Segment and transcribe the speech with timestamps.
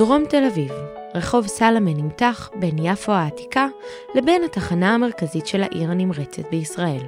[0.00, 0.72] דרום תל אביב,
[1.14, 3.66] רחוב סלמה נמתח בין יפו העתיקה
[4.14, 7.02] לבין התחנה המרכזית של העיר הנמרצת בישראל.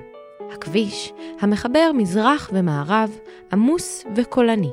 [0.53, 3.19] הכביש, המחבר מזרח ומערב,
[3.53, 4.71] עמוס וקולני.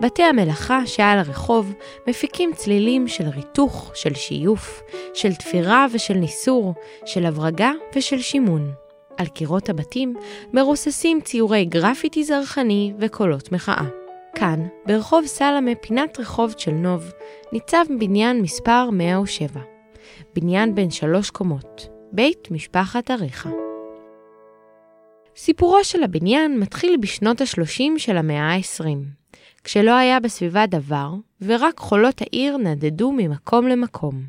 [0.00, 1.72] בתי המלאכה שעל הרחוב
[2.06, 4.82] מפיקים צלילים של ריתוך, של שיוף,
[5.14, 6.74] של תפירה ושל ניסור,
[7.06, 8.72] של הברגה ושל שימון.
[9.16, 10.14] על קירות הבתים
[10.52, 14.03] מרוססים ציורי גרפיטי זרחני וקולות מחאה.
[14.34, 17.12] כאן, ברחוב סלמה, פינת רחוב צ'לנוב,
[17.52, 19.60] ניצב בניין מספר 107.
[20.34, 23.50] בניין בן שלוש קומות, בית משפחת אריכה.
[25.36, 28.84] סיפורו של הבניין מתחיל בשנות ה-30 של המאה ה-20,
[29.64, 31.10] כשלא היה בסביבה דבר,
[31.42, 34.22] ורק חולות העיר נדדו ממקום למקום.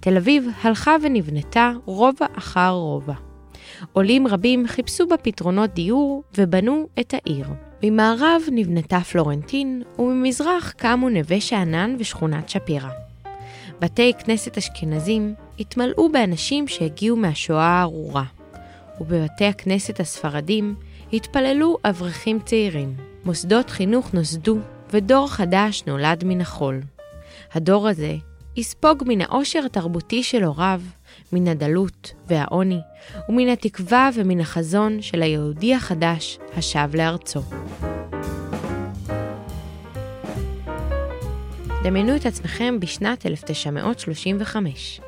[0.00, 3.31] תל אביב הלכה ונבנתה רובע אחר רובע.
[3.92, 7.46] עולים רבים חיפשו בה פתרונות דיור ובנו את העיר.
[7.82, 12.90] ממערב נבנתה פלורנטין, וממזרח קמו נווה שאנן ושכונת שפירא.
[13.80, 18.24] בתי כנסת אשכנזים התמלאו באנשים שהגיעו מהשואה הארורה,
[19.00, 20.74] ובבתי הכנסת הספרדים
[21.12, 22.94] התפללו אברכים צעירים.
[23.24, 24.58] מוסדות חינוך נוסדו,
[24.92, 26.80] ודור חדש נולד מן החול.
[27.54, 28.16] הדור הזה
[28.56, 30.80] יספוג מן העושר התרבותי של הוריו,
[31.32, 32.80] מן הדלות והעוני,
[33.28, 37.40] ומן התקווה ומן החזון של היהודי החדש השב לארצו.
[41.84, 45.00] דמיינו את עצמכם בשנת 1935.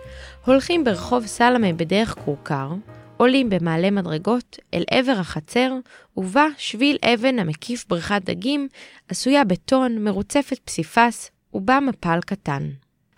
[0.47, 2.72] הולכים ברחוב סלמה בדרך כורכר,
[3.16, 5.72] עולים במעלה מדרגות אל עבר החצר,
[6.16, 8.69] ובה שביל אבן המקיף בריכת דגים,
[9.09, 12.70] עשויה בטון, מרוצפת פסיפס, ובה מפל קטן.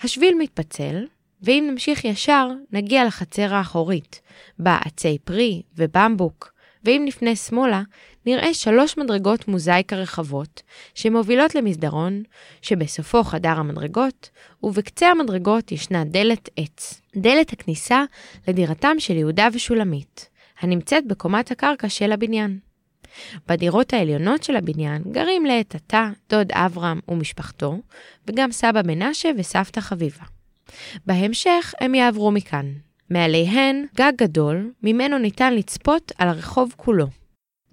[0.02, 1.04] השביל מתפצל,
[1.42, 4.20] ואם נמשיך ישר, נגיע לחצר האחורית,
[4.58, 6.52] בה עצי פרי ובמבוק,
[6.84, 7.82] ואם נפנה שמאלה,
[8.26, 10.62] נראה שלוש מדרגות מוזאיקה רחבות,
[10.94, 12.22] שמובילות למסדרון,
[12.62, 14.30] שבסופו חדר המדרגות,
[14.62, 17.00] ובקצה המדרגות ישנה דלת עץ.
[17.16, 18.04] דלת הכניסה
[18.48, 20.28] לדירתם של יהודה ושולמית,
[20.60, 22.58] הנמצאת בקומת הקרקע של הבניין.
[23.48, 27.78] בדירות העליונות של הבניין גרים לעת עתה דוד אברהם ומשפחתו,
[28.28, 30.35] וגם סבא מנשה וסבתא חביבה.
[31.06, 32.72] בהמשך הם יעברו מכאן.
[33.10, 37.06] מעליהן גג גדול, ממנו ניתן לצפות על הרחוב כולו.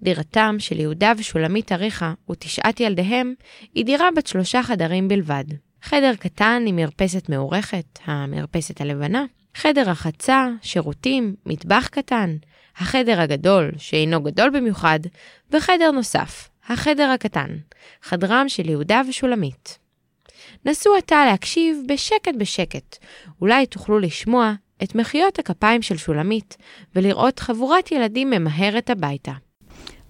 [0.02, 3.34] דירתם של יהודה ושולמית אריכה ותשעת ילדיהם
[3.74, 5.44] היא דירה בת שלושה חדרים בלבד.
[5.82, 9.24] חדר קטן עם מרפסת מאורכת, המרפסת הלבנה,
[9.54, 12.36] חדר רחצה, שירותים, מטבח קטן,
[12.76, 15.00] החדר הגדול, שאינו גדול במיוחד,
[15.50, 17.50] וחדר נוסף, החדר הקטן,
[18.02, 19.78] חדרם של יהודה ושולמית.
[20.64, 22.96] נסו עתה להקשיב בשקט בשקט,
[23.40, 24.52] אולי תוכלו לשמוע
[24.82, 26.56] את מחיאות הכפיים של שולמית,
[26.96, 29.32] ולראות חבורת ילדים ממהרת הביתה.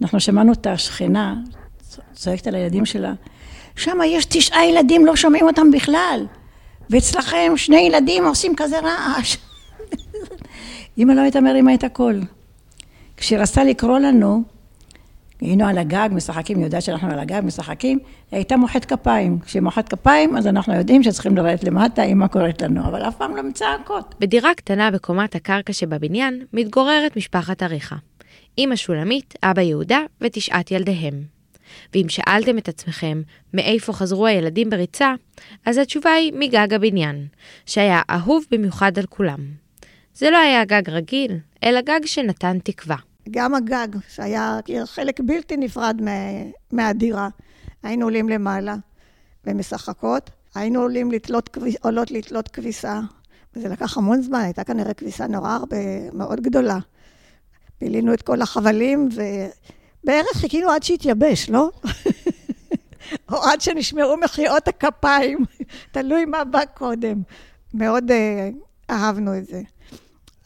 [0.03, 1.35] אנחנו שמענו את השכנה
[2.13, 3.13] צועקת על הילדים שלה,
[3.77, 6.27] שם יש תשעה ילדים, לא שומעים אותם בכלל,
[6.91, 9.37] ואצלכם שני ילדים עושים כזה רעש.
[10.99, 12.21] אמא לא הייתה מרימה את הקול.
[13.17, 14.43] כשהיא רצתה לקרוא לנו,
[15.45, 17.99] היינו על הגג, משחקים, היא יודעת שאנחנו על הגג, משחקים,
[18.31, 19.39] היא הייתה מוחאת כפיים.
[19.39, 23.37] כשהיא מוחאת כפיים, אז אנחנו יודעים שצריכים לרדת למטה, אמא קוראת לנו, אבל אף פעם
[23.37, 24.15] לא מצעקות.
[24.21, 27.97] בדירה קטנה בקומת הקרקע שבבניין, מתגוררת משפחת אריכה.
[28.59, 31.35] אמא שולמית, אבא יהודה ותשעת ילדיהם.
[31.95, 33.23] ואם שאלתם את עצמכם
[33.55, 35.15] מאיפה חזרו הילדים בריצה,
[35.67, 37.27] אז התשובה היא מגג הבניין,
[37.67, 39.41] שהיה אהוב במיוחד על כולם.
[40.15, 41.33] זה לא היה גג רגיל,
[41.65, 42.97] אלא גג שנתן תקווה.
[43.31, 46.01] גם הגג, שהיה חלק בלתי נפרד
[46.73, 47.29] מהדירה.
[47.83, 48.77] היינו עולים למעלה
[49.45, 53.01] ומשחקות, היינו עולים לתלות, עולות לתלות כביסה,
[53.57, 55.77] וזה לקח המון זמן, הייתה כנראה כביסה נורא הרבה,
[56.13, 56.79] מאוד גדולה.
[57.79, 61.71] פילינו את כל החבלים, ובערך חיכינו עד שהתייבש, לא?
[63.33, 65.39] או עד שנשמעו מחיאות הכפיים,
[65.93, 67.23] תלוי מה בא קודם.
[67.75, 68.55] מאוד uh,
[68.91, 69.63] אהבנו את זה.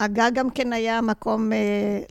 [0.00, 1.58] הגג גם כן היה מקום אה,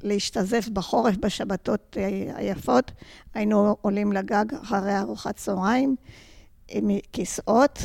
[0.04, 2.92] להשתזף בחורף בשבתות אה, היפות.
[3.34, 5.96] היינו עולים לגג אחרי ארוחת צהריים
[6.68, 7.80] עם כיסאות,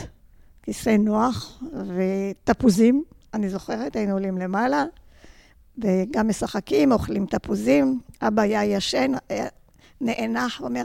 [0.62, 1.62] כיסא נוח
[1.96, 3.04] ותפוזים.
[3.34, 4.84] אני זוכרת, היינו עולים למעלה
[5.78, 8.00] וגם משחקים, אוכלים תפוזים.
[8.22, 9.46] אבא היה ישן, היה
[10.00, 10.84] נאנח, אומר,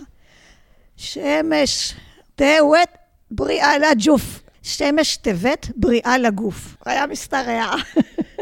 [0.96, 1.96] שמש,
[2.36, 2.90] תהוות
[3.32, 4.42] בריאה לג'וף.
[4.64, 6.78] שמש טבת בריאה לגוף.
[6.86, 7.76] היה משתרע.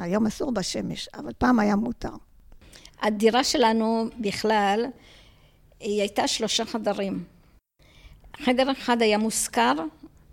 [0.00, 2.12] היום אסור בשמש, אבל פעם היה מותר.
[3.02, 4.86] הדירה שלנו בכלל,
[5.80, 7.24] היא הייתה שלושה חדרים.
[8.36, 9.72] חדר אחד היה מושכר,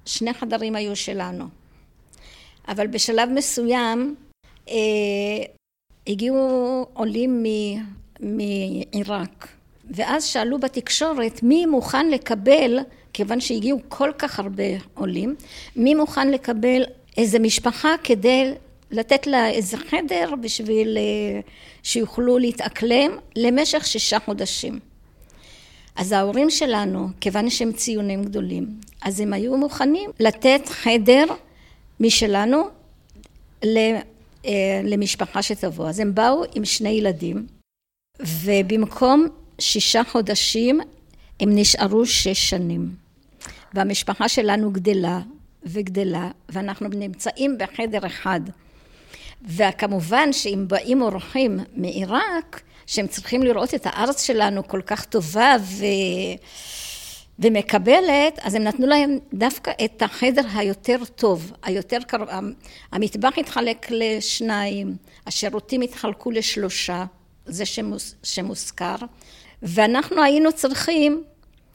[0.06, 1.46] שני חדרים היו שלנו.
[2.68, 4.16] אבל בשלב מסוים
[4.70, 4.76] אה,
[6.08, 7.46] הגיעו עולים
[8.20, 9.48] מעיראק,
[9.92, 12.80] ואז שאלו בתקשורת מי מוכן לקבל,
[13.14, 15.36] כיוון שהגיעו כל כך הרבה עולים,
[15.76, 16.84] מי מוכן לקבל
[17.18, 18.54] איזה משפחה כדי
[18.92, 21.40] לתת לה איזה חדר בשביל אה,
[21.84, 24.80] שיוכלו להתאקלם למשך שישה חודשים.
[25.96, 31.26] אז ההורים שלנו, כיוון שהם ציונים גדולים, אז הם היו מוכנים לתת חדר
[32.00, 32.64] משלנו
[33.66, 35.90] אה, למשפחה שתבוא.
[35.90, 37.48] אז הם באו עם שני ילדים,
[38.20, 39.28] ובמקום
[39.60, 40.80] שישה חודשים
[41.40, 42.96] הם נשארו שש שנים.
[43.74, 45.20] והמשפחה שלנו גדלה
[45.64, 48.42] וגדלה, ואנחנו נמצאים בחדר אחד.
[49.46, 55.86] וכמובן שאם באים אורחים מעיראק, שהם צריכים לראות את הארץ שלנו כל כך טובה ו...
[57.40, 62.30] ומקבלת, אז הם נתנו להם דווקא את החדר היותר טוב, היותר קרוב.
[62.92, 64.96] המטבח התחלק לשניים,
[65.28, 67.06] השירותים התחלקו לשלושה,
[67.46, 68.96] זה שמוס, שמוזכר,
[69.62, 71.24] ואנחנו היינו צריכים,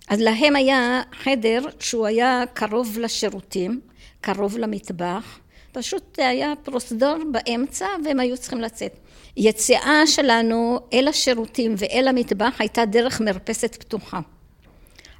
[0.09, 3.81] אז להם היה חדר שהוא היה קרוב לשירותים,
[4.21, 5.39] קרוב למטבח,
[5.73, 8.97] פשוט היה פרוזדור באמצע והם היו צריכים לצאת.
[9.37, 14.21] יציאה שלנו אל השירותים ואל המטבח הייתה דרך מרפסת פתוחה.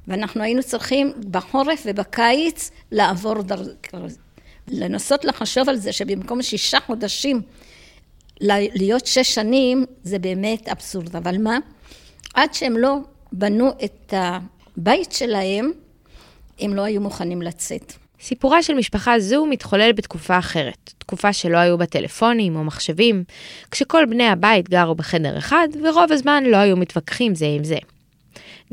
[0.07, 3.67] ואנחנו היינו צריכים בחורף ובקיץ לעבור דרך...
[4.67, 7.41] לנסות לחשוב על זה שבמקום שישה חודשים
[8.41, 11.15] להיות שש שנים זה באמת אבסורד.
[11.15, 11.57] אבל מה?
[12.33, 12.97] עד שהם לא
[13.31, 15.71] בנו את הבית שלהם,
[16.59, 17.93] הם לא היו מוכנים לצאת.
[18.23, 23.23] סיפורה של משפחה זו מתחולל בתקופה אחרת, תקופה שלא היו בה טלפונים או מחשבים,
[23.71, 27.77] כשכל בני הבית גרו בחדר אחד, ורוב הזמן לא היו מתווכחים זה עם זה.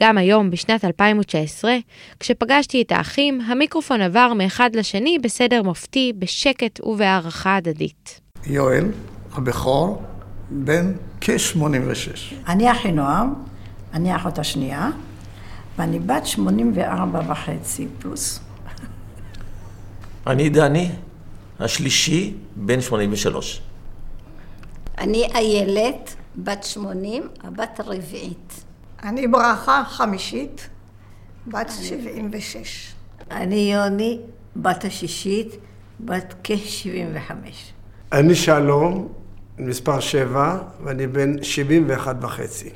[0.00, 1.76] גם היום, בשנת 2019,
[2.20, 8.20] כשפגשתי את האחים, המיקרופון עבר מאחד לשני בסדר מופתי, בשקט ובהערכה הדדית.
[8.47, 8.85] יואל,
[9.32, 10.02] הבכור,
[10.50, 12.35] בן כ-86.
[12.49, 13.35] אני אחינועם,
[13.94, 14.91] אני האחות השנייה,
[15.79, 18.50] ואני בת 84 וחצי פלוס.
[20.26, 20.90] אני דני,
[21.61, 23.62] השלישי, בן 83.
[24.99, 28.64] אני איילת, בת 80, הבת הרביעית.
[29.02, 30.69] אני ברכה, חמישית,
[31.46, 32.93] בת 76.
[33.31, 34.19] אני יוני,
[34.56, 35.56] בת השישית,
[36.00, 37.32] בת כ-75.
[38.12, 39.08] אני שלום,
[39.58, 42.70] מספר 7, ואני בן 71 וחצי.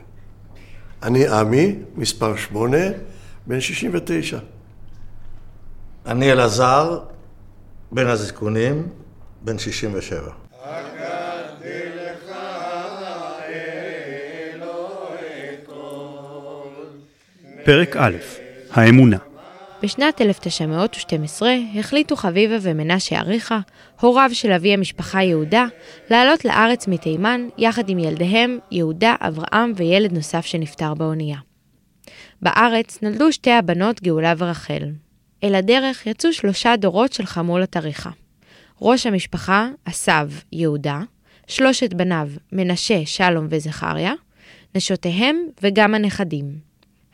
[1.03, 2.77] אני עמי, מספר 8,
[3.47, 4.39] בן 69.
[6.07, 7.01] אני אלעזר,
[7.93, 8.89] בן הזיכונים,
[9.43, 10.31] בן 67.
[17.65, 18.17] פרק א',
[18.71, 19.17] האמונה.
[19.83, 23.61] בשנת 1912 החליטו חביבה ומנשה אריכה,
[24.01, 25.67] הוריו של אבי המשפחה יהודה,
[26.11, 31.39] לעלות לארץ מתימן יחד עם ילדיהם יהודה, אברהם וילד נוסף שנפטר באונייה.
[32.43, 34.83] בארץ נולדו שתי הבנות גאולה ורחל.
[35.45, 38.11] אל הדרך יצאו שלושה דורות של חמולת אריכה.
[38.83, 41.01] ראש המשפחה, הסב, יהודה,
[41.47, 44.13] שלושת בניו, מנשה, שלום וזכריה,
[44.75, 46.59] נשותיהם וגם הנכדים.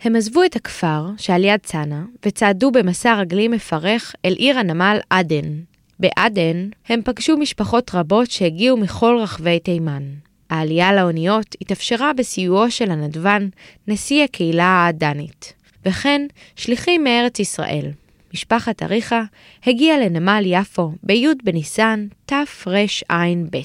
[0.03, 5.61] הם עזבו את הכפר שעל יד צנעא וצעדו במסע רגלי מפרך אל עיר הנמל עדן.
[5.99, 10.03] בעדן הם פגשו משפחות רבות שהגיעו מכל רחבי תימן.
[10.51, 13.49] העלייה לאוניות התאפשרה בסיועו של הנדבן,
[13.89, 15.53] נשיא הקהילה העדנית.
[15.87, 16.27] וכן,
[16.57, 17.91] שליחים מארץ ישראל,
[18.35, 19.23] משפחת אריכה,
[19.67, 23.57] הגיעה לנמל יפו בי' בניסן תרע"ב.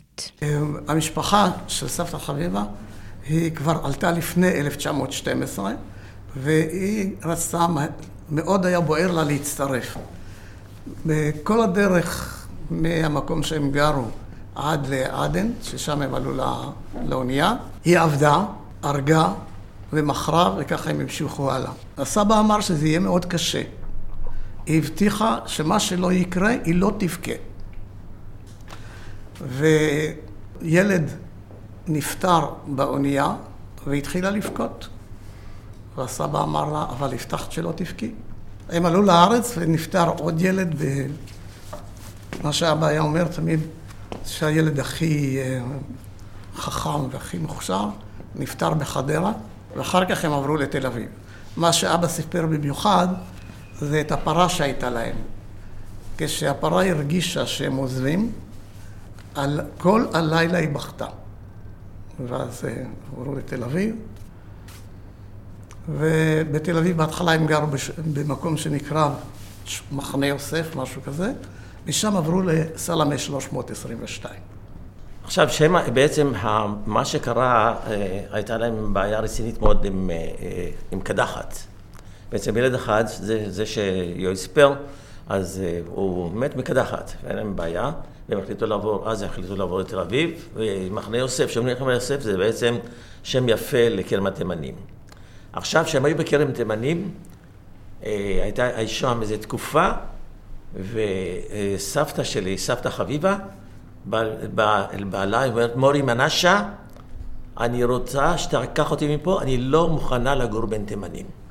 [0.88, 2.64] המשפחה של סבתא חביבה
[3.30, 5.72] היא כבר עלתה לפני 1912.
[6.36, 7.66] והיא רצתה,
[8.30, 9.98] מאוד היה בוער לה להצטרף.
[11.06, 14.06] בכל הדרך מהמקום שהם גרו
[14.56, 16.32] עד לעדן, ששם הם עלו
[17.08, 17.54] לאונייה,
[17.86, 18.46] היא עבדה,
[18.84, 19.28] הרגה
[19.94, 21.72] ומכרה, וככה הם המשיכו הלאה.
[21.98, 23.62] הסבא אמר שזה יהיה מאוד קשה.
[24.66, 27.32] היא הבטיחה שמה שלא יקרה, היא לא תבכה.
[30.62, 31.12] וילד
[31.88, 33.36] נפטר באונייה
[33.88, 34.88] והתחילה לבכות.
[35.96, 38.12] והסבא אמר לה, אבל הבטחת שלא תבכי.
[38.70, 40.76] הם עלו לארץ ונפטר עוד ילד,
[42.40, 43.60] ומה שאבא היה אומר תמיד,
[44.26, 45.62] שהילד הכי אה,
[46.56, 47.86] חכם והכי מוכשר,
[48.36, 49.32] נפטר בחדרה,
[49.76, 51.08] ואחר כך הם עברו לתל אביב.
[51.58, 53.08] מה שאבא סיפר במיוחד,
[53.80, 55.16] זה את הפרה שהייתה להם.
[56.18, 58.32] כשהפרה הרגישה שהם עוזבים,
[59.36, 61.08] על, כל הלילה היא בכתה.
[62.28, 63.96] ואז אה, עברו לתל אביב,
[65.90, 67.90] ובתל אביב בהתחלה הם גרו בש...
[68.14, 69.10] במקום שנקרא
[69.92, 71.34] מחנה יוסף, משהו כזה,
[71.88, 74.36] משם עברו לסלמה 322.
[75.24, 76.34] עכשיו, שהם, בעצם
[76.86, 81.56] מה שקרה, אה, הייתה להם בעיה רצינית מאוד עם, אה, עם קדחת.
[82.36, 84.74] בעצם ילד אחד, זה, זה שיואל סיפר,
[85.30, 87.92] אז הוא מת מקדחת, ואין להם בעיה,
[88.30, 92.38] והם החליטו לעבור, אז הם החליטו לעבור לתל אביב, ומחנה יוסף, שאומרים מחנה יוסף זה
[92.38, 92.76] בעצם
[93.24, 94.76] שם יפה לכרם התימנים.
[95.54, 97.12] עכשיו, כשהם היו בכרם תימנים,
[98.02, 99.90] הייתה שם איזו תקופה,
[100.76, 103.38] וסבתא שלי, סבתא חביבה,
[104.06, 106.70] בעלה, היא אומרת, מורי מנשה,
[107.60, 111.45] אני רוצה שתקח אותי מפה, אני לא מוכנה לגור בין תימנים.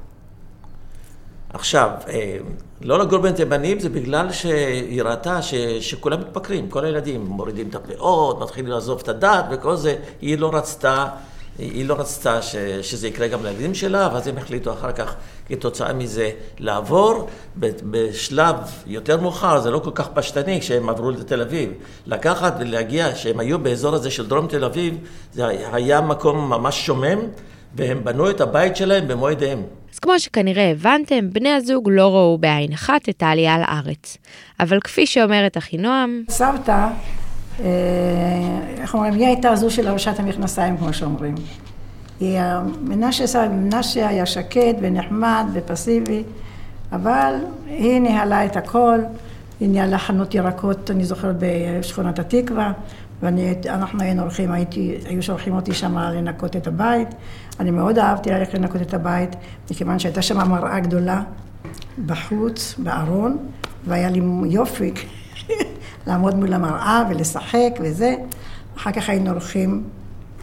[1.55, 2.37] עכשיו, אה,
[2.81, 5.39] לא לגור בין תימנים זה בגלל שהיא ראתה
[5.81, 10.51] שכולם מתפקרים, כל הילדים מורידים את הפאות, מתחילים לעזוב את הדת וכל זה, היא לא
[10.55, 11.07] רצתה
[11.59, 15.15] היא לא רצתה ש, שזה יקרה גם לילדים שלה, ואז הם החליטו אחר כך,
[15.49, 17.29] כתוצאה מזה, לעבור.
[17.57, 18.57] בשלב
[18.87, 21.73] יותר מאוחר, זה לא כל כך פשטני, כשהם עברו לתל אביב.
[22.07, 24.99] לקחת ולהגיע, כשהם היו באזור הזה של דרום תל אביב,
[25.33, 27.19] זה היה מקום ממש שומם,
[27.75, 29.63] והם בנו את הבית שלהם במו ידיהם.
[30.05, 34.17] כמו שכנראה הבנתם, בני הזוג לא ראו בעין אחת את העלייה לארץ.
[34.61, 36.25] אבל כפי שאומרת אחינועם...
[36.29, 36.89] סבתא
[37.61, 37.67] אה,
[38.79, 41.35] איך אומרים, היא הייתה זו של הרשת המכנסיים, כמו שאומרים.
[42.21, 42.41] היא,
[42.81, 46.23] מנשה, מנשה היה שקט ונחמד ופסיבי,
[46.93, 47.35] אבל
[47.67, 48.99] היא ניהלה את הכל,
[49.61, 52.73] היא ניהלה חנות ירקות, אני זוכרת, בשכונת התקווה,
[53.25, 57.09] ואנחנו היינו הולכים, הייתי, היו שולחים אותי שם לנקות את הבית.
[57.61, 59.37] אני מאוד אהבתי ללכת לנקות את הבית,
[59.71, 61.23] מכיוון שהייתה שם מראה גדולה
[62.07, 63.37] בחוץ, בארון,
[63.87, 64.93] והיה לי יופי.
[66.07, 68.15] לעמוד מול המראה ולשחק וזה.
[68.77, 69.85] אחר כך היינו הולכים,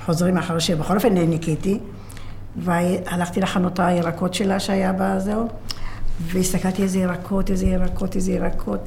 [0.06, 1.80] חוזרים אחר שבכל אופן ניקיתי,
[2.58, 5.48] והלכתי לחנות הירקות שלה שהיה בזהו,
[6.22, 8.80] והסתכלתי איזה ירקות, איזה ירקות, איזה ירקות.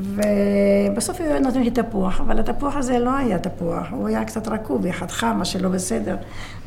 [0.00, 4.86] ובסוף היא נותנת לי תפוח, אבל התפוח הזה לא היה תפוח, הוא היה קצת רקוב,
[4.86, 6.16] אחד חם, מה שלא בסדר.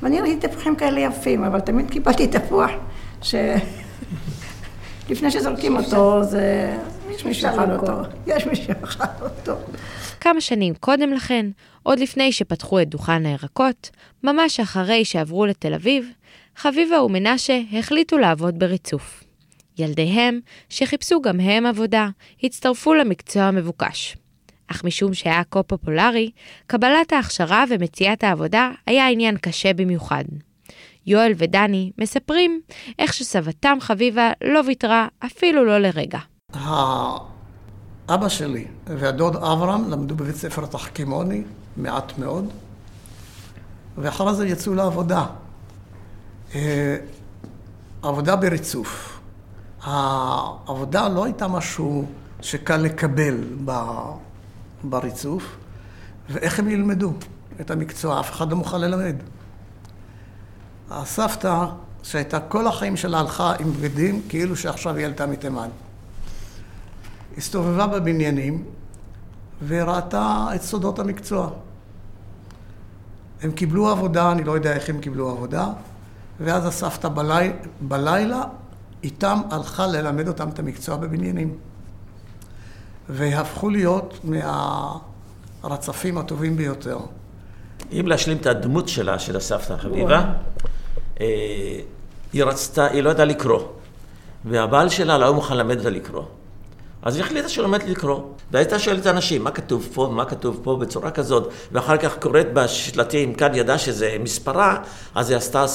[0.01, 2.71] ואני ראיתי תפוחים כאלה יפים, אבל תמיד קיבלתי תפוח
[3.21, 3.35] ש...
[5.09, 6.75] לפני שזורקים אותו, זה...
[7.09, 7.93] יש מי שאכל אותו.
[8.27, 9.53] יש מי שאכל אותו.
[10.19, 11.45] כמה שנים קודם לכן,
[11.83, 13.89] עוד לפני שפתחו את דוכן הירקות,
[14.23, 16.05] ממש אחרי שעברו לתל אביב,
[16.55, 19.24] חביבה ומנשה החליטו לעבוד בריצוף.
[19.77, 20.39] ילדיהם,
[20.69, 22.09] שחיפשו גם הם עבודה,
[22.43, 24.17] הצטרפו למקצוע המבוקש.
[24.67, 26.31] אך משום שהיה כה פופולרי,
[26.67, 30.23] קבלת ההכשרה ומציאת העבודה היה עניין קשה במיוחד.
[31.07, 32.61] יואל ודני מספרים
[32.99, 36.19] איך שסבתם חביבה לא ויתרה אפילו לא לרגע.
[36.53, 41.43] האבא שלי והדוד אברהם למדו בבית ספר תחכימוני,
[41.77, 42.49] מעט מאוד,
[43.97, 45.25] ואחרי זה יצאו לעבודה.
[46.55, 46.97] אה,
[48.01, 49.14] עבודה בריצוף.
[49.85, 52.05] העבודה לא הייתה משהו
[52.41, 53.37] שקל לקבל
[54.83, 55.57] בריצוף,
[56.29, 57.13] ואיך הם ילמדו
[57.61, 58.19] את המקצוע?
[58.19, 59.15] אף אחד לא מוכן ללמד.
[60.91, 61.65] הסבתא,
[62.03, 65.69] שהייתה כל החיים שלה הלכה עם בגדים, כאילו שעכשיו היא עלתה מתימן.
[67.37, 68.63] הסתובבה בבניינים
[69.67, 71.49] וראתה את סודות המקצוע.
[73.41, 75.67] הם קיבלו עבודה, אני לא יודע איך הם קיבלו עבודה,
[76.39, 77.51] ואז הסבתא בלי,
[77.81, 78.43] בלילה
[79.05, 81.57] איתם הלכה ללמד אותם את המקצוע בבניינים.
[83.09, 84.19] והפכו להיות
[85.63, 86.97] מהרצפים הטובים ביותר.
[87.91, 90.25] אם להשלים את הדמות שלה, של הסבתא החביבה,
[91.21, 91.25] אה,
[92.33, 93.61] היא רצתה, היא לא ידעה לקרוא,
[94.45, 96.23] והבעל שלה לא היה מוכן ללמד אותה לקרוא.
[97.05, 98.19] אז היא החליטה שהיא לומדת לקרוא.
[98.51, 103.33] והייתה שואלת אנשים, מה כתוב פה, מה כתוב פה, בצורה כזאת, ואחר כך קוראת בשלטים,
[103.33, 104.77] כאן ידעה שזה מספרה,
[105.15, 105.65] אז היא עשתה,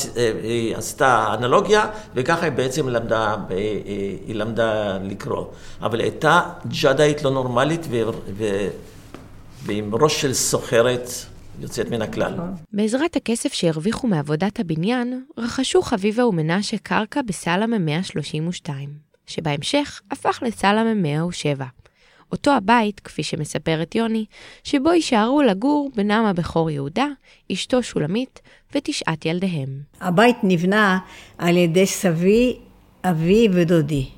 [0.43, 3.37] היא עשתה אנלוגיה, וככה היא בעצם למדה,
[4.27, 5.45] היא למדה לקרוא.
[5.83, 6.41] אבל הייתה
[6.83, 8.03] ג'אדאית לא נורמלית, ו,
[8.37, 8.69] ו,
[9.63, 11.11] ועם ראש של סוחרת.
[11.61, 12.35] יוצאת מן הכלל.
[12.73, 21.65] בעזרת הכסף שהרוויחו מעבודת הבניין, רכשו חביבה ומנשה קרקע בסלמה 132, שבהמשך הפך לסלמה 107.
[22.33, 24.25] אותו הבית, כפי שמספרת יוני,
[24.65, 27.07] שבו יישארו לגור בנם הבכור יהודה,
[27.53, 28.41] אשתו שולמית
[28.75, 29.69] ותשעת ילדיהם.
[30.01, 30.99] הבית נבנה
[31.39, 32.57] על ידי סבי,
[33.05, 34.09] אבי ודודי.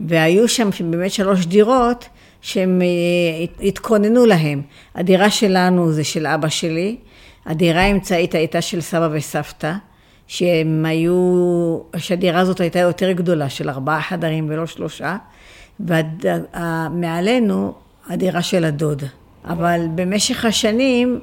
[0.00, 2.08] והיו שם באמת שלוש דירות
[2.42, 4.62] שהם אה, התכוננו להם.
[4.94, 6.96] הדירה שלנו זה של אבא שלי,
[7.46, 9.74] הדירה האמצעית הייתה של סבא וסבתא,
[10.26, 15.16] שהם היו, שהדירה הזאת הייתה יותר גדולה, של ארבעה חדרים ולא שלושה,
[15.80, 17.74] ומעלינו
[18.08, 19.02] הדירה של הדוד.
[19.44, 21.20] אבל במשך השנים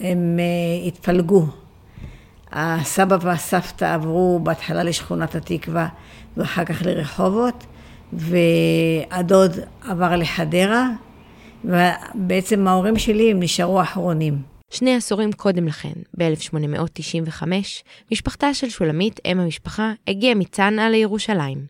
[0.00, 1.46] הם אה, התפלגו.
[2.52, 5.88] הסבא והסבתא עברו בהתחלה לשכונת התקווה
[6.36, 7.64] ואחר כך לרחובות.
[8.12, 9.52] והדוד
[9.88, 10.88] עבר לחדרה,
[11.64, 14.57] ובעצם ההורים שלי הם נשארו אחרונים.
[14.70, 17.42] שני עשורים קודם לכן, ב-1895,
[18.12, 21.66] משפחתה של שולמית, אם המשפחה, הגיעה מצנעא לירושלים.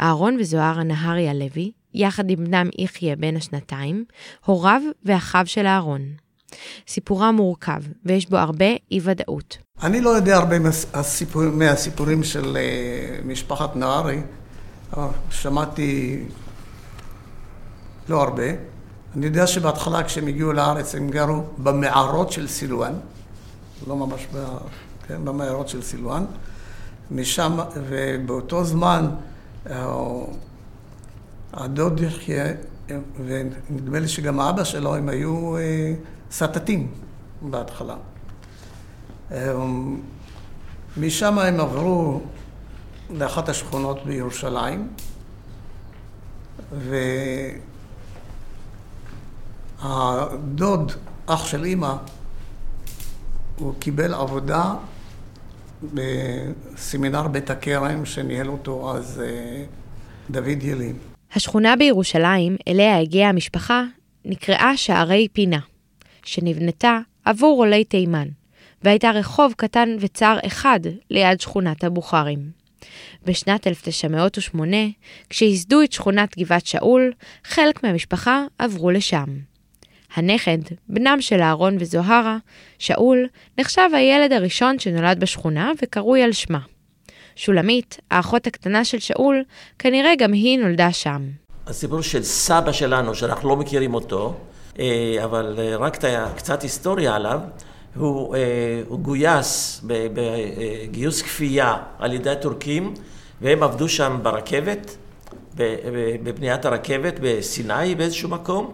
[0.00, 4.04] אהרון וזוהרה נהריה לוי, יחד עם בנם יחיא בן השנתיים,
[4.44, 6.02] הוריו ואחיו של אהרון.
[6.88, 9.58] סיפורה מורכב, ויש בו הרבה אי-ודאות.
[9.82, 14.20] אני לא יודע הרבה מהסיפור, מהסיפורים של uh, משפחת נהרי,
[15.30, 16.20] שמעתי
[18.08, 18.73] לא הרבה.
[19.16, 22.92] אני יודע שבהתחלה כשהם הגיעו לארץ הם גרו במערות של סילואן,
[23.86, 24.44] לא ממש ב...
[25.08, 26.24] כן, במערות של סילואן.
[27.10, 29.10] משם, ובאותו זמן
[31.52, 32.44] הדוד יחיה,
[33.26, 35.94] ונדמה לי שגם האבא שלו, הם היו אה,
[36.30, 36.90] סטטים
[37.42, 37.96] בהתחלה.
[40.96, 42.20] משם הם עברו
[43.10, 44.88] לאחת השכונות בירושלים,
[49.84, 50.92] והדוד,
[51.26, 51.94] אח של אימא,
[53.56, 54.74] הוא קיבל עבודה
[55.94, 59.64] בסמינר בית הכרם שניהל אותו אז אה,
[60.30, 60.96] דוד ילין.
[61.32, 63.84] השכונה בירושלים, אליה הגיעה המשפחה,
[64.24, 65.60] נקראה שערי פינה,
[66.24, 68.28] שנבנתה עבור עולי תימן,
[68.82, 72.50] והייתה רחוב קטן וצר אחד ליד שכונת הבוכרים.
[73.24, 74.76] בשנת 1908,
[75.30, 77.12] כשייסדו את שכונת גבעת שאול,
[77.44, 79.53] חלק מהמשפחה עברו לשם.
[80.14, 82.36] הנכד, בנם של אהרון וזוהרה,
[82.78, 83.26] שאול,
[83.58, 86.58] נחשב הילד הראשון שנולד בשכונה וקרוי על שמה.
[87.36, 89.42] שולמית, האחות הקטנה של שאול,
[89.78, 91.22] כנראה גם היא נולדה שם.
[91.66, 94.34] הסיפור של סבא שלנו, שאנחנו לא מכירים אותו,
[94.78, 95.98] אה, אבל אה, רק
[96.36, 97.40] קצת היסטוריה עליו,
[97.96, 98.40] הוא, אה,
[98.88, 102.94] הוא גויס בגיוס כפייה על ידי הטורקים,
[103.40, 104.96] והם עבדו שם ברכבת,
[106.22, 108.72] בבניית הרכבת בסיני באיזשהו מקום,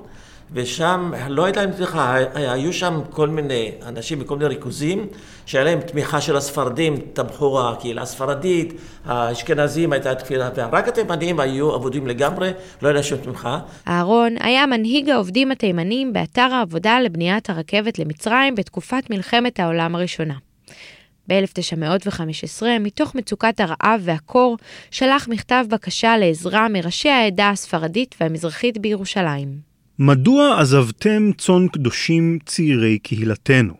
[0.52, 5.06] ושם, לא יודע אם תמיכה, היו שם כל מיני אנשים בכל מיני ריכוזים
[5.46, 8.72] שהיה להם תמיכה של הספרדים, תמכו הקהילה הספרדית,
[9.04, 12.50] האשכנזים הייתה תפילה, רק התימנים היו אבודים לגמרי,
[12.82, 13.58] לא היה שום תמיכה.
[13.88, 20.34] אהרון היה מנהיג העובדים התימנים באתר העבודה לבניית הרכבת למצרים בתקופת מלחמת העולם הראשונה.
[21.28, 24.56] ב-1915, מתוך מצוקת הרעב והקור,
[24.90, 29.69] שלח מכתב בקשה לעזרה מראשי העדה הספרדית והמזרחית בירושלים.
[30.02, 33.74] מדוע עזבתם צאן קדושים צעירי קהילתנו?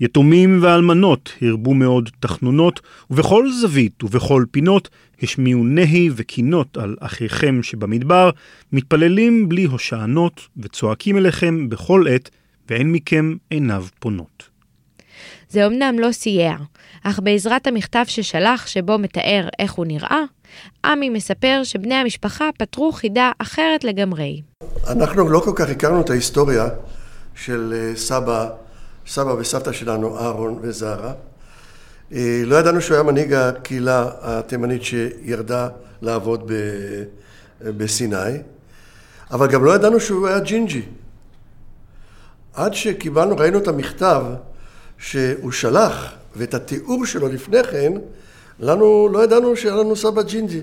[0.00, 4.88] יתומים ואלמנות הרבו מאוד תחנונות, ובכל זווית ובכל פינות
[5.22, 8.30] השמיעו נהי וקינות על אחיכם שבמדבר,
[8.72, 12.30] מתפללים בלי הושענות, וצועקים אליכם בכל עת,
[12.70, 14.48] ואין מכם עיניו פונות.
[15.48, 16.56] זה אמנם לא סייע,
[17.10, 20.22] אך בעזרת המכתב ששלח, שבו מתאר איך הוא נראה,
[20.84, 24.42] עמי מספר שבני המשפחה פתרו חידה אחרת לגמרי.
[24.86, 26.68] אנחנו לא כל כך הכרנו את ההיסטוריה
[27.34, 28.48] של אה, סבא,
[29.06, 31.12] סבא וסבתא שלנו, אהרון וזרה.
[32.12, 35.68] אה, לא ידענו שהוא היה מנהיג הקהילה התימנית שירדה
[36.02, 36.52] לעבוד
[37.60, 38.16] בסיני,
[39.30, 40.82] אבל גם לא ידענו שהוא היה ג'ינג'י.
[42.54, 44.24] עד שקיבלנו, ראינו את המכתב
[44.98, 47.92] שהוא שלח ואת התיאור שלו לפני כן,
[48.60, 50.62] לנו, לא ידענו שהיה לנו סבא ג'ינג'י.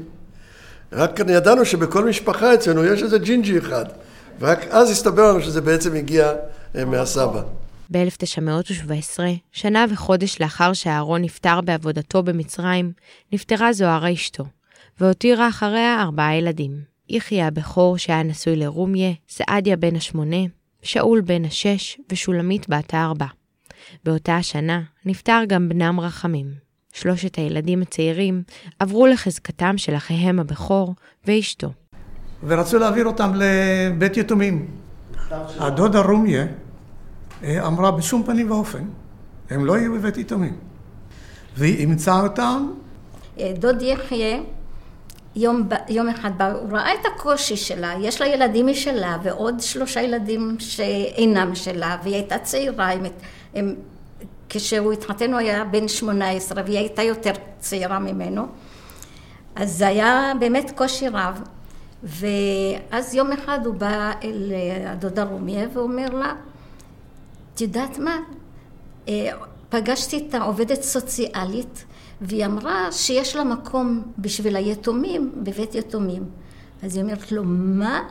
[0.91, 3.85] רק ידענו שבכל משפחה אצלנו יש איזה ג'ינג'י אחד.
[4.39, 6.33] ורק אז הסתבר לנו שזה בעצם הגיע
[6.75, 7.41] אה, מהסבא.
[7.91, 9.19] ב-1917,
[9.51, 12.91] שנה וחודש לאחר שאהרון נפטר בעבודתו במצרים,
[13.33, 14.45] נפטרה זוהרה אשתו,
[14.99, 16.71] והותירה אחריה ארבעה ילדים.
[17.09, 20.45] יחיא הבכור שהיה נשוי לרומיה, סעדיה בן השמונה,
[20.81, 23.25] שאול בן השש ושולמית בת הארבע.
[24.03, 26.65] באותה השנה נפטר גם בנם רחמים.
[26.93, 28.43] שלושת הילדים הצעירים
[28.79, 30.95] עברו לחזקתם של אחיהם הבכור
[31.27, 31.69] ואשתו.
[32.43, 34.67] ורצו להעביר אותם לבית יתומים.
[35.59, 36.45] הדודה רומיה
[37.43, 38.83] אה, אמרה בשום פנים ואופן,
[39.49, 40.57] הם לא יהיו בבית יתומים.
[41.57, 42.71] והיא אימצה אותם.
[43.39, 44.37] אה, דוד יחיה
[45.35, 50.01] יום, יום אחד בא, הוא ראה את הקושי שלה, יש לה ילדים משלה ועוד שלושה
[50.01, 53.03] ילדים שאינם שלה, והיא הייתה צעירה, הם,
[53.55, 53.75] הם,
[54.49, 58.47] כשהוא התחתן הוא היה בן שמונה עשרה והיא הייתה יותר צעירה ממנו,
[59.55, 61.41] אז זה היה באמת קושי רב.
[62.03, 66.33] ואז יום אחד הוא בא אל אה, הדודה רומיה ואומר לה,
[67.53, 68.19] את יודעת מה?
[69.07, 69.29] אה,
[69.69, 71.85] פגשתי את העובדת סוציאלית
[72.21, 76.23] והיא אמרה שיש לה מקום בשביל היתומים בבית יתומים.
[76.83, 78.03] אז היא אומרת לו, מה?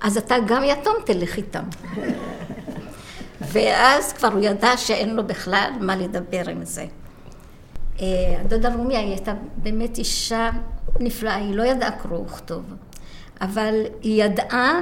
[0.00, 1.64] אז אתה גם יתום, תלך איתם.
[3.40, 6.84] ואז כבר הוא ידע שאין לו בכלל מה לדבר עם זה.
[8.00, 8.06] אה,
[8.40, 10.50] הדודה רומיה היא הייתה באמת אישה
[11.00, 12.62] נפלאה, היא לא ידעה קרוא וכתוב.
[13.40, 14.80] אבל היא ידעה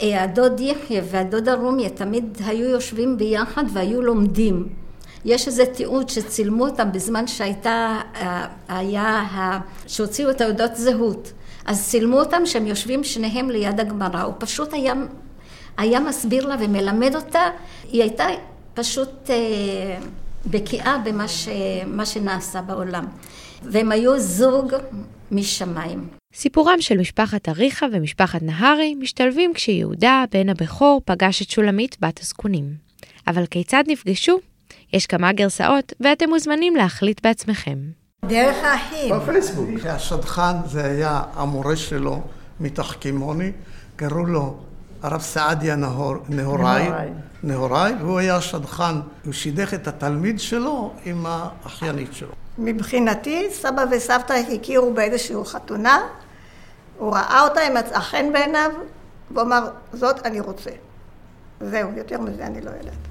[0.00, 4.68] הדוד יחיא והדודה רומיה תמיד היו יושבים ביחד והיו לומדים.
[5.24, 8.00] יש איזה תיעוד שצילמו אותם בזמן שהייתה,
[8.68, 9.24] היה,
[9.86, 11.32] שהוציאו את תעודות זהות.
[11.64, 14.22] אז צילמו אותם שהם יושבים שניהם ליד הגמרא.
[14.22, 14.94] הוא פשוט היה,
[15.76, 17.42] היה מסביר לה ומלמד אותה.
[17.92, 18.26] היא הייתה
[18.74, 19.98] פשוט אה,
[20.46, 21.48] בקיאה במה ש,
[22.04, 23.06] שנעשה בעולם.
[23.62, 24.72] והם היו זוג
[25.32, 26.08] משמיים.
[26.34, 32.74] סיפורם של משפחת אריכה ומשפחת נהרי משתלבים כשיהודה, בן הבכור, פגש את שולמית, בת הזקונים.
[33.28, 34.38] אבל כיצד נפגשו?
[34.92, 37.78] יש כמה גרסאות, ואתם מוזמנים להחליט בעצמכם.
[38.24, 39.14] דרך האחים.
[39.16, 39.68] בפייסבוק.
[39.86, 42.22] השדכן זה היה המורה שלו
[42.60, 43.52] מתחכימוני,
[43.96, 44.56] קראו לו
[45.06, 46.88] הרב סעדיה נהור, נהוראי,
[47.42, 52.32] נהוראי, והוא היה השדכן, הוא שידך את התלמיד שלו עם האחיינית שלו.
[52.58, 55.98] מבחינתי, סבא וסבתא הכירו באיזושהי חתונה,
[56.98, 58.70] הוא ראה אותה, היא מצאה חן בעיניו,
[59.30, 60.70] והוא אמר, זאת אני רוצה.
[61.60, 63.05] זהו, יותר מזה אני לא יודעת.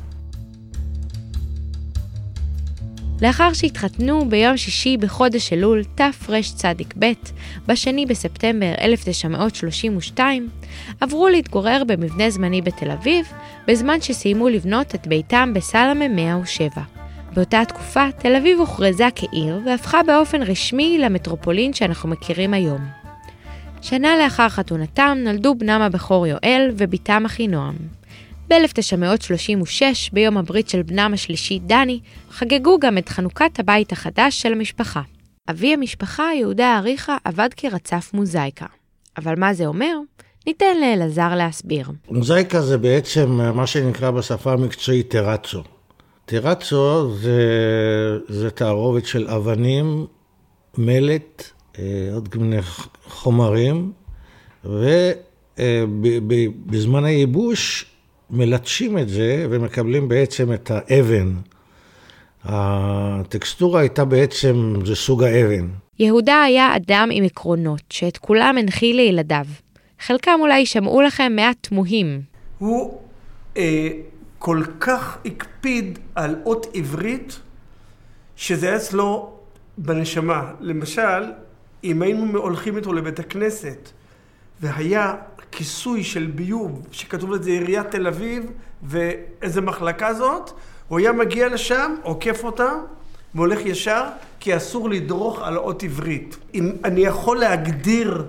[3.21, 7.05] לאחר שהתחתנו ביום שישי בחודש אלול תרצ"ב,
[7.67, 10.49] בשני בספטמבר 1932,
[11.01, 13.25] עברו להתגורר במבנה זמני בתל אביב,
[13.67, 16.69] בזמן שסיימו לבנות את ביתם בסלמה 107.
[17.33, 22.81] באותה תקופה, תל אביב הוכרזה כעיר והפכה באופן רשמי למטרופולין שאנחנו מכירים היום.
[23.81, 27.75] שנה לאחר חתונתם נולדו בנם הבכור יואל ובתם אחינועם.
[28.49, 29.81] ב-1936,
[30.13, 35.01] ביום הברית של בנם השלישי דני, חגגו גם את חנוכת הבית החדש של המשפחה.
[35.49, 38.65] אבי המשפחה, יהודה אריכה, עבד כרצף מוזייקה.
[39.17, 39.97] אבל מה זה אומר?
[40.47, 41.89] ניתן לאלעזר להסביר.
[42.09, 45.63] מוזייקה זה בעצם מה שנקרא בשפה המקצועית טרצו.
[46.25, 47.39] טרצו זה,
[48.27, 50.05] זה תערובת של אבנים,
[50.77, 51.43] מלט,
[51.79, 52.61] אה, עוד מיני
[53.07, 53.91] חומרים,
[55.57, 57.94] ובזמן אה, הייבוש
[58.29, 61.33] מלטשים את זה ומקבלים בעצם את האבן.
[62.43, 65.67] הטקסטורה הייתה בעצם, זה סוג האבן.
[65.99, 69.45] יהודה היה אדם עם עקרונות, שאת כולם הנחיל לילדיו.
[69.99, 72.21] חלקם אולי שמעו לכם מעט תמוהים.
[72.57, 73.01] הוא
[73.57, 73.89] אה,
[74.39, 77.39] כל כך הקפיד על אות עברית,
[78.35, 79.33] שזה היה אצלו
[79.77, 80.51] בנשמה.
[80.59, 81.23] למשל,
[81.83, 83.89] אם היינו הולכים איתו לבית הכנסת,
[84.61, 85.13] והיה
[85.55, 88.51] כיסוי של ביוב, שכתוב לזה עיריית תל אביב,
[88.83, 90.51] ואיזה מחלקה זאת,
[90.87, 92.71] הוא היה מגיע לשם, עוקף אותה,
[93.35, 94.03] והולך ישר,
[94.39, 96.37] כי אסור לדרוך על אות עברית.
[96.53, 98.25] אם אני יכול להגדיר,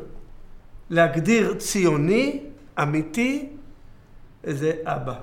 [0.90, 2.40] להגדיר ציוני,
[2.82, 3.48] אמיתי,
[4.44, 5.14] זה אבא.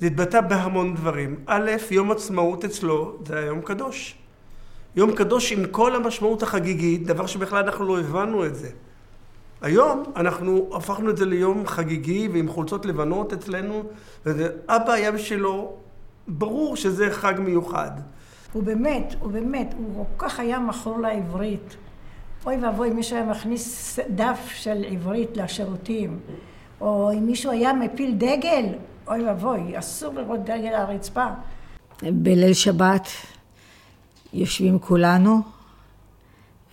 [0.00, 1.36] זה התבטא בהמון דברים.
[1.46, 4.14] א', יום עצמאות אצלו זה היה יום קדוש.
[4.96, 8.68] יום קדוש עם כל המשמעות החגיגית, דבר שבכלל אנחנו לא הבנו את זה.
[9.62, 13.82] היום אנחנו הפכנו את זה ליום חגיגי ועם חולצות לבנות אצלנו,
[14.26, 15.72] ואבא היה בשבילו,
[16.28, 17.90] ברור שזה חג מיוחד.
[18.52, 21.76] הוא באמת, הוא באמת, הוא כל כך היה מכור לעברית.
[22.46, 26.18] אוי ואבוי, מישהו היה מכניס דף של עברית לשירותים,
[26.80, 28.64] או אם מישהו היה מפיל דגל,
[29.08, 31.26] אוי ואבוי, אסור לראות דגל על הרצפה.
[32.02, 33.08] בליל שבת
[34.32, 35.40] יושבים כולנו,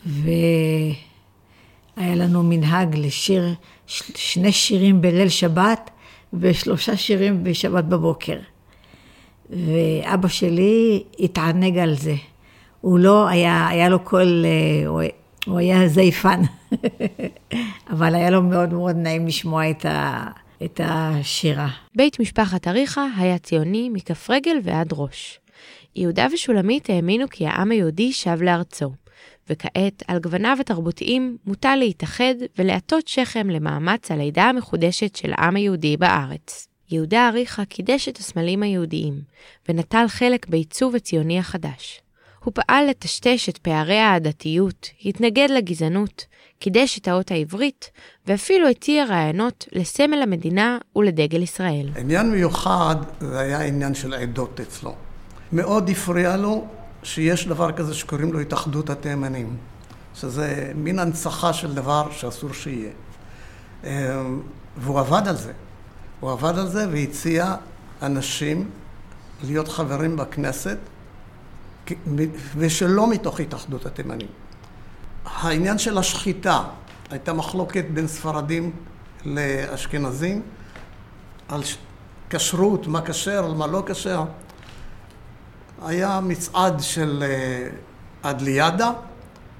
[0.07, 0.29] ו...
[1.97, 3.53] היה לנו מנהג לשיר
[4.15, 5.89] שני שירים בליל שבת
[6.33, 8.39] ושלושה שירים בשבת בבוקר.
[9.49, 12.15] ואבא שלי התענג על זה.
[12.81, 14.87] הוא לא היה, היה לו קול, אה,
[15.47, 16.41] הוא, היה זייפן,
[17.93, 20.27] אבל היה לו מאוד מאוד נעים לשמוע את, ה,
[20.63, 21.67] את השירה.
[21.95, 25.39] בית משפחת אריכה היה ציוני מכף רגל ועד ראש.
[25.95, 28.91] יהודה ושולמית האמינו כי העם היהודי שב לארצו.
[29.49, 36.67] וכעת על גווניו התרבותיים מוטל להתאחד ולהטות שכם למאמץ הלידה המחודשת של העם היהודי בארץ.
[36.91, 39.21] יהודה אריכה קידש את הסמלים היהודיים,
[39.69, 42.01] ונטל חלק בעיצוב הציוני החדש.
[42.43, 46.25] הוא פעל לטשטש את פערי העדתיות, התנגד לגזענות,
[46.59, 47.91] קידש את האות העברית,
[48.27, 51.89] ואפילו הציע רעיונות לסמל המדינה ולדגל ישראל.
[51.97, 54.95] עניין מיוחד זה היה עניין של עדות אצלו.
[55.53, 56.67] מאוד הפריע לו
[57.03, 59.57] שיש דבר כזה שקוראים לו התאחדות התימנים,
[60.15, 62.91] שזה מין הנצחה של דבר שאסור שיהיה.
[63.83, 63.89] אמ,
[64.77, 65.53] והוא עבד על זה.
[66.19, 67.55] הוא עבד על זה והציע
[68.01, 68.69] אנשים
[69.43, 70.77] להיות חברים בכנסת,
[72.57, 74.27] ושלא מתוך התאחדות התימנים.
[75.25, 76.63] העניין של השחיטה,
[77.09, 78.71] הייתה מחלוקת בין ספרדים
[79.25, 80.41] לאשכנזים
[81.49, 81.61] על
[82.29, 84.23] כשרות, מה כשר, מה לא כשר.
[85.85, 87.23] היה מצעד של
[88.21, 88.91] אדליאדה, אה,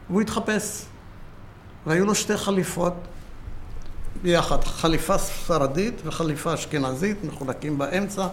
[0.10, 0.86] והוא התחפש.
[1.86, 2.94] והיו לו שתי חליפות.
[4.22, 8.28] ביחד, חליפה ספרדית וחליפה אשכנזית, מחולקים באמצע,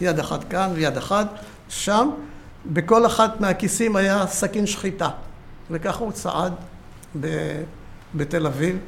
[0.00, 1.26] יד אחת כאן ויד אחת
[1.68, 2.10] שם.
[2.66, 5.08] בכל אחת מהכיסים היה סכין שחיטה,
[5.70, 6.52] וככה הוא צעד
[7.20, 7.26] ב,
[8.14, 8.78] בתל אביב.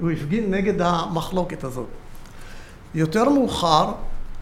[0.00, 1.86] הוא הפגין נגד המחלוקת הזאת.
[2.94, 3.92] יותר מאוחר,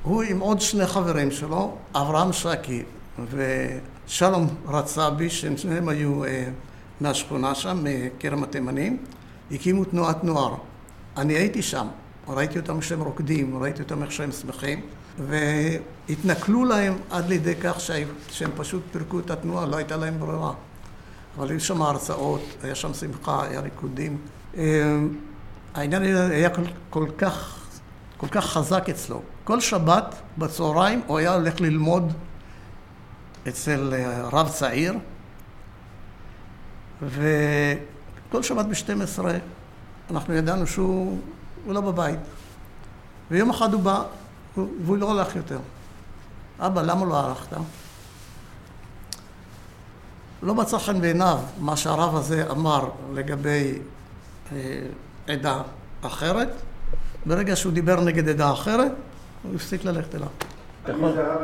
[0.03, 2.83] הוא עם עוד שני חברים שלו, אברהם שקי
[3.31, 6.49] ושלום רצאבי, שניהם היו אה,
[7.01, 8.97] מהשכונה שם, מכרם התימנים,
[9.51, 10.55] הקימו תנועת נוער.
[11.17, 11.87] אני הייתי שם,
[12.29, 14.81] ראיתי אותם כשהם רוקדים, ראיתי אותם איך שהם שמחים,
[15.29, 17.81] והתנכלו להם עד לידי כך
[18.31, 20.53] שהם פשוט פירקו את התנועה, לא הייתה להם ברירה.
[21.39, 24.19] אבל היו שם הרצאות, היה שם שמחה, היה ריקודים.
[24.57, 24.97] אה,
[25.75, 27.67] העניין היה כל, כל כך,
[28.17, 29.23] כל כך חזק אצלו.
[29.45, 32.13] כל שבת בצהריים הוא היה הולך ללמוד
[33.49, 34.95] אצל אה, רב צעיר,
[37.03, 39.25] וכל שבת ב-12
[40.11, 41.19] אנחנו ידענו שהוא
[41.67, 42.21] לא בבית.
[43.31, 44.03] ויום אחד הוא בא,
[44.57, 45.59] והוא לא הלך יותר.
[46.61, 47.57] אבא, למה לא הלכת?
[50.43, 53.79] לא מצא חן בעיניו מה שהרב הזה אמר לגבי
[54.53, 54.83] אה,
[55.27, 55.63] עדה
[56.03, 56.49] אחרת.
[57.27, 58.93] ברגע שהוא דיבר נגד עדה אחרת,
[59.43, 60.29] הוא הפסיק ללכת אליו.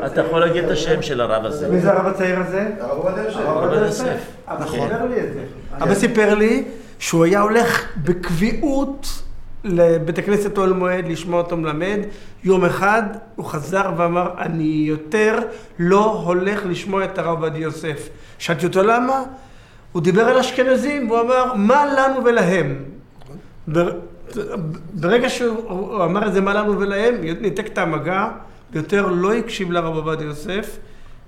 [0.06, 1.68] אתה יכול להגיד את השם של הרב הזה.
[1.68, 2.70] מי זה הרב הצעיר הזה?
[2.80, 3.38] הרב עובדיה יוסף.
[3.38, 4.18] הרב עובדיה יוסף.
[4.48, 5.40] אבא סיפר לי את זה.
[5.82, 6.64] אבא סיפר לי
[6.98, 9.22] שהוא היה הולך בקביעות
[9.64, 11.98] לבית הכנסת אוהל מועד לשמוע אותו מלמד.
[12.44, 13.02] יום אחד
[13.36, 15.38] הוא חזר ואמר, אני יותר
[15.78, 18.08] לא הולך לשמוע את הרב עובדיה יוסף.
[18.38, 19.22] שאלתי אותו למה?
[19.92, 22.76] הוא דיבר על אשכנזים, והוא אמר, מה לנו ולהם?
[24.94, 28.28] ברגע שהוא אמר את זה מה לנו ולהם, ניתק את המגע,
[28.72, 30.78] ויותר לא הקשיב לרב עובדיה יוסף,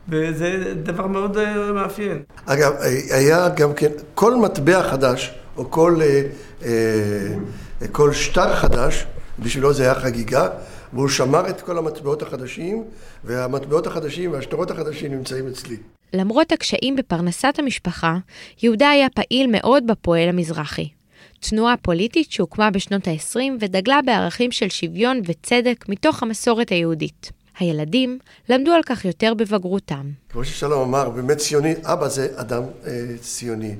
[0.09, 2.22] וזה דבר מאוד אה, מאפיין.
[2.46, 2.72] אגב,
[3.11, 6.22] היה גם כן, כל מטבע חדש, או כל, אה,
[6.64, 9.07] אה, כל שטר חדש,
[9.38, 10.48] בשבילו זה היה חגיגה,
[10.92, 12.85] והוא שמר את כל המטבעות החדשים,
[13.24, 15.76] והמטבעות החדשים והשטרות החדשים נמצאים אצלי.
[16.12, 18.16] למרות הקשיים בפרנסת המשפחה,
[18.62, 20.88] יהודה היה פעיל מאוד בפועל המזרחי.
[21.50, 27.33] תנועה פוליטית שהוקמה בשנות ה-20 ודגלה בערכים של שוויון וצדק מתוך המסורת היהודית.
[27.59, 30.11] הילדים למדו על כך יותר בבגרותם.
[30.28, 33.74] כמו ששלום אמר, באמת ציוני, אבא זה אדם אה, ציוני.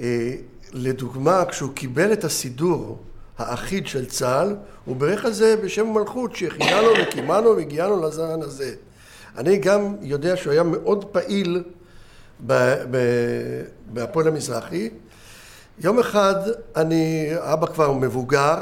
[0.00, 0.32] אה,
[0.72, 2.98] לדוגמה, כשהוא קיבל את הסידור
[3.38, 8.74] האחיד של צה"ל, הוא בירך על זה בשם המלכות, שהכינה לו וקימה והגיענו לזן הזה.
[9.38, 11.62] אני גם יודע שהוא היה מאוד פעיל
[13.86, 14.90] בהפועל המזרחי.
[15.82, 16.34] יום אחד
[16.76, 18.58] אני, אבא כבר מבוגר,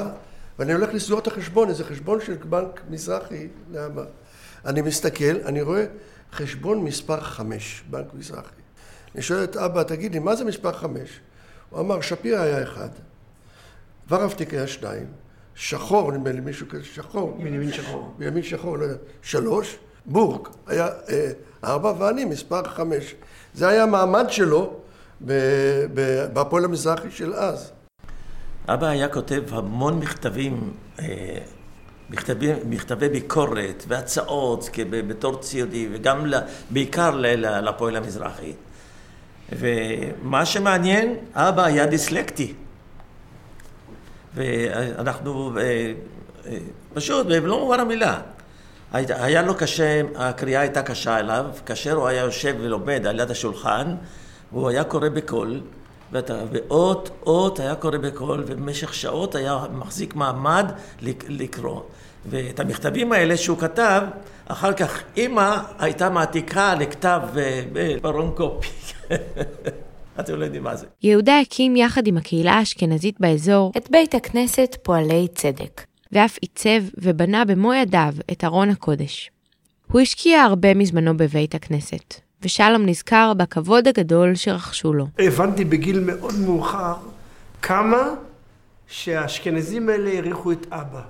[0.59, 4.03] ואני הולך לסגור את החשבון, איזה חשבון של בנק מזרחי לאבא.
[4.65, 5.85] אני מסתכל, אני רואה
[6.33, 8.61] חשבון מספר חמש, בנק מזרחי.
[9.15, 11.19] אני שואל את אבא, תגיד לי, מה זה מספר חמש?
[11.69, 12.89] הוא אמר, שפירא היה אחד,
[14.09, 15.07] ורבטיק היה שניים,
[15.55, 17.37] שחור, נדמה לי מישהו כזה, שחור.
[17.37, 18.13] בנימין שחור.
[18.17, 18.97] בנימין שחור, לא יודע.
[19.21, 21.31] שלוש, בורג היה אה,
[21.63, 23.15] ארבע, ואני מספר חמש.
[23.53, 24.79] זה היה המעמד שלו
[26.33, 27.71] בהפועל המזרחי של אז.
[28.67, 31.37] אבא היה כותב המון מכתבים, אה,
[32.09, 36.31] מכתבי, מכתבי ביקורת והצעות בתור ציודי וגם
[36.69, 37.11] בעיקר
[37.61, 38.53] לפועל המזרחי.
[39.51, 42.53] ומה שמעניין, אבא היה דיסלקטי.
[44.35, 45.63] ואנחנו אה,
[46.45, 46.57] אה,
[46.93, 48.21] פשוט, במלוא מובן המילה,
[48.93, 53.95] היה לו קשה, הקריאה הייתה קשה אליו, כאשר הוא היה יושב ולומד על יד השולחן,
[54.51, 55.61] והוא היה קורא בקול,
[56.51, 60.71] ואות אות היה קורא בקול, ובמשך שעות היה מחזיק מעמד
[61.27, 61.81] לקרוא.
[62.25, 64.01] ואת המכתבים האלה שהוא כתב,
[64.45, 68.69] אחר כך אימא הייתה מעתיקה לכתב אה, ברון קופי.
[70.19, 70.85] אתם לא יודעים מה זה.
[71.03, 77.45] יהודה הקים יחד עם הקהילה האשכנזית באזור את בית הכנסת פועלי צדק, ואף עיצב ובנה
[77.45, 79.31] במו ידיו את ארון הקודש.
[79.91, 85.07] הוא השקיע הרבה מזמנו בבית הכנסת, ושלום נזכר בכבוד הגדול שרכשו לו.
[85.19, 86.95] הבנתי בגיל מאוד מאוחר
[87.61, 88.09] כמה
[88.87, 91.01] שהאשכנזים האלה העריכו את אבא.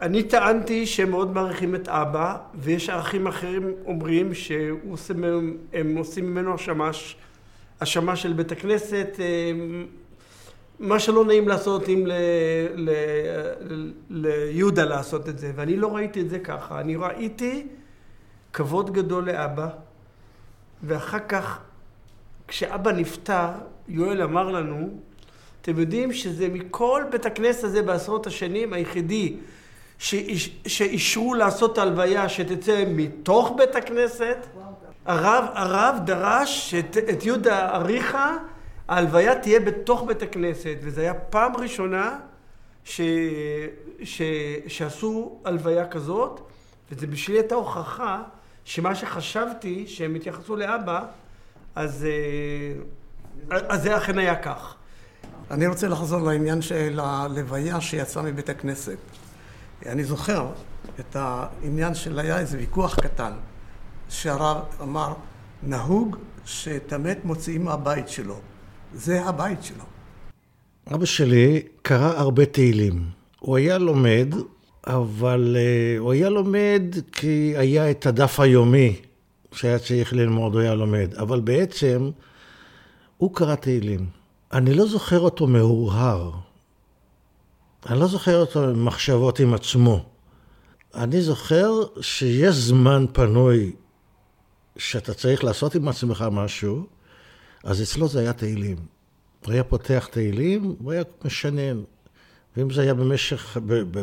[0.00, 4.76] אני טענתי שהם מאוד מעריכים את אבא, ויש ערכים אחרים אומרים שהם
[5.96, 7.16] עושים ממנו השמש,
[7.80, 9.52] השמש של בית הכנסת, אה,
[10.78, 12.06] מה שלא נעים לעשות אם
[14.10, 17.66] ליהודה לעשות את זה, ואני לא ראיתי את זה ככה, אני ראיתי
[18.54, 19.68] כבוד גדול לאבא,
[20.82, 21.58] ואחר כך,
[22.48, 23.48] כשאבא נפטר,
[23.88, 24.88] יואל אמר לנו,
[25.62, 29.36] אתם יודעים שזה מכל בית הכנסת הזה בעשרות השנים היחידי
[30.66, 34.36] שאישרו לעשות את ההלוויה שתצא מתוך בית הכנסת.
[35.06, 38.36] הרב, הרב דרש שאת יהודה אריכה,
[38.88, 42.18] ההלוויה תהיה בתוך בית הכנסת, וזו הייתה פעם ראשונה
[42.84, 43.00] ש...
[44.02, 44.22] ש...
[44.66, 46.40] שעשו הלוויה כזאת,
[46.90, 48.22] וזה בשבילי הייתה הוכחה
[48.64, 51.04] שמה שחשבתי שהם התייחסו לאבא,
[51.74, 52.06] אז,
[53.50, 54.74] אה, אז זה אכן היה כך.
[55.50, 58.98] אני רוצה לחזור לעניין של הלוויה שיצאה מבית הכנסת.
[59.86, 60.46] אני זוכר
[61.00, 63.32] את העניין של היה איזה ויכוח קטן,
[64.08, 65.14] שהרב אמר,
[65.62, 68.40] נהוג שאת המת מוציאים מהבית שלו.
[68.94, 69.84] זה הבית שלו.
[70.94, 73.04] אבא שלי קרא הרבה תהילים.
[73.40, 74.34] הוא היה לומד,
[74.86, 78.96] אבל uh, הוא היה לומד כי היה את הדף היומי
[79.52, 81.14] שהיה צריך ללמוד, הוא היה לומד.
[81.14, 82.10] אבל בעצם
[83.16, 84.06] הוא קרא תהילים.
[84.52, 86.30] אני לא זוכר אותו מהורהר.
[87.86, 90.04] אני לא זוכר אותו במחשבות עם עצמו.
[90.94, 91.70] אני זוכר
[92.00, 93.72] שיש זמן פנוי
[94.76, 96.86] שאתה צריך לעשות עם עצמך משהו,
[97.64, 98.76] אז אצלו זה היה תהילים.
[99.44, 101.82] הוא היה פותח תהילים, הוא היה משנן.
[102.56, 103.56] ואם זה היה במשך,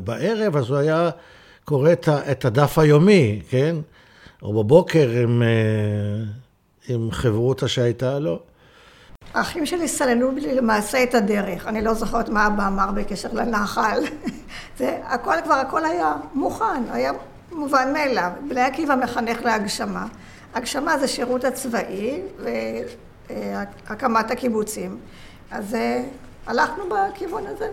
[0.04, 1.10] בערב, אז הוא היה
[1.66, 1.92] קורא
[2.32, 3.76] את הדף היומי, כן?
[4.42, 6.24] או בבוקר עם, אה,
[6.88, 8.40] עם חברותא שהייתה לו.
[9.34, 11.68] האחים שלי סללו לי למעשה את הדרך.
[11.68, 14.00] אני לא זוכרת מה אבא אמר בקשר לנחל.
[14.78, 17.12] זה, הכל כבר, הכל היה מוכן, היה
[17.52, 18.32] מובן מאליו.
[18.50, 20.06] בני עקיבא מחנך להגשמה.
[20.54, 22.22] הגשמה זה שירות הצבאי
[23.30, 24.98] והקמת הקיבוצים.
[25.52, 26.04] אז אה,
[26.48, 27.68] הלכנו בכיוון הזה.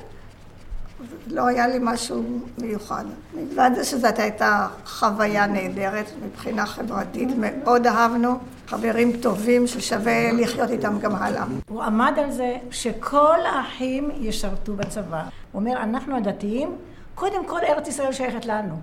[1.26, 2.24] לא היה לי משהו
[2.58, 3.04] מיוחד.
[3.34, 10.98] מלבד זה שזאת הייתה חוויה נהדרת מבחינה חברתית, מאוד אהבנו, חברים טובים ששווה לחיות איתם
[10.98, 11.44] גם הלאה.
[11.68, 15.22] הוא עמד על זה שכל האחים ישרתו בצבא.
[15.52, 16.76] הוא אומר, אנחנו הדתיים,
[17.14, 18.74] קודם כל ארץ ישראל שייכת לנו.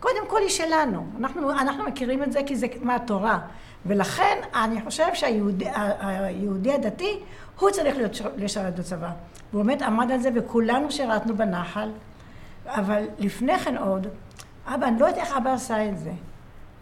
[0.00, 1.06] קודם כל היא שלנו.
[1.18, 3.38] אנחנו, אנחנו מכירים את זה כי זה מהתורה.
[3.86, 7.20] ולכן אני חושב שהיהודי הדתי,
[7.58, 9.10] הוא צריך להיות לשרת בצבא.
[9.52, 11.90] הוא באמת עמד על זה וכולנו שירתנו בנחל.
[12.66, 14.06] אבל לפני כן עוד,
[14.66, 16.12] אבא, אני לא יודעת איך אבא עשה את זה,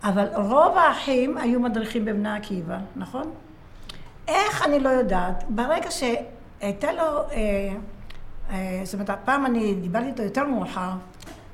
[0.04, 3.30] אבל רוב האחים היו מדריכים בבני עקיבא, נכון?
[4.28, 7.74] איך אני לא יודעת, ברגע שהייתה לו, אה,
[8.50, 10.90] אה, זאת אומרת, הפעם אני דיברתי איתו יותר מאוחר,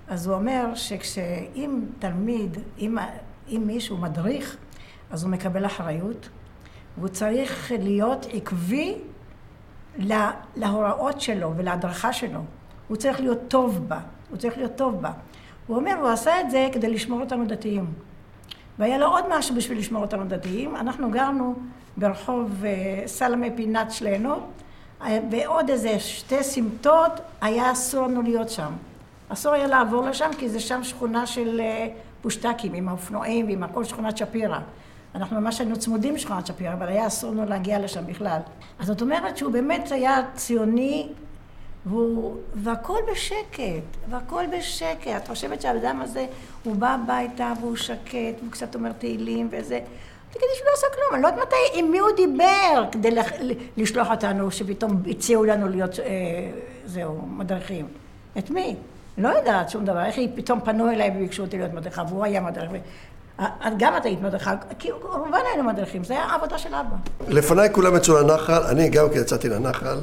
[0.09, 2.98] אז הוא אומר שכשאם תלמיד, אם,
[3.48, 4.57] אם מישהו מדריך,
[5.11, 6.29] אז הוא מקבל אחריות,
[6.98, 8.98] והוא צריך להיות עקבי
[9.98, 12.40] לה, להוראות שלו ולהדרכה שלו.
[12.88, 13.98] הוא צריך להיות טוב בה,
[14.30, 15.12] הוא צריך להיות טוב בה.
[15.66, 17.87] הוא אומר, הוא עשה את זה כדי לשמור אותנו דתיים.
[18.78, 20.76] והיה לו עוד משהו בשביל לשמור אותנו דתיים.
[20.76, 21.54] אנחנו גרנו
[21.96, 24.35] ברחוב אה, סלמה פינת שלנו,
[25.30, 28.72] ועוד אה, איזה שתי סמטות, היה אסור לנו להיות שם.
[29.28, 31.88] אסור היה לעבור לשם, כי זה שם שכונה של אה,
[32.22, 34.59] פושטקים, עם האופנועים ועם הכל שכונת שפירא.
[35.14, 38.40] אנחנו ממש היינו צמודים לשכונת שפירא, אבל היה אסור לנו להגיע לשם בכלל.
[38.79, 41.09] אז זאת אומרת שהוא באמת היה ציוני,
[41.87, 45.16] והוא, והכל בשקט, והכל בשקט.
[45.16, 46.27] את חושבת שהאדם הזה,
[46.64, 49.81] הוא בא הביתה והוא שקט, והוא קצת אומר תהילים וזה.
[50.31, 53.11] תגידי שהוא לא עושה כלום, אני לא יודעת מתי, עם מי הוא דיבר כדי
[53.77, 56.05] לשלוח אותנו, שפתאום הציעו לנו להיות, אה,
[56.87, 57.87] זהו, מדריכים.
[58.38, 58.77] את מי?
[59.18, 62.70] לא יודעת שום דבר, איך פתאום פנו אליי וביקשו אותי להיות מדריכה, והוא היה מדריך.
[63.78, 66.96] גם את היית מדריכה, כי רובן היינו מדריכים, זה היה העבודה של אבא.
[67.28, 69.98] לפניי כולם יצאו לנחל, אני גם כן יצאתי לנחל.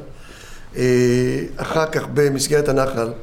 [0.75, 3.13] אה, אחר כך במסגרת הנחל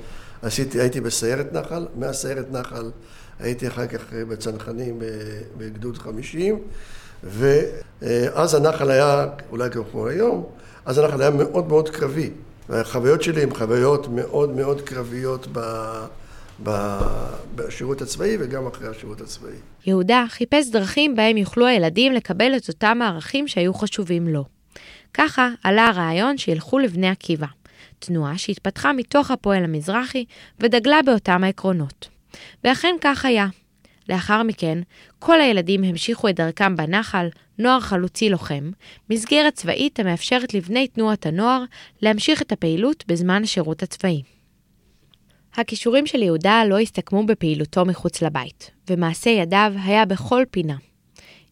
[0.43, 2.91] עשיתי, הייתי בסיירת נחל, מהסיירת נחל
[3.41, 4.99] הייתי אחר כך בצנחנים
[5.57, 6.59] בגדוד 50,
[7.23, 10.47] ואז הנחל היה, אולי כמו היום,
[10.87, 12.31] אז הנחל היה מאוד מאוד קרבי.
[12.69, 15.61] והחוויות שלי הן חוויות מאוד מאוד קרביות ב...
[17.55, 19.57] בשירות הצבאי וגם אחרי השירות הצבאי.
[19.87, 24.45] יהודה חיפש דרכים בהם יוכלו הילדים לקבל את אותם הערכים שהיו חשובים לו.
[25.15, 27.47] ככה עלה הרעיון שילכו לבני עקיבא,
[27.99, 30.25] תנועה שהתפתחה מתוך הפועל המזרחי
[30.61, 32.09] ודגלה באותם העקרונות.
[32.65, 33.47] ואכן כך היה.
[34.09, 34.79] לאחר מכן,
[35.19, 38.71] כל הילדים המשיכו את דרכם בנחל, נוער חלוצי לוחם,
[39.11, 41.65] מסגרת צבאית המאפשרת לבני תנועת הנוער
[42.03, 44.23] להמשיך את הפעילות בזמן השירות הצבאי.
[45.57, 50.77] הכישורים של יהודה לא הסתכמו בפעילותו מחוץ לבית, ומעשה ידיו היה בכל פינה.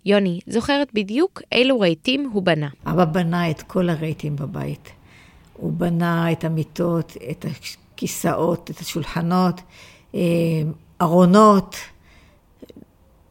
[0.05, 2.69] יוני זוכרת בדיוק אילו רהיטים הוא בנה.
[2.87, 4.91] אבא בנה את כל הרהיטים בבית.
[5.53, 9.61] הוא בנה את המיטות, את הכיסאות, את השולחנות,
[10.15, 10.21] אה,
[11.03, 11.77] ארונות,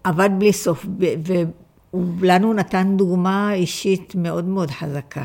[0.03, 0.85] עבד בלי סוף,
[2.19, 5.23] ולנו נתן דוגמה אישית מאוד מאוד חזקה.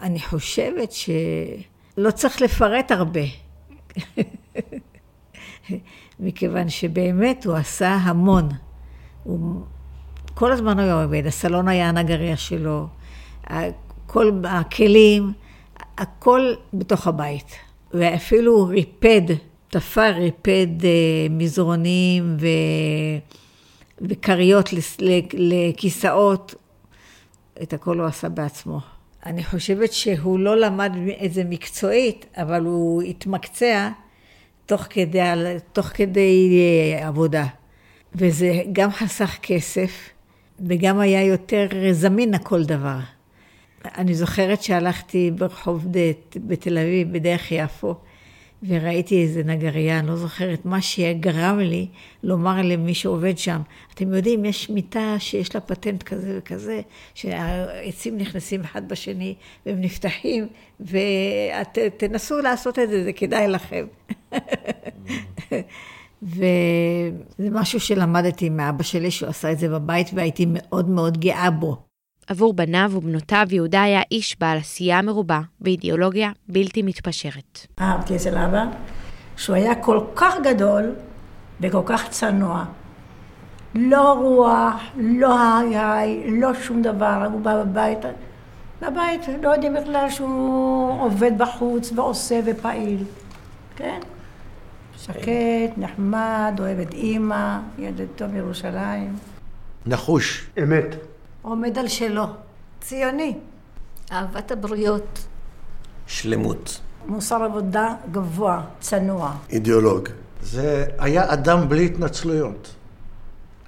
[0.00, 3.47] אני חושבת שלא צריך לפרט הרבה.
[6.20, 8.48] מכיוון שבאמת הוא עשה המון.
[9.24, 9.62] הוא
[10.34, 12.86] כל הזמן היה עובד, הסלון היה הנגריה שלו,
[14.06, 15.32] כל הכלים,
[15.98, 17.56] הכל בתוך הבית.
[17.94, 19.34] ואפילו ריפד,
[19.68, 20.90] תפר ריפד אה,
[21.30, 22.46] מזרונים ו...
[24.00, 24.70] וכריות
[25.32, 26.54] לכיסאות,
[27.62, 28.80] את הכל הוא עשה בעצמו.
[29.28, 30.92] אני חושבת שהוא לא למד
[31.24, 33.88] את זה מקצועית, אבל הוא התמקצע
[34.66, 35.20] תוך כדי,
[35.72, 37.46] תוך כדי אה, עבודה.
[38.14, 40.08] וזה גם חסך כסף,
[40.68, 42.98] וגם היה יותר זמין לכל דבר.
[43.84, 47.94] אני זוכרת שהלכתי ברחוב ד' בתל אביב, בדרך יפו,
[48.62, 51.86] וראיתי איזה נגרייה, אני לא זוכרת, מה שגרם לי
[52.22, 53.60] לומר למי שעובד שם,
[53.94, 56.80] אתם יודעים, יש מיטה שיש לה פטנט כזה וכזה,
[57.14, 59.34] שהעצים נכנסים אחד בשני
[59.66, 60.46] והם נפתחים,
[60.80, 63.86] ותנסו לעשות את זה, זה כדאי לכם.
[66.22, 71.87] וזה משהו שלמדתי מאבא שלי, שהוא עשה את זה בבית, והייתי מאוד מאוד גאה בו.
[72.28, 77.66] עבור בניו ובנותיו יהודה היה איש בעל עשייה מרובה ואידיאולוגיה בלתי מתפשרת.
[77.80, 78.64] אהבתי אצל אבא,
[79.36, 80.94] שהוא היה כל כך גדול
[81.60, 82.64] וכל כך צנוע.
[83.74, 87.98] לא רוח, לא היי, לא שום דבר, הוא בא בבית,
[88.82, 93.04] בבית לא יודעים בכלל שהוא עובד בחוץ ועושה ופעיל,
[93.76, 94.00] כן?
[94.96, 99.16] שקט, נחמד, אוהב את אימא, ילד טוב ירושלים.
[99.86, 100.50] נחוש.
[100.62, 100.96] אמת.
[101.48, 102.26] עומד על שלו.
[102.80, 103.38] ציוני.
[104.12, 105.26] אהבת הבריות.
[106.06, 106.80] שלמות.
[107.06, 109.32] מוסר עבודה גבוה, צנוע.
[109.50, 110.08] אידיאולוג.
[110.42, 112.74] זה היה אדם בלי התנצלויות.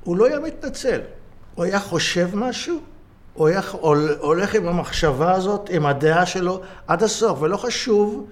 [0.05, 1.01] הוא לא היה מתנצל.
[1.55, 2.79] הוא היה חושב משהו,
[3.35, 3.61] הוא היה
[4.19, 8.27] הולך עם המחשבה הזאת, עם הדעה שלו, עד הסוף, ולא חשוב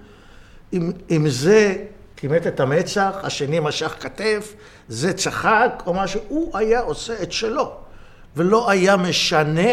[0.73, 1.75] אם, אם זה
[2.17, 4.53] כימת את המצח, השני משך כתף,
[4.87, 7.88] זה צחק או משהו, הוא היה עושה את שלו.
[8.35, 9.71] ולא היה משנה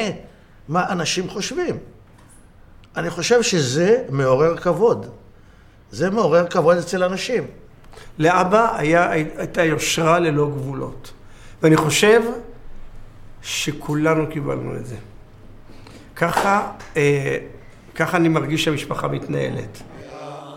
[0.69, 1.79] מה אנשים חושבים.
[2.97, 5.11] אני חושב שזה מעורר כבוד.
[5.91, 7.47] זה מעורר כבוד אצל אנשים.
[8.19, 11.13] לאבא היה, הייתה יושרה ללא גבולות.
[11.63, 12.23] ואני חושב
[13.43, 14.97] שכולנו קיבלנו את זה.
[16.17, 17.37] ככה, אה,
[17.95, 19.83] ככה אני מרגיש שהמשפחה מתנהלת.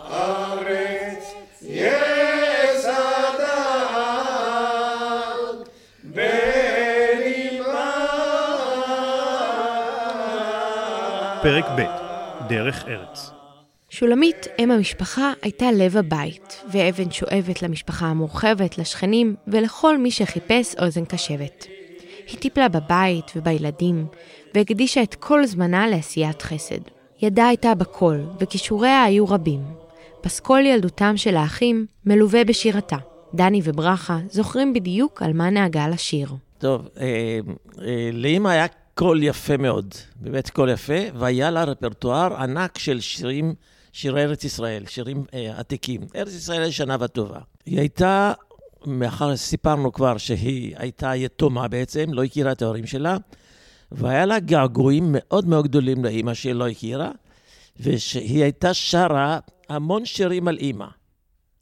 [0.08, 1.32] הארץ,
[1.62, 2.09] yeah.
[11.42, 11.82] פרק ב'
[12.48, 13.30] דרך ארץ.
[13.90, 21.04] שולמית, אם המשפחה, הייתה לב הבית, ואבן שואבת למשפחה המורחבת, לשכנים ולכל מי שחיפש אוזן
[21.04, 21.66] קשבת.
[22.26, 24.06] היא טיפלה בבית ובילדים,
[24.54, 26.80] והקדישה את כל זמנה לעשיית חסד.
[27.22, 29.60] ידה הייתה בכל, וכישוריה היו רבים.
[30.20, 32.96] פסקול ילדותם של האחים מלווה בשירתה.
[33.34, 36.28] דני וברכה זוכרים בדיוק על מה נהגה לשיר.
[36.58, 37.38] טוב, אה,
[37.82, 38.66] אה, לאמא היה
[39.00, 43.54] קול יפה מאוד, באמת קול יפה, והיה לה רפרטואר ענק של שירים,
[43.92, 46.00] שירי ארץ ישראל, שירים אה, עתיקים.
[46.16, 47.38] ארץ ישראל ישנה וטובה.
[47.66, 48.32] היא הייתה,
[48.86, 53.16] מאחר שסיפרנו כבר שהיא הייתה יתומה בעצם, לא הכירה את ההורים שלה,
[53.92, 57.10] והיה לה געגועים מאוד מאוד גדולים לאימא שהיא לא הכירה,
[57.80, 59.38] ושהיא הייתה שרה
[59.68, 60.86] המון שירים על אימא.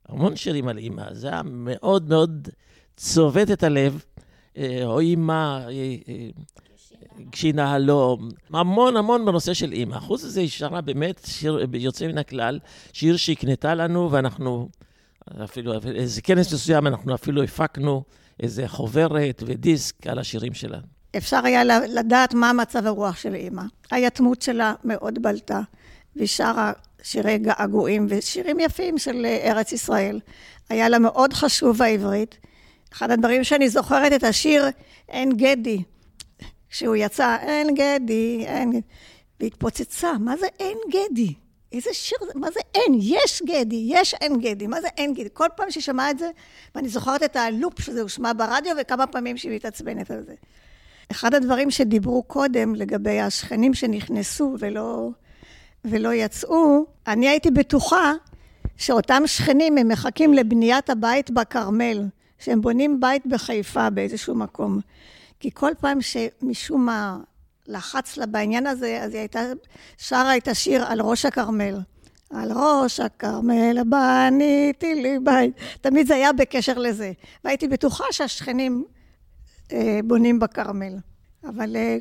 [0.09, 1.15] המון שירים על אימא.
[1.15, 2.49] זה היה מאוד מאוד
[2.97, 4.05] צובט את הלב.
[4.57, 5.61] אה, או אימא,
[7.19, 9.99] אה, כשהיא נהלום, המון המון בנושא של אימא.
[9.99, 12.59] חוץ מזה היא שרה באמת שיר יוצא מן הכלל,
[12.93, 14.69] שיר שהקנתה לנו, ואנחנו,
[15.45, 18.03] אפילו איזה כנס מסוים, אנחנו אפילו הפקנו
[18.43, 20.79] איזה חוברת ודיסק על השירים שלה.
[21.17, 23.63] אפשר היה לדעת מה מצב הרוח של אימא.
[23.91, 25.61] היתמות שלה מאוד בלטה,
[26.17, 30.21] והיא שרה שירי געגועים ושירים יפים של ארץ ישראל.
[30.69, 32.39] היה לה מאוד חשוב העברית.
[32.93, 34.65] אחד הדברים שאני זוכרת את השיר
[35.09, 35.83] "אין גדי",
[36.71, 38.81] כשהוא יצא, אין גדי, אין גדי,
[39.41, 41.35] והתפוצצה, מה זה אין גדי?
[41.73, 42.99] איזה שיר זה, מה זה אין?
[43.01, 45.29] יש גדי, יש אין גדי, מה זה אין גדי?
[45.33, 46.31] כל פעם שהיא שמעה את זה,
[46.75, 50.35] ואני זוכרת את הלופ שזה הושמע ברדיו, וכמה פעמים שהיא מתעצבנת על זה.
[51.11, 55.09] אחד הדברים שדיברו קודם לגבי השכנים שנכנסו ולא,
[55.85, 58.13] ולא יצאו, אני הייתי בטוחה
[58.77, 62.07] שאותם שכנים, הם מחכים לבניית הבית בכרמל,
[62.39, 64.81] שהם בונים בית בחיפה באיזשהו מקום.
[65.41, 67.19] כי כל פעם שמשום מה
[67.67, 69.41] לחץ לה בעניין הזה, אז היא הייתה
[69.99, 71.81] שרה את השיר על ראש הכרמל.
[72.31, 75.55] על ראש הכרמל בניתי לי בית.
[75.81, 77.13] תמיד זה היה בקשר לזה.
[77.45, 78.85] והייתי בטוחה שהשכנים
[79.73, 80.97] אה, בונים בכרמל.
[81.45, 81.97] אבל אה,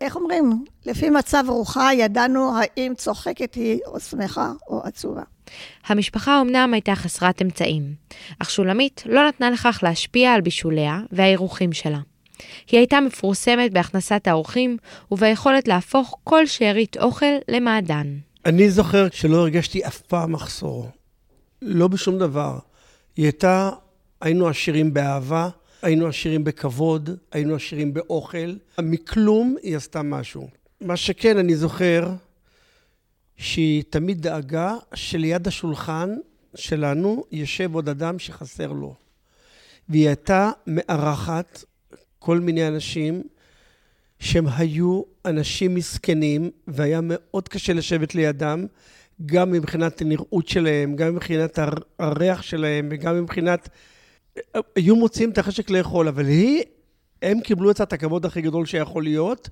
[0.00, 0.64] איך אומרים?
[0.86, 5.22] לפי מצב רוחה ידענו האם צוחקת היא או שמחה או עצובה.
[5.86, 7.94] המשפחה אמנם הייתה חסרת אמצעים,
[8.38, 11.98] אך שולמית לא נתנה לכך להשפיע על בישוליה והאירוחים שלה.
[12.70, 14.76] היא הייתה מפורסמת בהכנסת האורחים
[15.10, 18.16] וביכולת להפוך כל שארית אוכל למעדן.
[18.46, 20.88] אני זוכר שלא הרגשתי אף פעם מחסור.
[21.62, 22.58] לא בשום דבר.
[23.16, 23.70] היא הייתה,
[24.20, 25.48] היינו עשירים באהבה,
[25.82, 28.54] היינו עשירים בכבוד, היינו עשירים באוכל.
[28.78, 30.48] מכלום היא עשתה משהו.
[30.80, 32.08] מה שכן, אני זוכר
[33.36, 36.16] שהיא תמיד דאגה שליד השולחן
[36.54, 38.94] שלנו יושב עוד אדם שחסר לו.
[39.88, 41.64] והיא הייתה מארחת
[42.24, 43.22] כל מיני אנשים
[44.18, 48.66] שהם היו אנשים מסכנים, והיה מאוד קשה לשבת לידם,
[49.26, 51.58] גם מבחינת הנראות שלהם, גם מבחינת
[51.98, 53.68] הריח שלהם, וגם מבחינת...
[54.76, 56.62] היו מוצאים את החשק לאכול, אבל היא,
[57.22, 59.48] הם קיבלו את הכבוד הכי גדול שיכול להיות,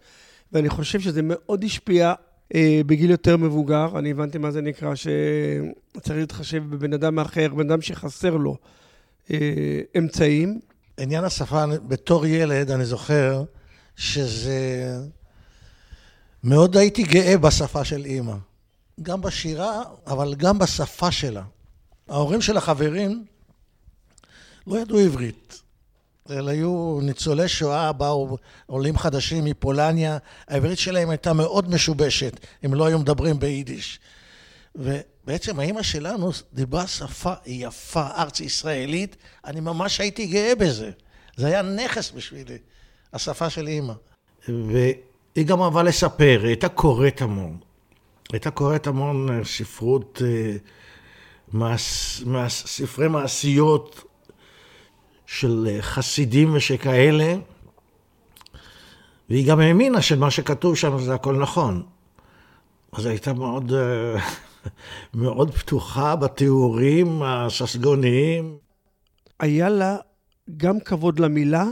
[0.53, 2.15] ואני חושב שזה מאוד השפיע
[2.55, 3.99] אה, בגיל יותר מבוגר.
[3.99, 8.57] אני הבנתי מה זה נקרא, שצריך להתחשב בבן אדם אחר, בן אדם שחסר לו
[9.31, 10.70] אה, אמצעים.
[11.01, 13.45] עניין השפה, בתור ילד, אני זוכר
[13.97, 14.99] שזה...
[16.45, 18.35] מאוד הייתי גאה בשפה של אימא.
[19.03, 21.43] גם בשירה, אבל גם בשפה שלה.
[22.09, 23.25] ההורים של החברים
[24.67, 25.63] לא ידעו עברית.
[26.31, 28.37] אלה היו ניצולי שואה, באו
[28.67, 34.01] עולים חדשים מפולניה, העברית שלהם הייתה מאוד משובשת, הם לא היו מדברים ביידיש.
[35.25, 40.91] ובעצם האימא שלנו דיברה שפה יפה, ארץ ישראלית, אני ממש הייתי גאה בזה.
[41.37, 42.59] זה היה נכס בשבילי,
[43.13, 43.95] השפה של אימא.
[44.49, 47.59] והיא גם אהבה לספר, היא הייתה קוראת המון.
[48.33, 50.23] הייתה קוראת המון אה, ספרות,
[51.65, 51.77] אה,
[52.49, 54.05] ספרי מעשיות
[55.27, 57.35] של אה, חסידים ושכאלה,
[59.31, 61.83] והיא גם האמינה שמה שכתוב שם זה הכל נכון.
[62.93, 63.73] אז הייתה מאוד,
[65.15, 68.59] מאוד פתוחה בתיאורים הססגוניים.
[69.41, 69.97] היה לה
[70.57, 71.67] גם כבוד למילה,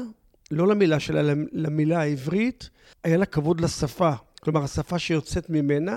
[0.50, 2.70] לא למילה שלה, למילה העברית,
[3.04, 4.12] היה לה כבוד לשפה.
[4.40, 5.96] כלומר, השפה שיוצאת ממנה.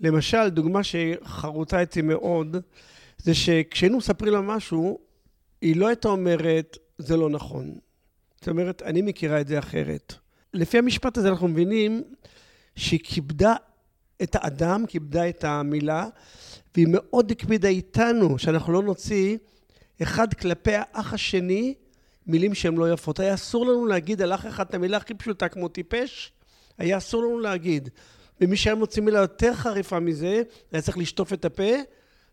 [0.00, 2.56] למשל, דוגמה שחרוטה איתי מאוד,
[3.18, 4.98] זה שכשהיינו מספרים לה משהו,
[5.60, 7.74] היא לא הייתה אומרת, זה לא נכון.
[8.40, 10.14] זאת אומרת, אני מכירה את זה אחרת.
[10.54, 12.02] לפי המשפט הזה אנחנו מבינים
[12.76, 13.54] שהיא כיבדה
[14.22, 16.06] את האדם, כיבדה את המילה,
[16.74, 19.38] והיא מאוד הקפידה איתנו, שאנחנו לא נוציא
[20.02, 21.74] אחד כלפי האח השני
[22.26, 23.20] מילים שהן לא יפות.
[23.20, 26.32] היה אסור לנו להגיד על אח אחד את המילה הכי פשוטה כמו טיפש,
[26.78, 27.88] היה אסור לנו להגיד.
[28.40, 30.42] ומי שהיה מוציא מילה יותר חריפה מזה,
[30.72, 31.72] היה צריך לשטוף את הפה,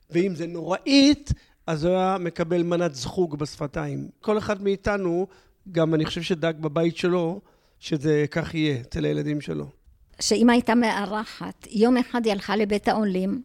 [0.09, 1.31] ואם זה נוראית,
[1.67, 4.09] אז הוא היה מקבל מנת זחוג בשפתיים.
[4.19, 5.27] כל אחד מאיתנו,
[5.71, 7.41] גם אני חושב שדאג בבית שלו,
[7.79, 9.80] שזה כך יהיה אצל הילדים שלו.
[10.21, 13.41] שאמא הייתה מארחת, יום אחד היא הלכה לבית העולים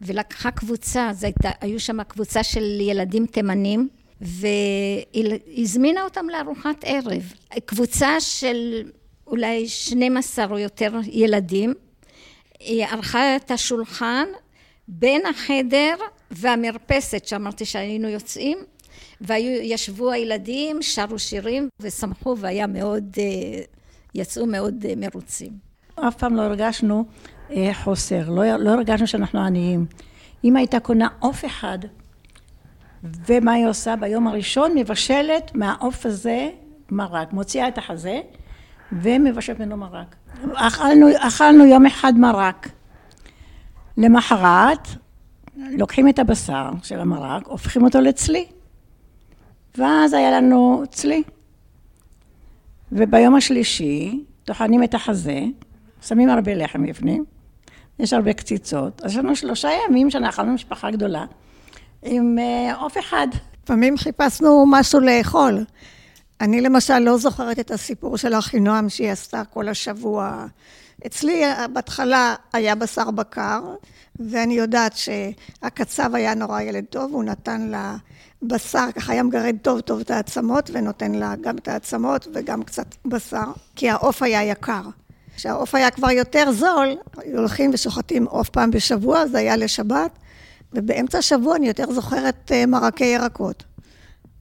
[0.00, 3.88] ולקחה קבוצה, הייתה, היו שם קבוצה של ילדים תימנים
[4.20, 7.32] והזמינה אותם לארוחת ערב.
[7.64, 8.90] קבוצה של
[9.26, 11.74] אולי 12 או יותר ילדים,
[12.60, 14.26] היא ערכה את השולחן
[14.88, 15.94] בין החדר
[16.30, 18.58] והמרפסת שאמרתי שהיינו יוצאים
[19.20, 23.62] וישבו הילדים, שרו שירים ושמחו והיה מאוד, אה,
[24.14, 25.65] יצאו מאוד אה, מרוצים.
[25.96, 27.04] אף פעם לא הרגשנו
[27.50, 29.86] אה, חוסר, לא, לא הרגשנו שאנחנו עניים.
[30.44, 31.78] אמא הייתה קונה עוף אחד
[33.04, 33.96] ומה היא עושה?
[33.96, 36.48] ביום הראשון מבשלת מהעוף הזה
[36.90, 38.20] מרק, מוציאה את החזה
[38.92, 40.16] ומבשלת ממנו מרק.
[40.54, 42.68] אכלנו, אכלנו יום אחד מרק.
[43.96, 44.88] למחרת
[45.56, 48.46] לוקחים את הבשר של המרק, הופכים אותו לצלי.
[49.78, 51.22] ואז היה לנו צלי.
[52.92, 55.40] וביום השלישי טוחנים את החזה,
[56.02, 57.24] שמים הרבה לחם בפנים,
[57.98, 59.02] יש הרבה קציצות.
[59.04, 61.24] אז יש לנו שלושה ימים שאנחנו משפחה גדולה.
[62.02, 63.28] עם אה, עוף אחד.
[63.64, 65.64] לפעמים חיפשנו משהו לאכול.
[66.40, 70.46] אני למשל לא זוכרת את הסיפור של אחינועם שהיא עשתה כל השבוע.
[71.06, 71.42] אצלי
[71.72, 73.60] בהתחלה היה בשר בקר,
[74.20, 77.96] ואני יודעת שהקצב היה נורא ילד טוב, הוא נתן לה
[78.42, 82.86] בשר, ככה היה מגרד טוב טוב את העצמות, ונותן לה גם את העצמות וגם קצת
[83.04, 84.82] בשר, כי העוף היה יקר.
[85.36, 90.10] כשהעוף היה כבר יותר זול, היו הולכים ושוחטים עוף פעם בשבוע, זה היה לשבת,
[90.72, 93.64] ובאמצע השבוע אני יותר זוכרת אה, מרקי ירקות.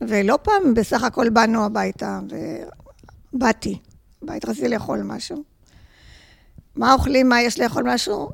[0.02, 2.20] ולא פעם בסך הכל באנו הביתה,
[3.34, 3.80] ובאתי,
[4.22, 5.44] בית רציתי לאכול משהו.
[6.76, 8.30] מה אוכלים, מה יש לאכול משהו?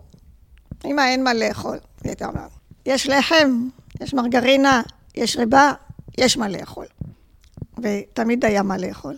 [0.86, 1.78] אמא, אין מה לאכול.
[2.04, 2.52] היא הייתה אומרת,
[2.86, 3.68] יש לחם,
[4.02, 4.82] יש מרגרינה,
[5.16, 5.72] יש ריבה,
[6.18, 6.86] יש מה לאכול.
[7.78, 9.18] ותמיד היה מה לאכול.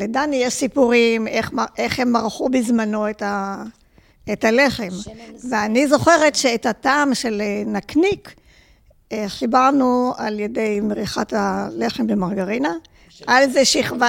[0.00, 3.62] לדני יש סיפורים איך, איך הם מרחו בזמנו את ה...
[4.32, 4.88] את הלחם.
[5.50, 8.34] ואני זוכרת שאת הטעם של אה, נקניק
[9.12, 12.72] אה, חיברנו על ידי מריחת הלחם במרגרינה,
[13.26, 14.08] על זה שכבה,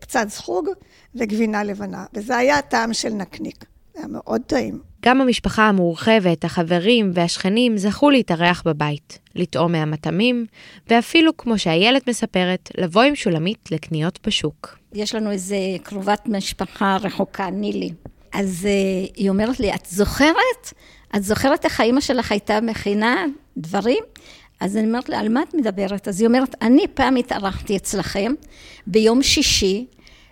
[0.00, 0.68] קצת סחוג
[1.14, 3.64] וגבינה לבנה, וזה היה הטעם של נקניק.
[3.94, 4.78] היה מאוד טעים.
[5.04, 10.46] גם המשפחה המורחבת, החברים והשכנים זכו להתארח בבית, לטעום מהמטעמים,
[10.90, 14.77] ואפילו, כמו שאיילת מספרת, לבוא עם שולמית לקניות בשוק.
[14.92, 17.90] יש לנו איזה קרובת משפחה רחוקה, נילי.
[18.32, 20.72] אז uh, היא אומרת לי, את זוכרת?
[21.16, 23.24] את זוכרת איך האימא שלך הייתה מכינה
[23.56, 24.04] דברים?
[24.60, 26.08] אז אני אומרת לה, על מה את מדברת?
[26.08, 28.32] אז היא אומרת, אני פעם התארחתי אצלכם
[28.86, 29.86] ביום שישי,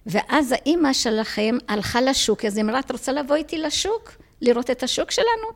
[0.07, 4.13] ואז האימא שלכם הלכה לשוק, אז היא אמרה, את רוצה לבוא איתי לשוק?
[4.41, 5.49] לראות את השוק שלנו?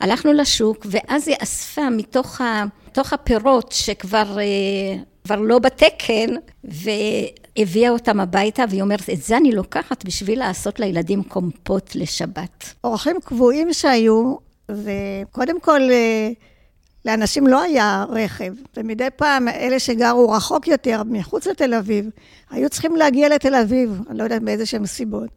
[0.00, 4.44] הלכנו לשוק, ואז היא אספה מתוך, ה, מתוך הפירות שכבר אה,
[5.26, 6.30] כבר לא בתקן,
[6.64, 12.74] והביאה אותם הביתה, והיא אומרת, את זה אני לוקחת בשביל לעשות לילדים קומפוט לשבת.
[12.84, 14.36] אורחים קבועים שהיו,
[14.70, 15.80] וקודם כל...
[15.80, 16.30] אה,
[17.06, 22.10] לאנשים לא היה רכב, ומדי פעם אלה שגרו רחוק יותר, מחוץ לתל אביב,
[22.50, 25.28] היו צריכים להגיע לתל אביב, אני לא יודעת באיזה שהם סיבות.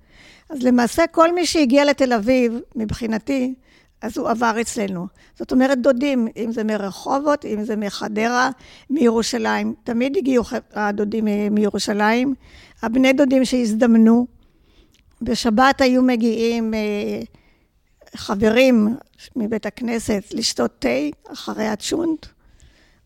[0.50, 3.54] אז למעשה כל מי שהגיע לתל אביב, מבחינתי,
[4.02, 5.08] אז הוא עבר אצלנו.
[5.36, 8.50] זאת אומרת דודים, אם זה מרחובות, אם זה מחדרה,
[8.90, 9.74] מירושלים.
[9.84, 10.44] תמיד הגיעו
[10.74, 12.34] הדודים מירושלים.
[12.82, 14.28] הבני דודים שהזדמנו.
[15.22, 16.80] בשבת היו מגיעים אה,
[18.16, 18.96] חברים
[19.36, 20.90] מבית הכנסת לשתות תה
[21.34, 22.26] אחרי הצ'ונט.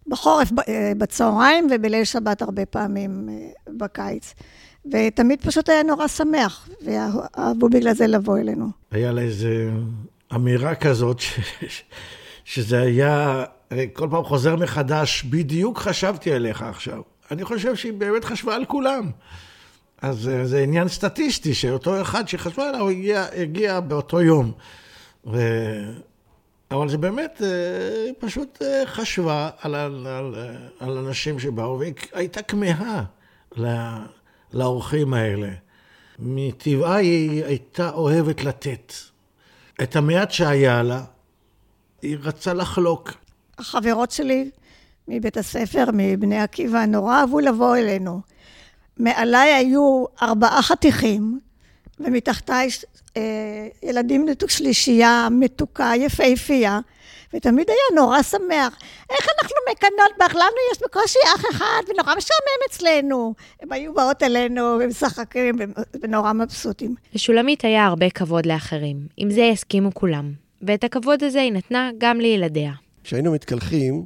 [0.07, 4.33] בחורף אה, בצהריים ובליל שבת הרבה פעמים אה, בקיץ.
[4.91, 8.67] ותמיד פשוט היה נורא שמח, ואהבו בגלל זה לבוא אלינו.
[8.91, 9.69] היה לה איזה
[10.35, 11.39] אמירה כזאת, ש...
[12.45, 13.43] שזה היה,
[13.93, 17.01] כל פעם חוזר מחדש, בדיוק חשבתי עליך עכשיו.
[17.31, 19.11] אני חושב שהיא באמת חשבה על כולם.
[20.01, 24.51] אז אה, זה עניין סטטיסטי, שאותו אחד שחשבה עליו הגיע, הגיע באותו יום.
[25.27, 25.39] ו...
[26.71, 30.35] אבל זה באמת, אה, היא פשוט אה, חשבה על, על, על,
[30.79, 33.03] על אנשים שבאו, והיא הייתה כמהה
[34.53, 35.49] לאורחים האלה.
[36.19, 38.93] מטבעה היא הייתה אוהבת לתת.
[39.81, 41.03] את המעט שהיה לה,
[42.01, 43.11] היא רצה לחלוק.
[43.57, 44.49] החברות שלי
[45.07, 48.21] מבית הספר, מבני עקיבא, נורא אהבו לבוא אלינו.
[48.97, 51.39] מעליי היו ארבעה חתיכים,
[51.99, 52.69] ומתחתיי
[53.17, 56.79] אה, ילדים שלישייה מתוקה, יפהפייה,
[57.33, 58.77] ותמיד היה נורא שמח.
[59.09, 60.35] איך אנחנו מקנות בך?
[60.35, 63.33] לנו יש בקושי אח אחד, ונורא משעמם אצלנו.
[63.61, 65.55] הם היו באות אלינו ומשחקים
[66.01, 66.95] ונורא מבסוטים.
[67.13, 69.07] לשולמית היה הרבה כבוד לאחרים.
[69.17, 70.33] עם זה יסכימו כולם.
[70.61, 72.71] ואת הכבוד הזה היא נתנה גם לילדיה.
[73.03, 74.05] כשהיינו מתקלחים,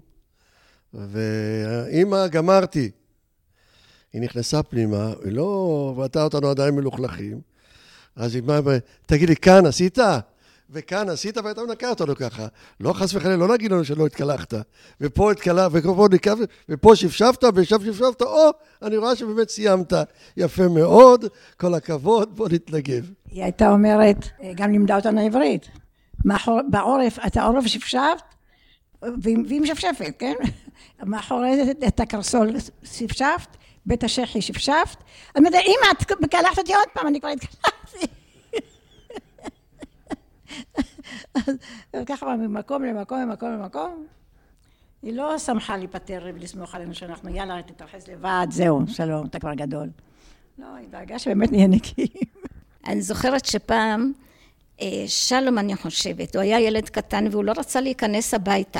[0.94, 2.92] ואימא, גמרתי.
[4.14, 7.42] היא נכנסה פנימה, היא לא ראתה אותנו עדיין מלוכלכים,
[8.18, 9.98] אז היא אמרה, תגיד לי, כאן עשית?
[10.70, 12.48] וכאן עשית, והייתה מנקה אותנו ככה.
[12.80, 14.54] לא חס וחלילה, לא להגיד לנו שלא התקלחת.
[15.02, 16.34] ופה התקלחת, ופה נקה,
[16.70, 18.50] ופה שפשפת, ושם שפשפת, או,
[18.82, 19.94] אני רואה שבאמת סיימת.
[20.38, 21.26] יפה מאוד,
[21.58, 23.12] כל הכבוד, בוא נתנגב.
[23.32, 25.68] היא הייתה אומרת, גם לימדה אותנו עברית.
[26.70, 28.22] בעורף, אתה עורף שפשפת,
[29.22, 30.34] והיא משפשפת, כן?
[31.04, 32.50] מאחורי את הקרסול
[32.84, 33.58] שפשפת,
[33.88, 34.98] בית השחי שפשפת.
[35.36, 38.08] אני אומרת, אמא, את מקלחת אותי עוד פעם, אני כבר התקלחתי.
[41.94, 44.06] אז ככה ממקום למקום, ממקום למקום.
[45.02, 49.90] היא לא שמחה להיפטר ולסמוך עלינו שאנחנו, יאללה, תתרחץ לבד, זהו, שלום, אתה כבר גדול.
[50.58, 52.08] לא, היא דאגה שבאמת נהיה נקיים.
[52.88, 54.12] אני זוכרת שפעם,
[54.82, 58.80] אה, שלום, אני חושבת, הוא היה ילד קטן והוא לא רצה להיכנס הביתה.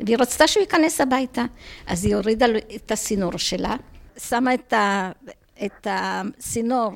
[0.00, 1.44] והיא רצתה שהוא ייכנס הביתה.
[1.86, 2.46] אז היא הורידה
[2.76, 3.76] את הסינור שלה,
[4.18, 5.10] שמה את, ה,
[5.64, 6.90] את הסינור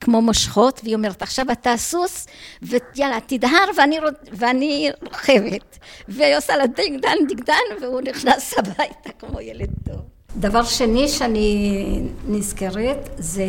[0.00, 2.26] כמו מושכות, והיא אומרת, עכשיו אתה סוס,
[2.62, 3.98] ויאללה, תדהר ואני,
[4.32, 5.78] ואני רוכבת.
[6.08, 10.00] והיא עושה לה דיג דן דיג דן, והוא נכנס הביתה כמו ילד טוב.
[10.36, 13.44] דבר שני שאני נזכרת, זה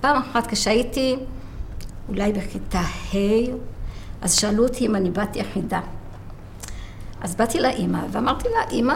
[0.00, 1.16] פעם אחת כשהייתי
[2.08, 3.16] אולי בכיתה ה',
[4.20, 5.80] אז שאלו אותי אם אני בת יחידה.
[7.20, 8.94] אז באתי לאימא ואמרתי לה, אימא,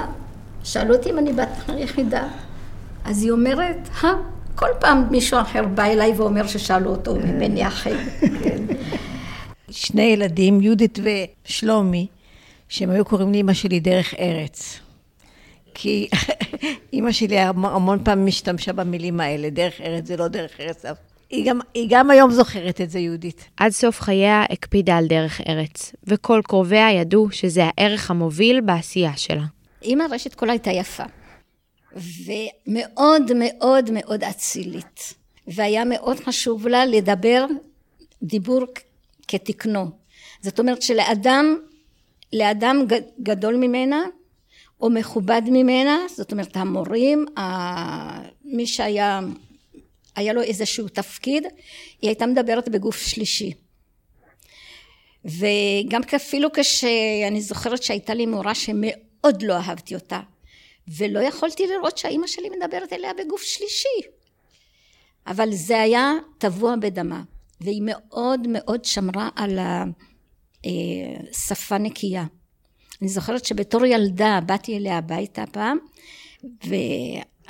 [0.64, 1.48] שאלו אותי אם אני בת
[1.78, 2.28] יחידה.
[3.04, 4.08] אז היא אומרת, הא,
[4.54, 7.96] כל פעם מישהו אחר בא אליי ואומר ששאלו אותו ממני אחר.
[9.70, 12.06] שני ילדים, יהודית ושלומי,
[12.68, 14.80] שהם היו קוראים לאימא שלי דרך ארץ.
[15.74, 16.08] כי
[16.92, 20.84] אימא שלי המון פעמים משתמשה במילים האלה, דרך ארץ זה לא דרך ארץ.
[21.30, 23.44] היא גם, היא גם היום זוכרת את זה, יהודית.
[23.56, 29.44] עד סוף חייה הקפידה על דרך ארץ, וכל קרוביה ידעו שזה הערך המוביל בעשייה שלה.
[29.82, 31.04] אימא רשת כל הייתה יפה.
[31.96, 35.14] ומאוד מאוד מאוד אצילית.
[35.46, 37.46] והיה מאוד חשוב לה לדבר
[38.22, 38.60] דיבור
[39.28, 39.90] כתקנו.
[40.42, 41.56] זאת אומרת שלאדם,
[42.32, 42.84] לאדם
[43.22, 44.02] גדול ממנה
[44.80, 47.26] או מכובד ממנה, זאת אומרת המורים,
[48.44, 49.20] מי שהיה,
[50.20, 51.44] היה לו איזשהו תפקיד,
[52.02, 53.52] היא הייתה מדברת בגוף שלישי.
[55.24, 60.20] וגם אפילו כשאני זוכרת שהייתה לי מורה שמאוד לא אהבתי אותה,
[60.88, 64.08] ולא יכולתי לראות שהאימא שלי מדברת אליה בגוף שלישי.
[65.26, 67.22] אבל זה היה טבוע בדמה,
[67.60, 69.58] והיא מאוד מאוד שמרה על
[71.30, 72.24] השפה נקייה.
[73.02, 75.78] אני זוכרת שבתור ילדה באתי אליה הביתה פעם,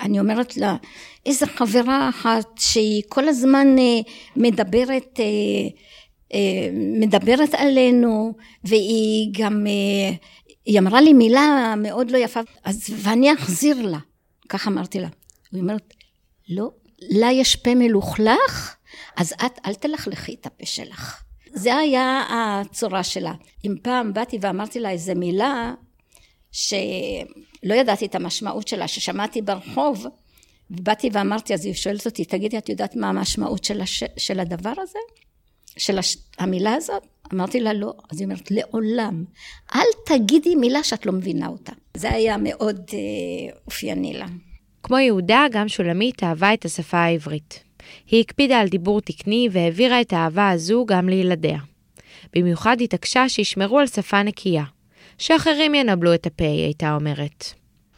[0.00, 0.76] ואני אומרת לה,
[1.26, 4.00] איזה חברה אחת שהיא כל הזמן אה,
[4.36, 5.24] מדברת, אה,
[6.34, 6.70] אה,
[7.00, 8.34] מדברת עלינו,
[8.64, 9.66] והיא גם,
[10.64, 13.98] היא אמרה לי מילה מאוד לא יפה, אז ואני אחזיר לה,
[14.48, 15.08] ככה אמרתי לה.
[15.52, 15.94] היא אומרת,
[16.48, 18.76] לא, לה יש פה מלוכלך,
[19.16, 21.22] אז את אל תלכלכי את הפה שלך.
[21.52, 23.32] זה היה הצורה שלה.
[23.66, 25.74] אם פעם באתי ואמרתי לה איזה מילה
[27.64, 30.06] שלא ידעתי את המשמעות שלה, ששמעתי ברחוב,
[30.70, 34.04] ובאתי ואמרתי, אז היא שואלת אותי, תגידי, את יודעת מה המשמעות של, הש...
[34.16, 34.98] של הדבר הזה?
[35.78, 36.16] של הש...
[36.38, 37.02] המילה הזאת?
[37.34, 37.92] אמרתי לה, לא.
[38.10, 39.24] אז היא אומרת, לעולם,
[39.74, 41.72] אל תגידי מילה שאת לא מבינה אותה.
[41.96, 44.26] זה היה מאוד אה, אופייני לה.
[44.82, 47.64] כמו יהודה, גם שולמית אהבה את השפה העברית.
[48.06, 51.58] היא הקפידה על דיבור תקני והעבירה את האהבה הזו גם לילדיה.
[52.36, 54.64] במיוחד התעקשה שישמרו על שפה נקייה.
[55.20, 57.44] שאחרים ינבלו את הפה, היא הייתה אומרת.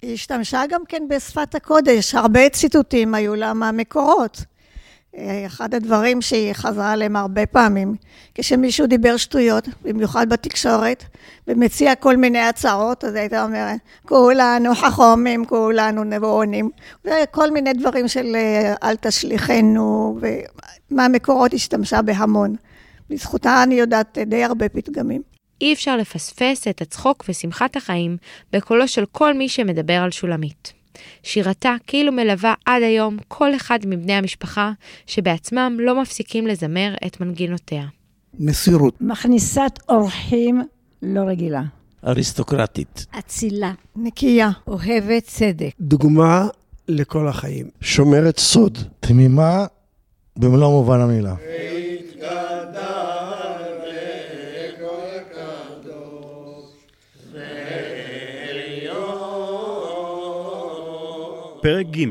[0.03, 4.45] היא השתמשה גם כן בשפת הקודש, הרבה ציטוטים היו לה מהמקורות.
[5.47, 7.95] אחד הדברים שהיא חזרה עליהם הרבה פעמים,
[8.35, 11.05] כשמישהו דיבר שטויות, במיוחד בתקשורת,
[11.49, 16.70] ומציע כל מיני הצעות, אז הייתה אומרת, כולנו חכומים, כולנו נבואונים,
[17.05, 18.37] וכל מיני דברים של
[18.83, 20.18] אל תשליכנו,
[20.91, 22.55] ומהמקורות השתמשה בהמון.
[23.11, 25.32] בזכותה אני יודעת די הרבה פתגמים.
[25.63, 28.17] אי אפשר לפספס את הצחוק ושמחת החיים
[28.53, 30.73] בקולו של כל מי שמדבר על שולמית.
[31.23, 34.73] שירתה כאילו מלווה עד היום כל אחד מבני המשפחה
[35.07, 37.85] שבעצמם לא מפסיקים לזמר את מנגינותיה.
[38.39, 38.95] מסירות.
[39.01, 40.63] מכניסת אורחים
[41.03, 41.63] לא רגילה.
[42.07, 43.07] אריסטוקרטית.
[43.19, 43.73] אצילה.
[43.97, 44.51] נקייה.
[44.69, 45.71] אוהבת צדק.
[45.81, 46.49] דוגמה
[46.89, 47.67] לכל החיים.
[47.81, 48.79] שומרת סוד.
[49.01, 49.67] תמימה
[50.37, 51.35] במלוא מובן המילה.
[61.63, 62.05] פרק ג'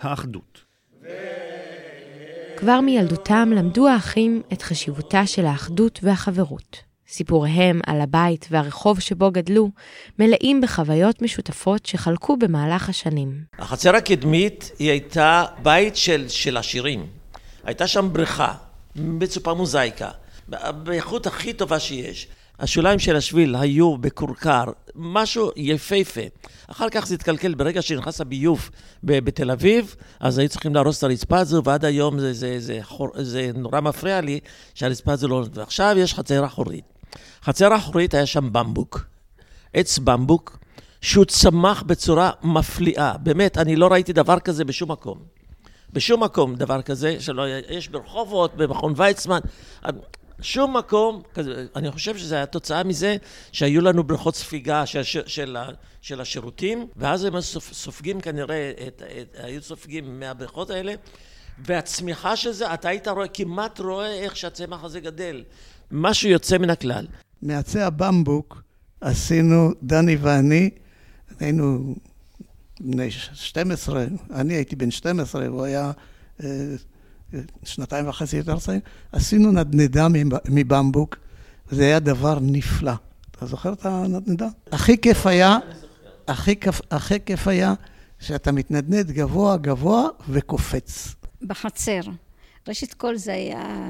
[0.00, 0.64] האחדות
[2.56, 6.82] כבר מילדותם למדו האחים את חשיבותה של האחדות והחברות.
[7.08, 9.70] סיפוריהם על הבית והרחוב שבו גדלו
[10.18, 13.40] מלאים בחוויות משותפות שחלקו במהלך השנים.
[13.58, 17.06] החצר הקדמית היא הייתה בית של, של עשירים.
[17.64, 18.54] הייתה שם בריכה,
[18.96, 20.10] מצופה מוזייקה,
[20.82, 22.28] באיכות הכי טובה שיש.
[22.60, 26.20] השוליים של השביל היו בכורכר, משהו יפהפה.
[26.66, 28.70] אחר כך זה התקלקל ברגע שנכנס הביוב
[29.02, 32.80] בתל אביב, אז היו צריכים להרוס את הרצפה הזו, ועד היום זה, זה, זה,
[33.14, 34.40] זה, זה נורא מפריע לי
[34.74, 35.44] שהרצפה הזו לא...
[35.54, 36.84] ועכשיו יש חצר אחורית.
[37.44, 39.06] חצר אחורית היה שם במבוק,
[39.74, 40.58] עץ במבוק,
[41.00, 43.16] שהוא צמח בצורה מפליאה.
[43.18, 45.18] באמת, אני לא ראיתי דבר כזה בשום מקום.
[45.92, 49.38] בשום מקום דבר כזה, שלא, יש ברחובות, במכון ויצמן.
[50.40, 51.22] שום מקום,
[51.76, 53.16] אני חושב שזה היה תוצאה מזה
[53.52, 55.56] שהיו לנו בריכות ספיגה של, של,
[56.00, 60.94] של, השירותים, ואז הם סופגים כנראה, את, את, היו סופגים מהבריכות האלה,
[61.58, 65.44] והצמיחה של זה, אתה היית רואה, כמעט רואה איך שהצמח הזה גדל.
[65.90, 67.06] משהו יוצא מן הכלל.
[67.42, 68.62] מעצי הבמבוק
[69.00, 70.70] עשינו, דני ואני,
[71.40, 71.94] היינו
[72.80, 75.92] בני 12, אני הייתי בן 12, הוא היה...
[77.64, 78.80] שנתיים וחצי יותר צעיר,
[79.12, 80.06] עשינו נדנדה
[80.48, 81.16] מבמבוק,
[81.68, 82.92] וזה היה דבר נפלא.
[83.30, 84.48] אתה זוכר את הנדנדה?
[84.72, 85.58] הכי כיף היה,
[86.28, 86.54] הכי
[86.90, 87.74] הכי כיף היה
[88.18, 91.14] שאתה מתנדנד גבוה גבוה וקופץ.
[91.42, 92.00] בחצר.
[92.68, 93.88] ראשית כל זה היה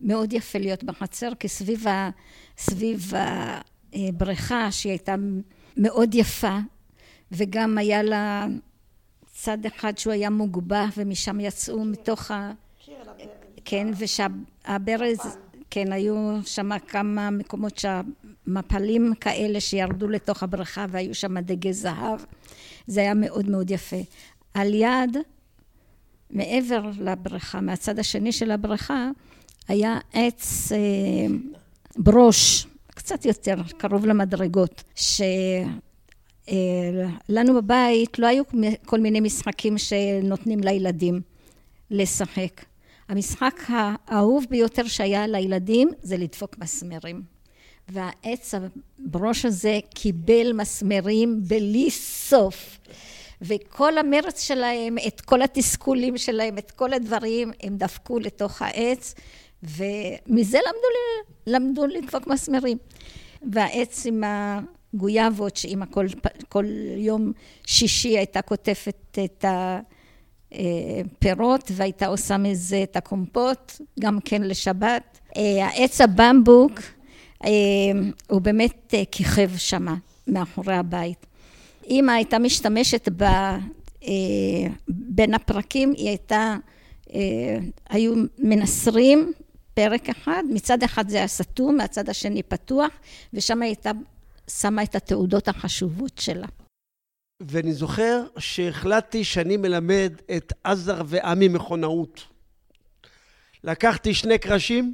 [0.00, 2.10] מאוד יפה להיות בחצר, כי סביב, ה,
[2.58, 3.12] סביב
[3.92, 5.14] הבריכה שהיא הייתה
[5.76, 6.58] מאוד יפה,
[7.32, 8.46] וגם היה לה
[9.32, 12.52] צד אחד שהוא היה מוגבה, ומשם יצאו מתוך ה...
[13.64, 15.38] כן, ושהברז,
[15.70, 22.20] כן, היו שם כמה מקומות שהמפלים כאלה שירדו לתוך הבריכה והיו שם דגי זהב.
[22.86, 23.96] זה היה מאוד מאוד יפה.
[24.54, 25.16] על יד,
[26.30, 29.10] מעבר לבריכה, מהצד השני של הבריכה,
[29.68, 30.78] היה עץ אה,
[31.96, 35.68] ברוש, קצת יותר, קרוב למדרגות, שלנו
[37.36, 38.44] אה, בבית לא היו
[38.86, 41.20] כל מיני משחקים שנותנים לילדים
[41.90, 42.71] לשחק.
[43.12, 47.22] המשחק האהוב ביותר שהיה לילדים זה לדפוק מסמרים.
[47.88, 48.54] והעץ
[48.98, 52.78] הברוש הזה קיבל מסמרים בלי סוף.
[53.42, 59.14] וכל המרץ שלהם, את כל התסכולים שלהם, את כל הדברים, הם דפקו לתוך העץ,
[59.62, 60.88] ומזה למדו
[61.46, 62.78] למדו לקפוק מסמרים.
[63.52, 66.06] והעץ עם הגויאבות, שאמא כל,
[66.48, 66.64] כל
[66.96, 67.32] יום
[67.66, 69.44] שישי הייתה קוטפת את
[70.52, 75.18] הפירות והייתה עושה מזה את הקומפוט, גם כן לשבת.
[75.36, 76.72] העץ הבמבוק
[78.30, 79.94] הוא באמת כיכב שמה,
[80.26, 81.26] מאחורי הבית.
[81.90, 83.24] אמא הייתה משתמשת ב...
[84.88, 86.56] בין הפרקים, היא הייתה,
[87.88, 89.32] היו מנסרים
[89.74, 92.90] פרק אחד, מצד אחד זה היה סתום, מהצד השני פתוח,
[93.34, 93.90] ושם הייתה
[94.50, 96.46] שמה את התעודות החשובות שלה.
[97.48, 102.24] ואני זוכר שהחלטתי שאני מלמד את עזר ועמי מכונאות.
[103.64, 104.92] לקחתי שני קרשים,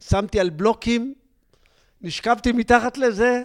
[0.00, 1.14] שמתי על בלוקים,
[2.00, 3.42] נשכבתי מתחת לזה,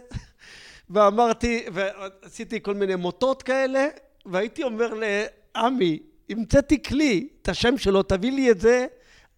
[0.90, 3.88] ואמרתי, ועשיתי כל מיני מוטות כאלה,
[4.26, 6.00] והייתי אומר לעמי,
[6.30, 8.86] המצאתי כלי, את השם שלו, תביא לי את זה.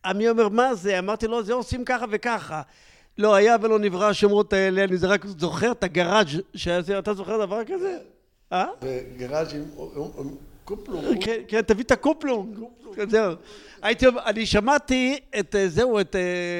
[0.06, 1.00] עמי אומר, מה זה?
[1.00, 2.62] אמרתי לו, זה עושים ככה וככה.
[3.18, 7.64] לא היה ולא נברא השמות האלה, אני רק זוכר את הגראז' שהיה, אתה זוכר דבר
[7.64, 7.98] כזה?
[8.56, 8.66] אה?
[8.82, 9.64] בגראז' עם
[10.66, 11.26] קופלונג.
[11.26, 12.60] כן, כן, תביא את הקופלונג.
[13.10, 13.34] זהו.
[13.82, 16.16] הייתי, אני שמעתי את זהו, את,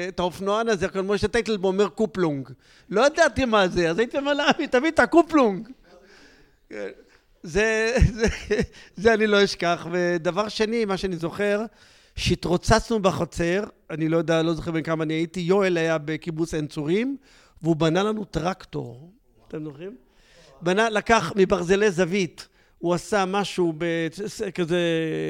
[0.08, 2.48] את האופנוען הזה, כמו שטייטלבום אומר קופלונג.
[2.90, 5.68] לא ידעתי מה זה, אז הייתי אומר לעמי, תביא את הקופלונג.
[7.42, 8.26] זה, זה,
[8.96, 9.86] זה אני לא אשכח.
[9.92, 11.64] ודבר שני, מה שאני זוכר,
[12.16, 16.66] שהתרוצצנו בחצר, אני לא יודע, לא זוכר בין כמה אני הייתי, יואל היה בקיבוץ עין
[16.66, 17.16] צורים,
[17.62, 19.10] והוא בנה לנו טרקטור.
[19.48, 20.05] אתם זוכרים?
[20.60, 22.48] בנה, לקח מברזלי זווית,
[22.78, 23.72] הוא עשה משהו
[24.54, 24.80] כזה,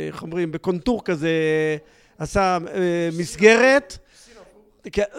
[0.06, 1.30] איך אומרים, בקונטור כזה,
[2.18, 3.98] עשה אה, מסגרת.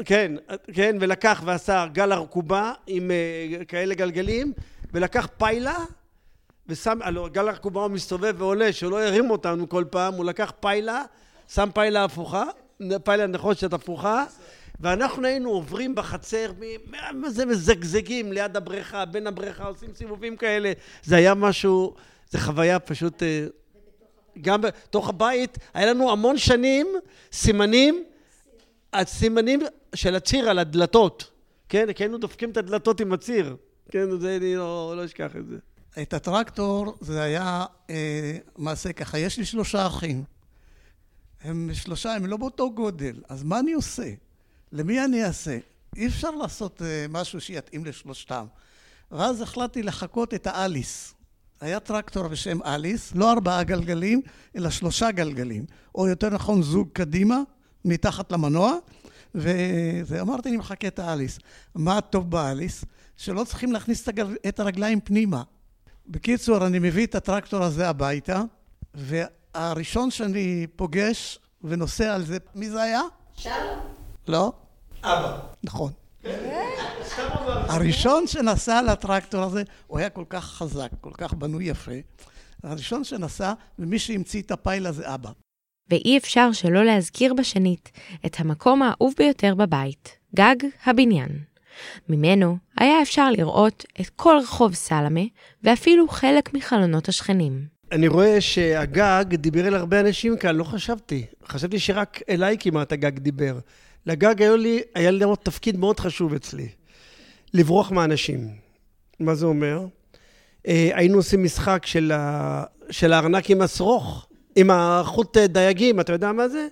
[0.05, 0.35] כן,
[0.73, 4.53] כן, ולקח ועשה גל ארכובה עם אה, כאלה גלגלים,
[4.93, 5.77] ולקח פיילה,
[6.67, 11.03] ושם, הלוא גל ארכובה הוא מסתובב ועולה, שלא ירים אותנו כל פעם, הוא לקח פיילה,
[11.47, 12.43] שם פיילה הפוכה,
[13.03, 14.25] פיילה נחושת הפוכה,
[14.79, 16.51] ואנחנו היינו עוברים בחצר,
[17.13, 20.71] מה זה מזגזגים ליד הבריכה, בין הבריכה, עושים סיבובים כאלה,
[21.03, 21.95] זה היה משהו,
[22.29, 23.23] זה חוויה פשוט,
[24.41, 26.87] גם בתוך הבית, היה לנו המון שנים
[27.31, 28.03] סימנים,
[28.93, 29.59] הסימנים
[29.95, 31.31] של הציר על הדלתות,
[31.69, 33.55] כן, כי היינו דופקים את הדלתות עם הציר,
[33.91, 35.57] כן, זה אני לא, לא אשכח את זה.
[36.01, 40.23] את הטרקטור זה היה אה, מעשה ככה, יש לי שלושה אחים.
[41.41, 44.09] הם שלושה, הם לא באותו גודל, אז מה אני עושה?
[44.71, 45.57] למי אני אעשה?
[45.95, 48.45] אי אפשר לעשות אה, משהו שיתאים לשלושתם.
[49.11, 51.13] ואז החלטתי לחקות את האליס.
[51.61, 54.21] היה טרקטור בשם אליס, לא ארבעה גלגלים,
[54.55, 55.65] אלא שלושה גלגלים.
[55.95, 57.41] או יותר נכון זוג קדימה,
[57.85, 58.77] מתחת למנוע,
[60.05, 61.39] ואמרתי, אני מחכה את האליס.
[61.75, 62.85] מה הטוב באליס?
[63.17, 64.09] שלא צריכים להכניס.
[64.47, 65.43] את הרגליים פנימה.
[66.07, 68.41] בקיצור, אני מביא את הטרקטור הזה הביתה,
[68.93, 73.01] והראשון שאני פוגש ונוסע על זה, מי זה היה?
[73.35, 73.96] שלום.
[74.29, 74.51] לא?
[75.03, 75.39] אבא.
[75.63, 75.91] נכון.
[77.69, 81.91] הראשון שנסע על הטרקטור הזה, הוא היה כל כך חזק, כל כך בנוי יפה.
[82.63, 85.29] הראשון שנסע, ומי שהמציא את הפיילה זה אבא.
[85.89, 87.91] ואי אפשר שלא להזכיר בשנית
[88.25, 90.55] את המקום האהוב ביותר בבית, גג
[90.85, 91.29] הבניין.
[92.09, 95.21] ממנו היה אפשר לראות את כל רחוב סלמה,
[95.63, 97.65] ואפילו חלק מחלונות השכנים.
[97.91, 101.25] אני רואה שהגג דיבר אל הרבה אנשים כאן, לא חשבתי.
[101.47, 103.59] חשבתי שרק אליי כמעט הגג דיבר.
[104.07, 106.67] לגג היה לי, היה לי תפקיד מאוד חשוב אצלי,
[107.53, 108.47] לברוח מהאנשים.
[109.19, 109.85] מה זה אומר?
[110.67, 112.63] אה, היינו עושים משחק של, ה...
[112.89, 116.67] של הארנק עם השרוך, עם החוט דייגים, אתה יודע מה זה?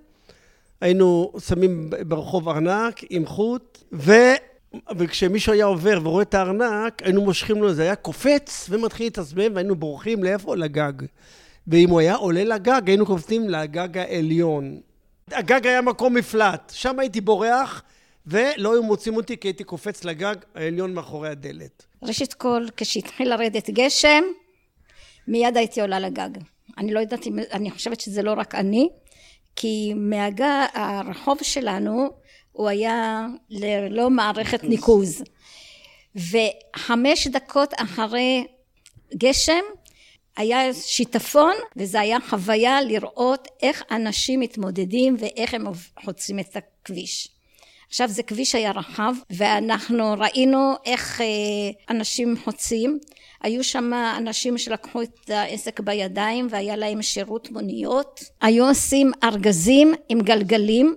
[0.81, 4.11] היינו שמים ברחוב ארנק עם חוט, ו...
[4.97, 9.75] וכשמישהו היה עובר ורואה את הארנק, היינו מושכים לו, זה היה קופץ ומתחיל להתעצבן, והיינו
[9.75, 10.55] בורחים לאיפה?
[10.55, 10.93] לגג.
[11.67, 14.79] ואם הוא היה עולה לגג, היינו קופצים לגג העליון.
[15.31, 17.83] הגג היה מקום מפלט, שם הייתי בורח,
[18.27, 21.85] ולא היו מוצאים אותי כי הייתי קופץ לגג העליון מאחורי הדלת.
[22.03, 24.23] ראשית כל, כשהתחיל לרדת גשם,
[25.27, 26.29] מיד הייתי עולה לגג.
[26.77, 28.89] אני לא יודעת אם, אני חושבת שזה לא רק אני,
[29.55, 32.09] כי מהגג, הרחוב שלנו,
[32.51, 35.23] הוא היה ללא מערכת ניקוז.
[36.15, 38.47] וחמש דקות אחרי
[39.17, 39.63] גשם,
[40.37, 45.65] היה שיטפון, וזו היה חוויה לראות איך אנשים מתמודדים ואיך הם
[46.03, 47.27] חוצים את הכביש.
[47.87, 51.25] עכשיו זה כביש היה רחב ואנחנו ראינו איך אה,
[51.89, 52.99] אנשים חוצים.
[53.41, 58.23] היו שם אנשים שלקחו את העסק בידיים והיה להם שירות מוניות.
[58.41, 60.95] היו עושים ארגזים עם גלגלים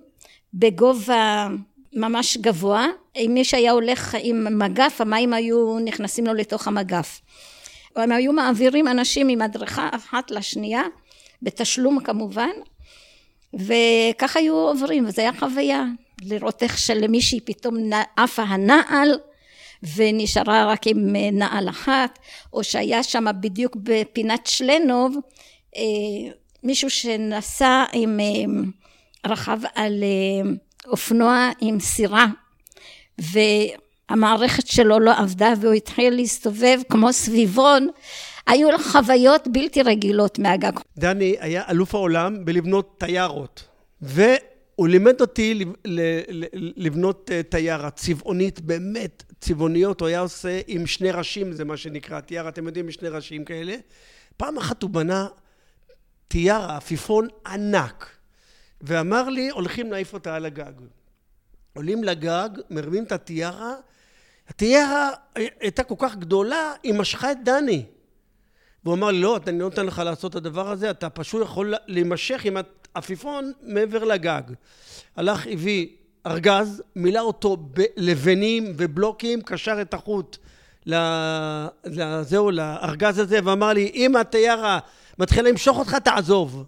[0.54, 1.48] בגובה
[1.92, 2.86] ממש גבוה.
[3.16, 7.20] אם מי שהיה הולך עם מגף המים היו נכנסים לו לתוך המגף
[7.96, 10.82] הם היו מעבירים אנשים ממדרכה אחת לשנייה,
[11.42, 12.50] בתשלום כמובן,
[13.54, 15.84] וככה היו עוברים, וזו הייתה חוויה,
[16.22, 19.18] לראות איך שלמישהי פתאום עפה הנעל,
[19.96, 22.18] ונשארה רק עם אה, נעל אחת,
[22.52, 25.16] או שהיה שם בדיוק בפינת שלנוב,
[25.76, 25.82] אה,
[26.62, 28.62] מישהו שנסע עם אה,
[29.30, 30.04] רכב על
[30.86, 32.26] אופנוע עם סירה,
[34.10, 37.88] והמערכת שלו לא עבדה והוא התחיל להסתובב כמו סביבון.
[38.46, 40.72] היו לו חוויות בלתי רגילות מהגג.
[40.98, 43.64] דני היה אלוף העולם בלבנות טיירות,
[44.02, 45.64] והוא לימד אותי
[46.76, 52.48] לבנות טיירה צבעונית באמת צבעוניות, הוא היה עושה עם שני ראשים, זה מה שנקרא טיירה,
[52.48, 53.76] אתם יודעים, עם שני ראשים כאלה.
[54.36, 55.26] פעם אחת הוא בנה
[56.28, 58.10] טיירה, עפיפון ענק,
[58.80, 60.72] ואמר לי, הולכים להעיף אותה על הגג.
[61.74, 63.74] עולים לגג, מרמים את הטיירה,
[64.48, 67.84] הטיירה הייתה כל כך גדולה, היא משכה את דני.
[68.84, 71.74] והוא אמר לי, לא, אני לא נותן לך לעשות את הדבר הזה, אתה פשוט יכול
[71.86, 72.56] להימשך עם
[72.94, 74.42] העפיפון מעבר לגג.
[75.16, 75.88] הלך, הביא
[76.26, 80.36] ארגז, מילא אותו בלבנים ובלוקים, קשר את החוט
[81.84, 84.78] לזהו, לארגז הזה, ואמר לי, אם הטיירה
[85.18, 86.64] מתחילה למשוך אותך, תעזוב.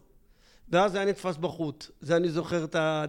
[0.69, 1.87] ואז היה נתפס בחוט.
[2.01, 3.05] זה אני זוכר את ה...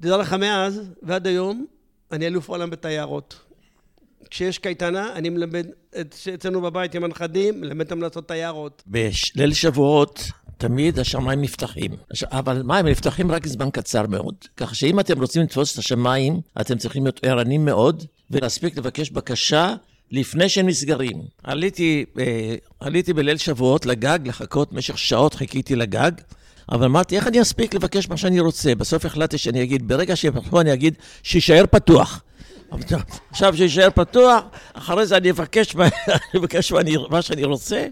[0.00, 1.66] תדע לך, מאז ועד היום,
[2.12, 3.51] אני אלוף עולם בתיירות.
[4.30, 5.66] כשיש קייטנה, אני מלמד
[6.34, 8.82] אצלנו בבית עם הנכדים, מלמד אותם לעשות תיירות.
[8.86, 11.90] בליל שבועות תמיד השמיים נפתחים.
[12.24, 14.34] אבל מה, הם נפתחים רק זמן קצר מאוד.
[14.56, 19.74] ככה שאם אתם רוצים לתפוס את השמיים, אתם צריכים להיות ערנים מאוד, ולהספיק לבקש בקשה
[20.10, 21.22] לפני שהם נסגרים.
[21.42, 26.12] עליתי, אה, עליתי בליל שבועות לגג לחכות, במשך שעות חיכיתי לגג.
[26.68, 28.74] אבל אמרתי, איך אני אספיק לבקש מה שאני רוצה?
[28.74, 32.22] בסוף החלטתי שאני אגיד, ברגע שיפתחו אני אגיד, שיישאר פתוח.
[33.30, 36.72] עכשיו שיישאר פתוח, אחרי זה אני אבקש, אני אבקש
[37.10, 37.86] מה שאני רוצה.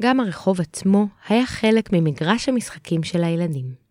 [0.00, 3.82] גם הרחוב עצמו היה חלק ממגרש המשחקים של הילדים.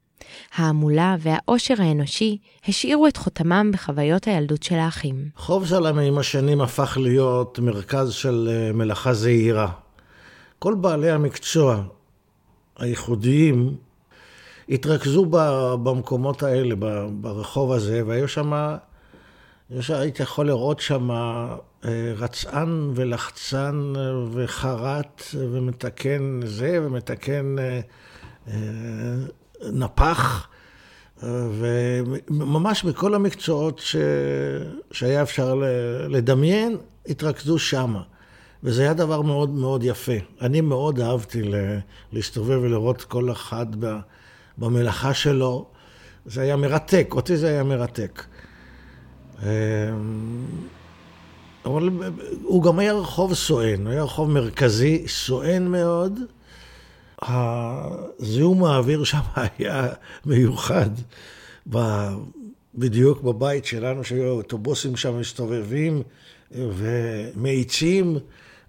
[0.55, 5.29] ההמולה והאושר האנושי השאירו את חותמם בחוויות הילדות של האחים.
[5.35, 9.71] חוב סלמה עם השנים הפך להיות מרכז של אה, מלאכה זהירה.
[10.59, 11.83] כל בעלי המקצוע
[12.79, 13.75] הייחודיים
[14.69, 15.25] התרכזו
[15.83, 16.75] במקומות האלה,
[17.11, 18.75] ברחוב הזה, והיו שם
[19.89, 21.55] הייתי יכול לראות שם אה,
[22.15, 24.01] רצען ולחצן אה,
[24.31, 28.53] וחרט ומתקן זה ומתקן אה,
[29.71, 30.47] נפח
[31.23, 33.95] וממש בכל המקצועות ש...
[34.91, 35.61] שהיה אפשר
[36.09, 37.95] לדמיין, התרכזו שם.
[38.63, 40.11] וזה היה דבר מאוד מאוד יפה.
[40.41, 41.41] אני מאוד אהבתי
[42.11, 43.65] להסתובב ולראות כל אחד
[44.57, 45.65] במלאכה שלו.
[46.25, 48.23] זה היה מרתק, אותי זה היה מרתק.
[49.43, 49.47] אמ,
[51.65, 51.89] אבל
[52.43, 56.19] הוא גם היה רחוב סואן, הוא היה רחוב מרכזי, סואן מאוד.
[57.21, 59.19] הזיהום האוויר שם
[59.57, 59.87] היה
[60.25, 60.89] מיוחד.
[62.75, 66.01] בדיוק בבית שלנו, שהיו אוטובוסים שם מסתובבים
[66.51, 68.17] ומאיצים,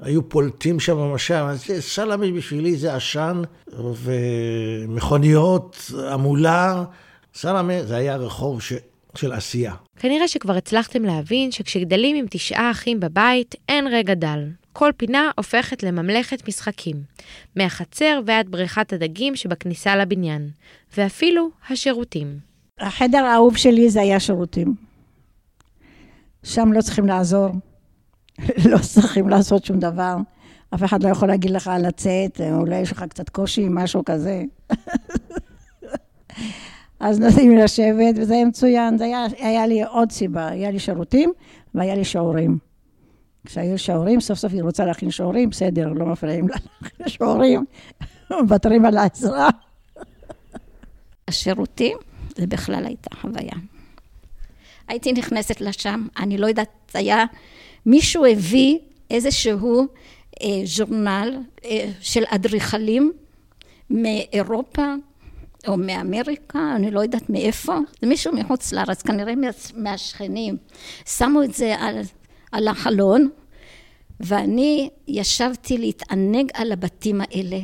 [0.01, 1.49] היו פולטים שם משם.
[1.81, 3.43] סלאמי בשבילי זה עשן
[4.03, 6.85] ומכוניות, המולה.
[7.35, 8.73] סלאמי זה היה רחוב ש...
[9.15, 9.75] של עשייה.
[9.97, 14.49] כנראה שכבר הצלחתם להבין שכשגדלים עם תשעה אחים בבית, אין רגע דל.
[14.73, 16.97] כל פינה הופכת לממלכת משחקים,
[17.57, 20.51] מהחצר ועד בריכת הדגים שבכניסה לבניין,
[20.97, 22.39] ואפילו השירותים.
[22.81, 24.75] החדר האהוב שלי זה היה שירותים.
[26.45, 27.49] שם לא צריכים לעזור,
[28.71, 30.17] לא צריכים לעשות שום דבר.
[30.75, 34.43] אף אחד לא יכול להגיד לך לצאת, אולי יש לך קצת קושי, משהו כזה.
[37.03, 38.99] אז נותנים לי לשבת, וזה היה מצוין.
[38.99, 41.33] זה היה, היה לי עוד סיבה, היה לי שירותים
[41.75, 42.59] והיה לי שיעורים.
[43.47, 47.65] כשהיו שיעורים, סוף סוף היא רוצה להכין שיעורים, בסדר, לא מפריעים לה להכין שיעורים,
[48.31, 49.49] מוותרים על העזרה.
[51.29, 51.99] השירותים,
[52.37, 53.55] זה בכלל הייתה חוויה.
[54.89, 57.25] הייתי נכנסת לשם, אני לא יודעת, היה,
[57.87, 58.79] מישהו הביא
[59.11, 59.87] איזשהו
[60.43, 63.13] אה, ז'ורנל אה, של אדריכלים
[63.91, 64.95] מאירופה,
[65.69, 69.33] או מאמריקה, אני לא יודעת מאיפה, זה מישהו מחוץ לארץ, כנראה
[69.77, 70.57] מהשכנים.
[71.07, 72.01] שמו את זה על,
[72.53, 73.29] על החלון,
[74.21, 77.59] ואני ישבתי להתענג על הבתים האלה,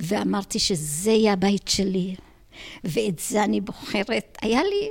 [0.00, 2.14] ואמרתי שזה יהיה הבית שלי,
[2.84, 4.38] ואת זה אני בוחרת.
[4.42, 4.90] היה לי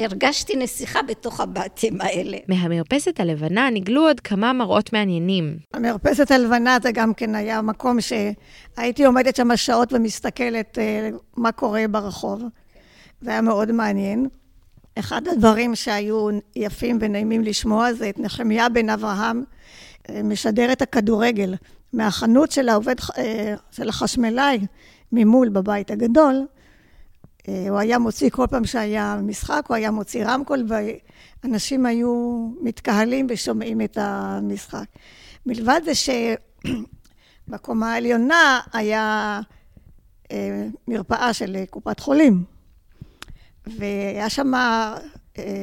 [0.00, 2.38] הרגשתי נסיכה בתוך הבתים האלה.
[2.48, 5.56] מהמרפסת הלבנה נגלו עוד כמה מראות מעניינים.
[5.74, 11.84] המרפסת הלבנה זה גם כן היה מקום שהייתי עומדת שם שעות ומסתכלת uh, מה קורה
[11.90, 12.42] ברחוב.
[13.20, 14.26] זה היה מאוד מעניין.
[14.98, 19.44] אחד הדברים שהיו יפים ונעימים לשמוע זה את נחמיה בן אברהם
[20.10, 21.54] אה, משדר את הכדורגל
[21.92, 24.58] מהחנות של העובד, אה, של החשמלאי
[25.12, 26.46] ממול בבית הגדול.
[27.48, 30.66] אה, הוא היה מוציא כל פעם שהיה משחק, הוא היה מוציא רמקול,
[31.44, 34.84] ואנשים היו מתקהלים ושומעים את המשחק.
[35.46, 35.92] מלבד זה
[37.48, 39.40] שבקומה העליונה היה
[40.32, 42.44] אה, מרפאה של קופת חולים,
[43.66, 44.52] והיה שם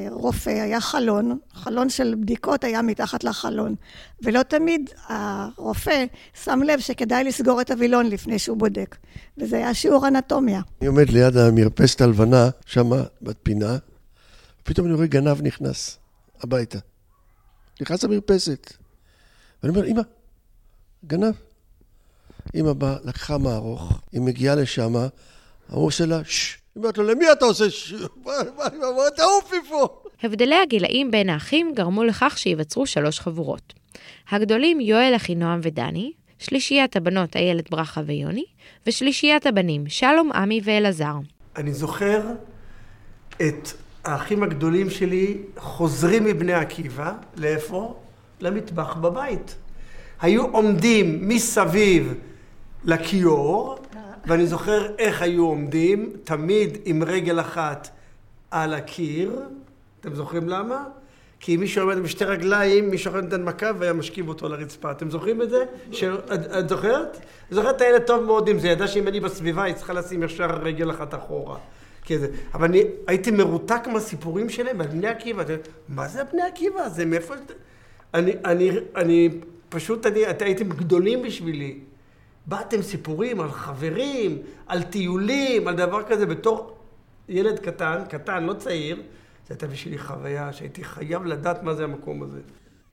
[0.09, 3.75] רופא, היה חלון, חלון של בדיקות היה מתחת לחלון,
[4.23, 6.05] ולא תמיד הרופא
[6.43, 8.97] שם לב שכדאי לסגור את הווילון לפני שהוא בודק,
[9.37, 10.61] וזה היה שיעור אנטומיה.
[10.81, 13.77] אני עומד ליד המרפסת הלבנה, שמה, בפינה,
[14.61, 15.97] ופתאום אני רואה גנב נכנס
[16.41, 16.79] הביתה.
[17.81, 18.73] נכנס למרפסת.
[19.63, 20.01] ואני אומר, אמא,
[21.05, 21.33] גנב.
[22.55, 24.93] אמא באה, לקחה מערוך, היא מגיעה לשם,
[25.69, 26.60] הוא עושה לה, ששש.
[26.75, 27.93] היא אומרת לו, למי אתה עושה ש...
[28.25, 28.33] מה,
[29.15, 30.01] תעוף מפה.
[30.23, 33.73] הבדלי הגילאים בין האחים גרמו לכך שייווצרו שלוש חבורות.
[34.31, 38.45] הגדולים יואל, אחינועם ודני, שלישיית הבנות איילת ברכה ויוני,
[38.87, 41.15] ושלישיית הבנים שלום, עמי ואלעזר.
[41.57, 42.21] אני זוכר
[43.35, 43.69] את
[44.03, 47.95] האחים הגדולים שלי חוזרים מבני עקיבא, לאיפה?
[48.41, 49.55] למטבח בבית.
[50.21, 52.13] היו עומדים מסביב
[52.83, 53.79] לכיור,
[54.25, 57.89] ואני זוכר איך היו עומדים, תמיד עם רגל אחת
[58.51, 59.39] על הקיר.
[59.99, 60.83] אתם זוכרים למה?
[61.39, 64.91] כי מי שעומד עם שתי רגליים, מי אחר נותן מכה והיה משכיב אותו על הרצפה.
[64.91, 65.63] אתם זוכרים את זה?
[65.91, 66.03] ש...
[66.03, 67.17] את, את זוכרת?
[67.51, 70.45] זוכרת את הילד טוב מאוד עם זה, ידע שאם אני בסביבה היא צריכה לשים ישר
[70.45, 71.57] רגל אחת אחורה.
[72.07, 72.27] כזה.
[72.53, 75.43] אבל אני הייתי מרותק מהסיפורים שלהם על בני עקיבא.
[75.89, 76.89] מה זה בני עקיבא?
[76.89, 77.33] זה מאיפה...
[78.13, 79.29] אני, אני, אני
[79.69, 81.79] פשוט, אני, הייתם גדולים בשבילי.
[82.45, 84.37] באתם סיפורים על חברים,
[84.67, 86.77] על טיולים, על דבר כזה, בתור
[87.29, 89.03] ילד קטן, קטן, לא צעיר, זו
[89.49, 92.39] הייתה בשבילי חוויה שהייתי חייב לדעת מה זה המקום הזה.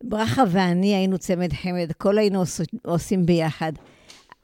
[0.05, 2.43] ברכה ואני היינו צמד חמד, הכל היינו
[2.83, 3.73] עושים ביחד.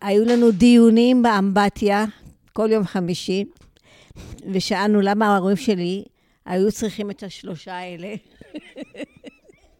[0.00, 2.04] היו לנו דיונים באמבטיה
[2.52, 3.44] כל יום חמישי,
[4.52, 6.04] ושאלנו למה ההורים שלי
[6.44, 8.14] היו צריכים את השלושה האלה.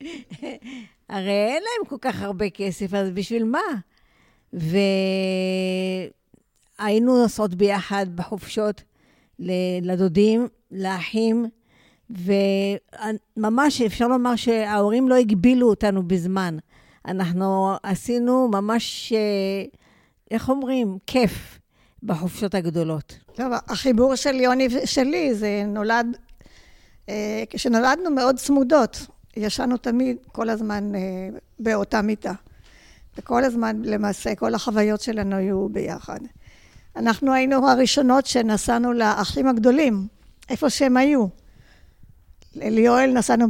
[1.09, 3.59] הרי אין להם כל כך הרבה כסף, אז בשביל מה?
[6.81, 8.83] והיינו נוסעות ביחד בחופשות
[9.83, 11.47] לדודים, לאחים,
[12.11, 16.57] וממש אפשר לומר שההורים לא הגבילו אותנו בזמן.
[17.07, 19.13] אנחנו עשינו ממש,
[20.31, 21.59] איך אומרים, כיף
[22.03, 23.19] בחופשות הגדולות.
[23.35, 26.17] טוב, החיבור של יוני ושלי, זה נולד,
[27.09, 29.07] אה, כשנולדנו מאוד צמודות.
[29.37, 31.01] ישנו תמיד, כל הזמן, אה,
[31.59, 32.33] באותה מיטה.
[33.19, 36.19] וכל הזמן, למעשה, כל החוויות שלנו היו ביחד.
[36.97, 40.07] אנחנו היינו הראשונות שנסענו לאחים הגדולים,
[40.51, 41.27] איפה שהם היו.
[42.57, 43.47] ליואל נסענו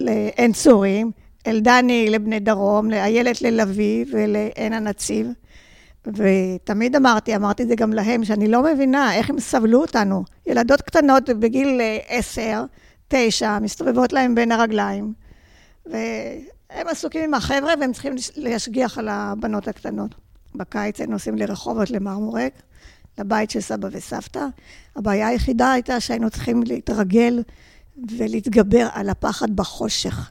[0.00, 1.10] לעין צורים,
[1.46, 5.26] אל דני לבני דרום, לאיילת ללוי ולעין הנציב.
[6.06, 10.24] ותמיד אמרתי, אמרתי את זה גם להם, שאני לא מבינה איך הם סבלו אותנו.
[10.46, 12.64] ילדות קטנות בגיל עשר,
[13.08, 15.12] תשע, מסתובבות להם בין הרגליים.
[16.70, 20.14] הם עסוקים עם החבר'ה והם צריכים להשגיח על הבנות הקטנות.
[20.54, 22.52] בקיץ היינו נוסעים לרחובות למרמורק,
[23.18, 24.46] לבית של סבא וסבתא.
[24.96, 27.42] הבעיה היחידה הייתה שהיינו צריכים להתרגל
[28.18, 30.30] ולהתגבר על הפחד בחושך.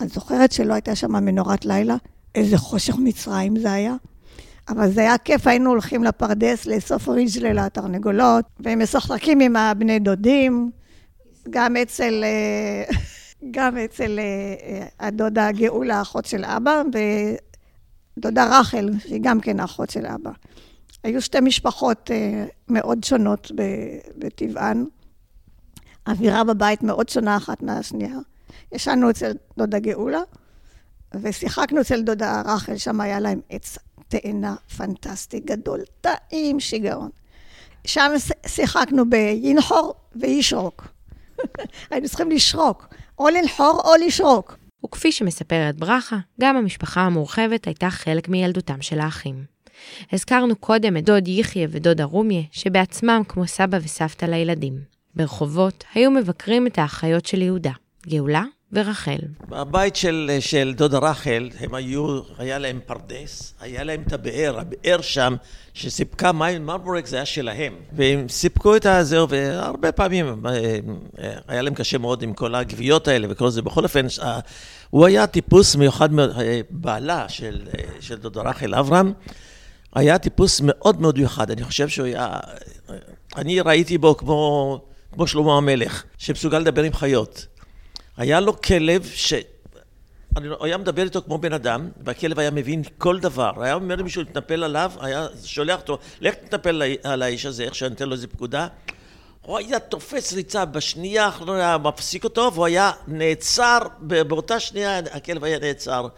[0.00, 1.96] אני זוכרת שלא הייתה שם מנורת לילה,
[2.34, 3.94] איזה חושך מצרים זה היה.
[4.68, 10.70] אבל זה היה כיף, היינו הולכים לפרדס לאסוף ריג'לה לתרנגולות, והם משחקים עם הבני דודים,
[11.50, 12.24] גם אצל...
[13.50, 14.24] גם אצל אה,
[14.62, 16.82] אה, הדודה גאולה, האחות של אבא,
[18.16, 20.30] ודודה רחל, שהיא גם כן האחות של אבא.
[21.04, 23.52] היו שתי משפחות אה, מאוד שונות
[24.18, 24.84] בטבען.
[26.06, 28.18] אווירה בבית מאוד שונה אחת מהשנייה.
[28.72, 30.20] ישנו אצל דודה גאולה,
[31.14, 33.78] ושיחקנו אצל דודה רחל, שם היה להם עץ
[34.08, 37.10] תאנה פנטסטי גדול, טעים שיגעון.
[37.86, 38.12] שם
[38.46, 40.88] שיחקנו בינחור וישרוק.
[41.90, 42.88] היינו צריכים לשרוק.
[43.18, 44.56] או ללחור או לשרוק.
[44.84, 49.44] וכפי שמספרת ברכה, גם המשפחה המורחבת הייתה חלק מילדותם של האחים.
[50.12, 54.78] הזכרנו קודם את דוד יחיא ודוד ארומיה, שבעצמם כמו סבא וסבתא לילדים.
[55.14, 57.72] ברחובות היו מבקרים את האחיות של יהודה,
[58.06, 59.18] גאולה ורחל.
[59.48, 65.00] בבית של, של דודה רחל, הם היו, היה להם פרדס, היה להם את הבאר, הבאר
[65.00, 65.34] שם,
[65.74, 67.74] שסיפקה מים, מרבורק זה היה שלהם.
[67.92, 70.78] והם סיפקו את הזהו, והרבה פעמים אה,
[71.18, 73.62] אה, היה להם קשה מאוד עם כל הגוויות האלה וכל זה.
[73.62, 74.06] בכל אופן,
[74.90, 77.60] הוא היה טיפוס מיוחד, אה, בעלה של,
[78.00, 79.12] של דודה רחל אברהם,
[79.94, 81.50] היה טיפוס מאוד מאוד מיוחד.
[81.50, 82.36] אני חושב שהוא היה...
[83.36, 84.80] אני ראיתי בו כמו,
[85.12, 87.46] כמו שלמה המלך, שמסוגל לדבר עם חיות.
[88.16, 89.34] היה לו כלב ש...
[90.36, 93.62] אני, הוא היה מדבר איתו כמו בן אדם, והכלב היה מבין כל דבר.
[93.62, 97.94] היה אומר למישהו להתנפל עליו, היה שולח אותו, לך תתנפל על האיש הזה, איך שאני
[97.94, 98.66] אתן לו איזה פקודה.
[99.42, 105.44] הוא היה תופס ריצה בשנייה האחרונה, היה מפסיק אותו, והוא היה נעצר, באותה שנייה הכלב
[105.44, 106.08] היה נעצר.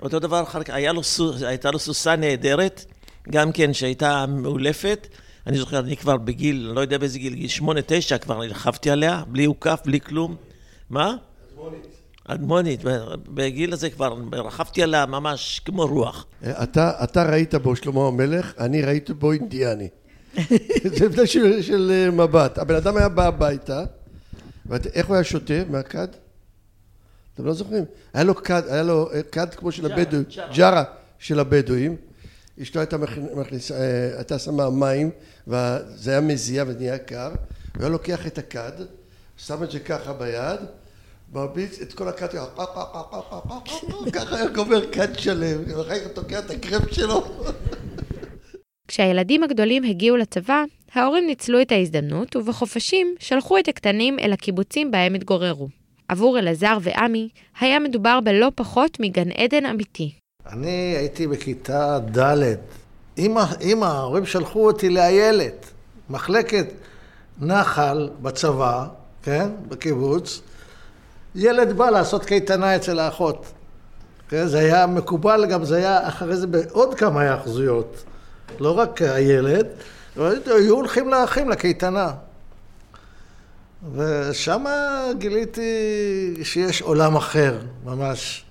[0.00, 1.02] אותו דבר אחר כך, לו,
[1.46, 2.84] הייתה לו סוסה נהדרת,
[3.30, 5.06] גם כן שהייתה מאולפת.
[5.46, 9.22] אני זוכר, אני כבר בגיל, לא יודע באיזה גיל, גיל שמונה, תשע, כבר רכבתי עליה,
[9.26, 10.36] בלי עוקף, בלי כלום.
[10.90, 11.16] מה?
[11.52, 11.86] אדמונית.
[12.24, 12.80] אדמונית,
[13.34, 16.26] בגיל הזה כבר רכבתי עליה ממש כמו רוח.
[16.42, 19.88] אתה, אתה ראית בו שלמה המלך, אני ראיתי בו אינדיאני.
[20.96, 22.58] זה הבדל של, של אה, מבט.
[22.58, 23.84] הבן אדם היה בא הביתה,
[24.66, 25.54] ואיך הוא היה שותה?
[25.70, 26.08] מהכד?
[27.34, 27.84] אתם לא זוכרים?
[28.14, 30.24] היה לו כד, היה לו אה, כד כמו של הבדואים,
[30.54, 30.84] ג'ארה
[31.18, 31.96] של הבדואים.
[32.62, 32.96] אשתו הייתה
[33.36, 35.10] מכניסה, אה, הייתה שמה מים,
[35.46, 38.72] וזה היה מזיע ונהיה קר, הוא היה לוקח את הכד,
[39.36, 40.60] שם את זה ככה ביד,
[41.32, 42.28] מרביץ את כל הכד,
[44.12, 47.24] ככה היה גומר כד שלם, ואחר כך תוקע את הקרפ שלו.
[48.88, 55.14] כשהילדים הגדולים הגיעו לצבא, ההורים ניצלו את ההזדמנות, ובחופשים שלחו את הקטנים אל הקיבוצים בהם
[55.14, 55.68] התגוררו.
[56.08, 57.28] עבור אלעזר ועמי,
[57.60, 60.12] היה מדובר בלא פחות מגן עדן אמיתי.
[60.46, 62.54] אני הייתי בכיתה ד'.
[63.18, 65.70] אמא, ההורים שלחו אותי לאיילת,
[66.10, 66.66] מחלקת
[67.40, 68.86] נחל בצבא,
[69.24, 70.40] כן, בקיבוץ.
[71.34, 73.46] ילד בא לעשות קייטנה אצל האחות.
[74.28, 78.04] כן, זה היה מקובל, גם זה היה אחרי זה בעוד כמה היאחזויות.
[78.60, 79.66] לא רק הילד,
[80.46, 82.12] היו הולכים לאחים לקייטנה.
[83.94, 84.64] ושם
[85.18, 88.44] גיליתי שיש עולם אחר, ממש.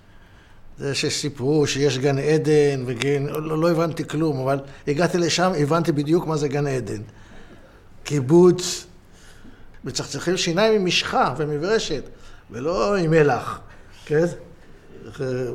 [0.78, 6.28] זה שסיפרו שיש גן עדן וגן, לא, לא הבנתי כלום, אבל הגעתי לשם, הבנתי בדיוק
[6.28, 7.02] מה זה גן עדן.
[8.04, 8.86] קיבוץ,
[9.84, 12.04] מצחצחים שיניים עם משחה ומברשת,
[12.52, 13.60] ולא עם מלח,
[14.06, 14.26] כן?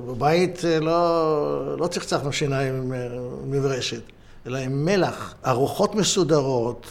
[0.06, 2.92] בבית לא, לא צחצחנו שיניים עם
[3.50, 4.00] מברשת.
[4.46, 6.86] אלא עם מלח, ארוחות מסודרות,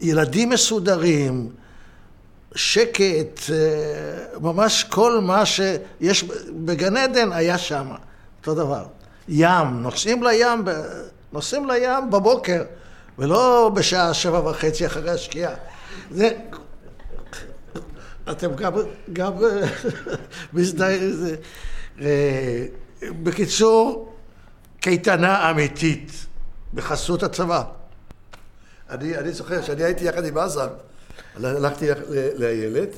[0.00, 1.50] ילדים מסודרים,
[2.54, 6.24] שקט, אה, ממש כל מה שיש
[6.64, 7.88] בגן עדן היה שם,
[8.38, 8.84] אותו דבר.
[9.28, 10.64] ים, נוסעים לים,
[11.32, 12.62] נוסעים לים בבוקר,
[13.18, 15.54] ולא בשעה שבע וחצי אחרי השקיעה.
[16.10, 16.30] זה...
[18.30, 18.72] אתם גם,
[19.12, 19.32] גם
[20.52, 21.36] מזדהים לזה.
[22.00, 22.66] אה,
[23.02, 24.12] בקיצור,
[24.80, 26.26] קייטנה אמיתית.
[26.74, 27.62] בחסות הצבא.
[28.90, 30.68] אני, אני זוכר שאני הייתי יחד עם עזר,
[31.36, 31.88] הלכתי
[32.36, 32.88] לאיילת,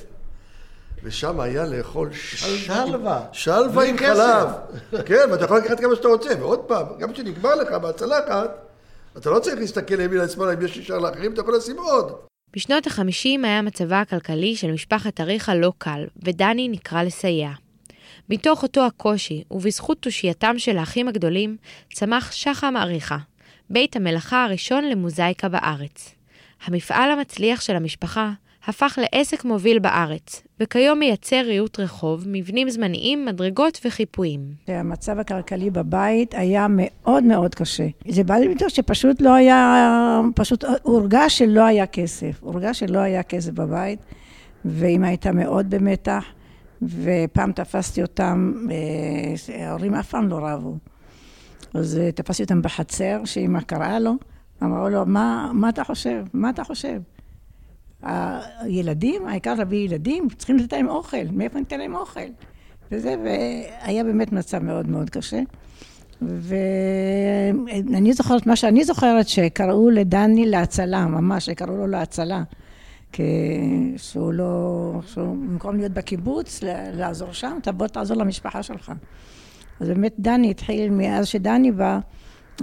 [1.02, 3.26] ושם היה לאכול שלווה.
[3.32, 4.48] שלווה עם חלב.
[5.06, 8.50] כן, ואתה יכול לקחת כמה שאתה רוצה, ועוד פעם, גם כשנגמר לך מהצלחת,
[9.16, 12.27] אתה לא צריך להסתכל ימינה לשמאלה אם יש נשאר לאחרים, אתה יכול לשים עוד.
[12.56, 17.50] בשנות החמישים היה מצבה הכלכלי של משפחת אריכה לא קל, ודני נקרא לסייע.
[18.28, 21.56] מתוך אותו הקושי, ובזכות תושייתם של האחים הגדולים,
[21.92, 23.18] צמח שחם אריכה,
[23.70, 26.14] בית המלאכה הראשון למוזאיקה בארץ.
[26.64, 28.32] המפעל המצליח של המשפחה
[28.68, 34.40] הפך לעסק מוביל בארץ, וכיום מייצר ריהוט רחוב, מבנים זמניים, מדרגות וחיפויים.
[34.68, 37.86] המצב הכלכלי בבית היה מאוד מאוד קשה.
[38.08, 42.40] זה בא לי מתוך שפשוט לא היה, פשוט הורגש שלא היה כסף.
[42.40, 43.98] הורגש שלא היה כסף בבית,
[44.64, 46.24] ואמא הייתה מאוד במתח,
[46.82, 50.76] ופעם תפסתי אותם, אה, ההורים אף פעם לא רבו.
[51.74, 54.12] אז אה, תפסתי אותם בחצר, שאמא קראה לו,
[54.62, 56.24] אמרו לו, מה, מה אתה חושב?
[56.34, 56.98] מה אתה חושב?
[58.02, 62.20] הילדים, העיקר להביא ילדים, צריכים לתת להם אוכל, מאיפה ניתן להם אוכל?
[62.92, 65.40] וזה, והיה באמת מצב מאוד מאוד קשה.
[66.22, 72.42] ואני זוכרת, מה שאני זוכרת, שקראו לדני להצלה, ממש, שקראו לו להצלה.
[73.12, 73.22] כי
[73.96, 76.60] שהוא לא, שהוא במקום להיות בקיבוץ,
[76.92, 78.92] לעזור שם, תבוא תעזור למשפחה שלך.
[79.80, 81.98] אז באמת דני התחיל, מאז שדני בא,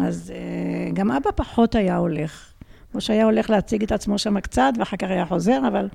[0.02, 2.55] אז uh, גם אבא פחות היה הולך.
[2.96, 5.88] כמו שהיה הולך להציג את עצמו שם קצת, ואחר כך היה חוזר, אבל...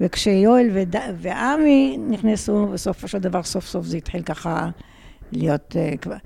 [0.00, 0.96] וכשיואל וד...
[1.16, 4.68] ועמי נכנסו, בסופו של דבר, סוף סוף זה התחיל ככה
[5.32, 6.16] להיות כבר...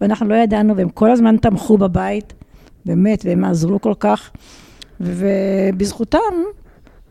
[0.00, 2.32] ואנחנו לא ידענו, והם כל הזמן תמכו בבית,
[2.84, 4.30] באמת, והם עזרו כל כך.
[5.00, 6.18] ובזכותם,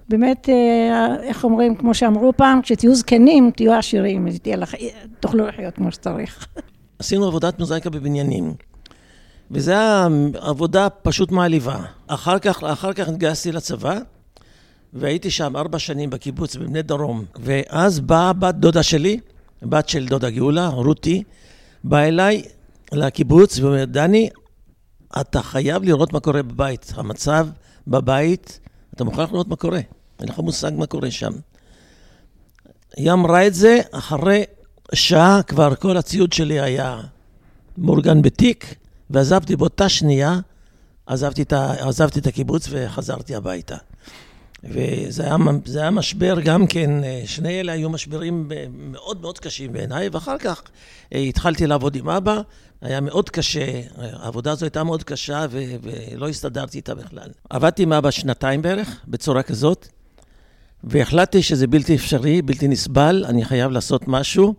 [0.09, 4.27] באמת, אה, איך אומרים, כמו שאמרו פעם, כשתהיו זקנים, תהיו עשירים,
[5.19, 6.47] תוכלו לחיות כמו שצריך.
[6.99, 8.53] עשינו עבודת מוזאיקה בבניינים.
[9.51, 9.73] וזו
[10.33, 11.79] עבודה פשוט מעליבה.
[12.07, 13.99] אחר כך, אחר כך התגייסתי לצבא,
[14.93, 17.25] והייתי שם ארבע שנים בקיבוץ בבני דרום.
[17.39, 19.19] ואז באה בת דודה שלי,
[19.63, 21.23] בת של דודה גאולה, רותי,
[21.83, 22.41] באה אליי
[22.91, 24.29] לקיבוץ ואומרת, דני,
[25.21, 26.93] אתה חייב לראות מה קורה בבית.
[26.95, 27.47] המצב
[27.87, 28.59] בבית,
[28.93, 29.79] אתה מוכרח לראות מה קורה.
[30.19, 31.31] אין לך מושג מה קורה שם.
[32.97, 34.43] היא אמרה את זה אחרי
[34.93, 37.01] שעה כבר כל הציוד שלי היה
[37.77, 38.75] מאורגן בתיק,
[39.11, 40.39] ועזבתי באותה שנייה,
[41.05, 43.75] עזבתי את, ה, עזבתי את הקיבוץ וחזרתי הביתה.
[44.63, 45.37] וזה היה,
[45.75, 50.61] היה משבר גם כן, אה, שני אלה היו משברים מאוד מאוד קשים בעיניי, ואחר כך
[51.13, 52.41] אה, התחלתי לעבוד עם אבא,
[52.81, 57.29] היה מאוד קשה, העבודה הזו הייתה מאוד קשה ו- ולא הסתדרתי איתה בכלל.
[57.49, 59.87] עבדתי עם אבא שנתיים בערך, בצורה כזאת,
[60.83, 64.53] והחלטתי שזה בלתי אפשרי, בלתי נסבל, אני חייב לעשות משהו.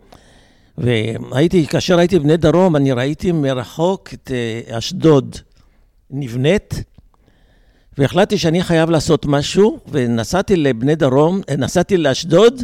[0.78, 5.36] והייתי, כאשר הייתי בבני דרום, אני ראיתי מרחוק את אה, אשדוד
[6.10, 6.74] נבנית,
[7.98, 12.62] והחלטתי שאני חייב לעשות משהו, ונסעתי לבני דרום, אה, נסעתי לאשדוד,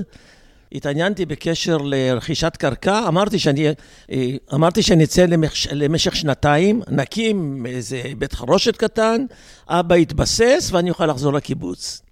[0.72, 3.68] התעניינתי בקשר לרכישת קרקע, אמרתי שאני,
[4.10, 9.24] אה, אמרתי שאני אצא למשך, למשך שנתיים, נקים איזה בית חרושת קטן,
[9.68, 12.02] אבא יתבסס ואני אוכל לחזור לקיבוץ.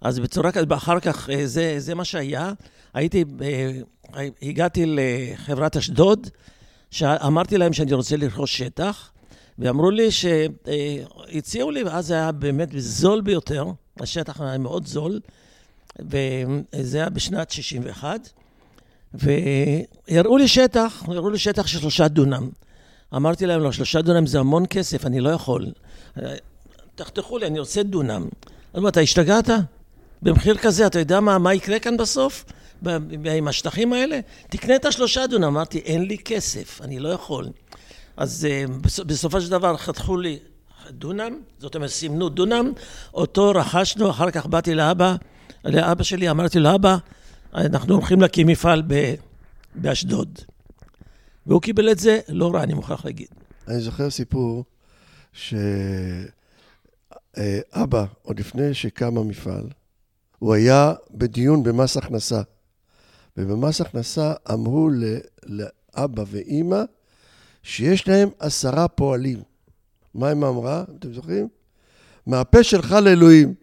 [0.00, 2.52] אז בצורה כזאת, אחר כך זה, זה מה שהיה.
[2.94, 3.24] הייתי,
[4.42, 6.28] הגעתי לחברת אשדוד,
[7.02, 9.10] אמרתי להם שאני רוצה לרכוש שטח,
[9.58, 13.66] ואמרו לי שהציעו לי, ואז זה היה באמת זול ביותר,
[14.00, 15.20] השטח היה מאוד זול,
[15.98, 18.28] וזה היה בשנת 61,
[19.14, 22.48] והראו לי שטח, הראו לי שטח של שלושה דונם.
[23.16, 25.66] אמרתי להם, לא, שלושה דונם זה המון כסף, אני לא יכול.
[26.94, 28.28] תחתכו לי, אני רוצה דונם.
[28.76, 29.48] אמרו, אתה השתגעת?
[30.22, 32.44] במחיר כזה, אתה יודע מה, מה יקרה כאן בסוף?
[33.36, 34.20] עם השטחים האלה?
[34.50, 35.44] תקנה את השלושה דונם.
[35.44, 37.48] אמרתי, אין לי כסף, אני לא יכול.
[38.16, 38.64] אז אה,
[39.06, 40.38] בסופו של דבר חתכו לי
[40.90, 42.72] דונם, זאת אומרת סימנו דונם,
[43.14, 45.16] אותו רכשנו, אחר כך באתי לאבא,
[45.64, 46.96] לאבא שלי, אמרתי לו, אבא,
[47.54, 48.82] אנחנו הולכים להקים מפעל
[49.74, 50.38] באשדוד.
[51.46, 53.28] והוא קיבל את זה לא רע, אני מוכרח להגיד.
[53.68, 54.64] אני זוכר סיפור
[55.32, 55.64] שאבא,
[58.22, 59.68] עוד לפני שקם המפעל,
[60.38, 62.42] הוא היה בדיון במס הכנסה.
[63.36, 64.90] ובמס הכנסה אמרו
[65.46, 66.82] לאבא ואימא,
[67.62, 69.38] שיש להם עשרה פועלים.
[70.14, 70.84] מה היא אמרה?
[70.98, 71.48] אתם זוכרים?
[72.26, 73.54] מהפה שלך לאלוהים,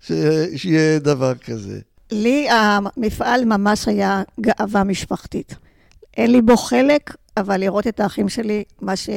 [0.00, 0.12] ש...
[0.56, 1.80] שיהיה דבר כזה.
[2.10, 5.54] לי המפעל ממש היה גאווה משפחתית.
[6.16, 9.10] אין לי בו חלק, אבל לראות את האחים שלי, מה, ש...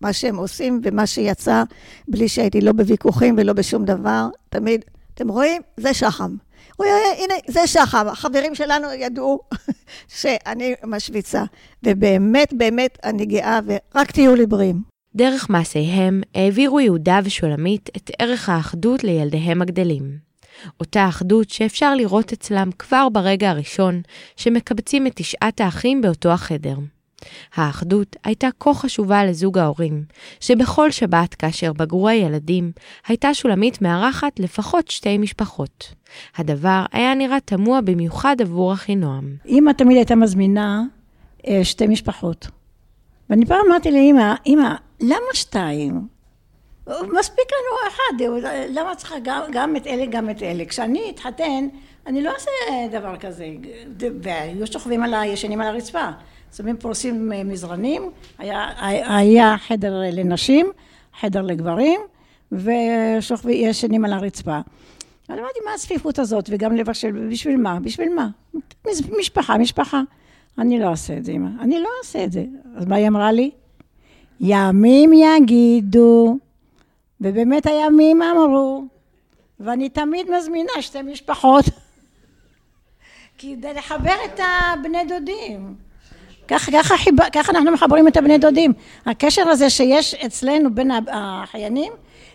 [0.00, 1.62] מה שהם עושים ומה שיצא,
[2.08, 4.84] בלי שהייתי לא בוויכוחים ולא בשום דבר, תמיד,
[5.14, 5.62] אתם רואים?
[5.76, 6.36] זה שחם.
[6.76, 9.40] הוא היה, הנה, זה שחם, החברים שלנו ידעו
[10.20, 11.44] שאני משוויצה.
[11.84, 14.82] ובאמת, באמת, אני גאה, ורק תהיו לי בריאים.
[15.14, 20.26] דרך מעשיהם העבירו יהודה ושולמית את ערך האחדות לילדיהם הגדלים.
[20.80, 24.02] אותה אחדות שאפשר לראות אצלם כבר ברגע הראשון
[24.36, 26.76] שמקבצים את תשעת האחים באותו החדר.
[27.54, 30.04] האחדות הייתה כה חשובה לזוג ההורים,
[30.40, 32.72] שבכל שבת כאשר בגרו הילדים,
[33.08, 35.94] הייתה שולמית מארחת לפחות שתי משפחות.
[36.36, 39.36] הדבר היה נראה תמוה במיוחד עבור אחינועם.
[39.46, 40.82] אמא תמיד הייתה מזמינה
[41.46, 42.48] אה, שתי משפחות.
[43.30, 46.08] ואני פעם אמרתי לאמא, אמא, למה שתיים?
[46.88, 50.64] מספיק לנו אחד, למה צריכה גם, גם את אלה, גם את אלה?
[50.64, 51.68] כשאני אתחתן,
[52.06, 52.50] אני לא אעשה
[52.90, 53.48] דבר כזה.
[54.22, 55.26] והיו שוכבים על ה...
[55.26, 56.08] ישנים על הרצפה.
[56.56, 58.68] שמים פורסים מזרנים, היה,
[59.18, 60.66] היה חדר לנשים,
[61.20, 62.00] חדר לגברים,
[62.52, 64.60] וישנים על הרצפה.
[65.30, 66.48] אני אמרתי, מה הצפיפות הזאת?
[66.52, 67.80] וגם לבשל, בשביל מה?
[67.80, 68.28] בשביל מה?
[69.18, 70.02] משפחה, משפחה.
[70.58, 71.48] אני לא אעשה את זה, אמא.
[71.60, 72.44] אני לא אעשה את זה.
[72.76, 73.50] אז מה היא אמרה לי?
[74.40, 76.38] ימים יגידו.
[77.20, 78.84] ובאמת הימים אמרו.
[79.60, 81.64] ואני תמיד מזמינה שתי משפחות.
[83.38, 85.85] כדי לחבר את הבני דודים.
[86.48, 87.14] ככה, ככה, חיב...
[87.32, 88.72] ככה אנחנו מחברים את הבני דודים.
[89.06, 91.92] הקשר הזה שיש אצלנו בין החיינים,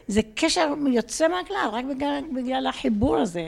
[0.08, 3.48] זה קשר יוצא מהכלל, רק בגלל, בגלל החיבור הזה.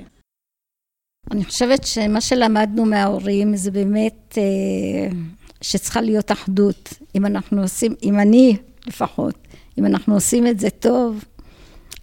[1.32, 5.18] אני חושבת שמה שלמדנו מההורים זה באמת אה,
[5.62, 6.94] שצריכה להיות אחדות.
[7.16, 8.58] אם אנחנו עושים, אם אני
[8.88, 9.36] לפחות,
[9.80, 11.24] אם אנחנו עושים את זה טוב,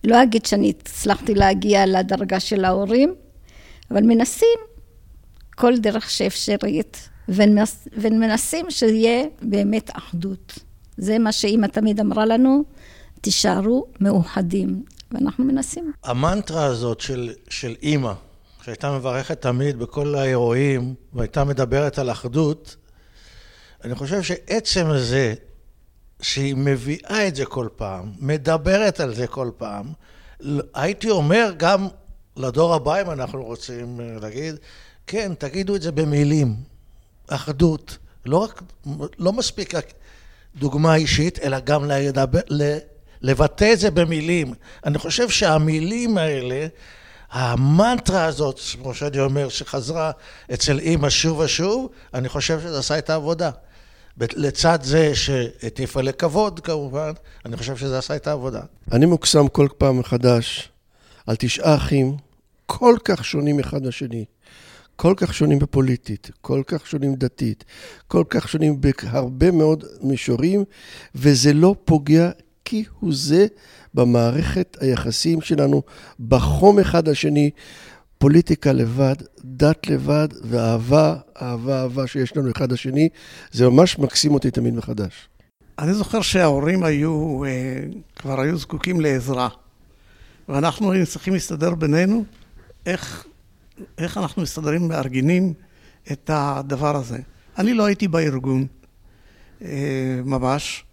[0.05, 3.15] לא אגיד שאני הצלחתי להגיע לדרגה של ההורים,
[3.91, 4.59] אבל מנסים
[5.55, 7.09] כל דרך שאפשרית.
[7.29, 10.59] ומנסים שיהיה באמת אחדות.
[10.97, 12.65] זה מה שאימא תמיד אמרה לנו,
[13.21, 15.93] תישארו מאוחדים, ואנחנו מנסים.
[16.05, 18.13] המנטרה הזאת של, של אימא,
[18.63, 22.77] שהייתה מברכת תמיד בכל האירועים, והייתה מדברת על אחדות,
[23.85, 25.35] אני חושב שעצם זה
[26.23, 29.87] שהיא מביאה את זה כל פעם, מדברת על זה כל פעם,
[30.75, 31.89] הייתי אומר גם
[32.37, 34.55] לדור הבא, אם אנחנו רוצים להגיד,
[35.07, 36.70] כן, תגידו את זה במילים.
[37.31, 38.63] אחדות, לא רק,
[39.19, 39.93] לא מספיק רק
[40.57, 42.41] דוגמה אישית, אלא גם לדבר,
[43.23, 44.55] לבטא את זה במילים.
[44.87, 46.67] אני חושב שהמילים האלה,
[47.31, 50.11] המנטרה הזאת, כמו שאני אומר, שחזרה
[50.55, 53.51] אצל אימא שוב ושוב, אני חושב שזה עשה את העבודה.
[54.21, 57.13] לצד זה שהטיפה לכבוד כמובן,
[57.47, 58.61] אני חושב שזה עשה את העבודה.
[58.93, 60.69] אני מוקסם כל פעם מחדש
[61.27, 62.17] על תשעה אחים
[62.67, 64.25] כל כך שונים אחד לשני.
[65.01, 67.65] כל כך שונים בפוליטית, כל כך שונים דתית,
[68.09, 70.65] כל כך שונים בהרבה מאוד מישורים,
[71.15, 72.31] וזה לא פוגע
[72.65, 73.47] כהוא זה
[73.95, 75.83] במערכת היחסים שלנו,
[76.29, 77.51] בחום אחד לשני,
[78.19, 79.15] פוליטיקה לבד,
[79.45, 83.09] דת לבד, ואהבה, אהבה, אהבה שיש לנו אחד לשני,
[83.53, 85.29] זה ממש מקסים אותי תמיד מחדש.
[85.79, 87.51] אני זוכר שההורים היו, אה,
[88.17, 89.49] כבר היו זקוקים לעזרה,
[90.49, 92.25] ואנחנו היינו צריכים להסתדר בינינו,
[92.87, 93.27] איך,
[93.99, 95.55] איך אנחנו מסתדרים, מארגנים
[96.13, 97.19] את הדבר הזה.
[97.59, 98.67] אני לא הייתי בארגון,
[99.63, 100.85] אה, ממש.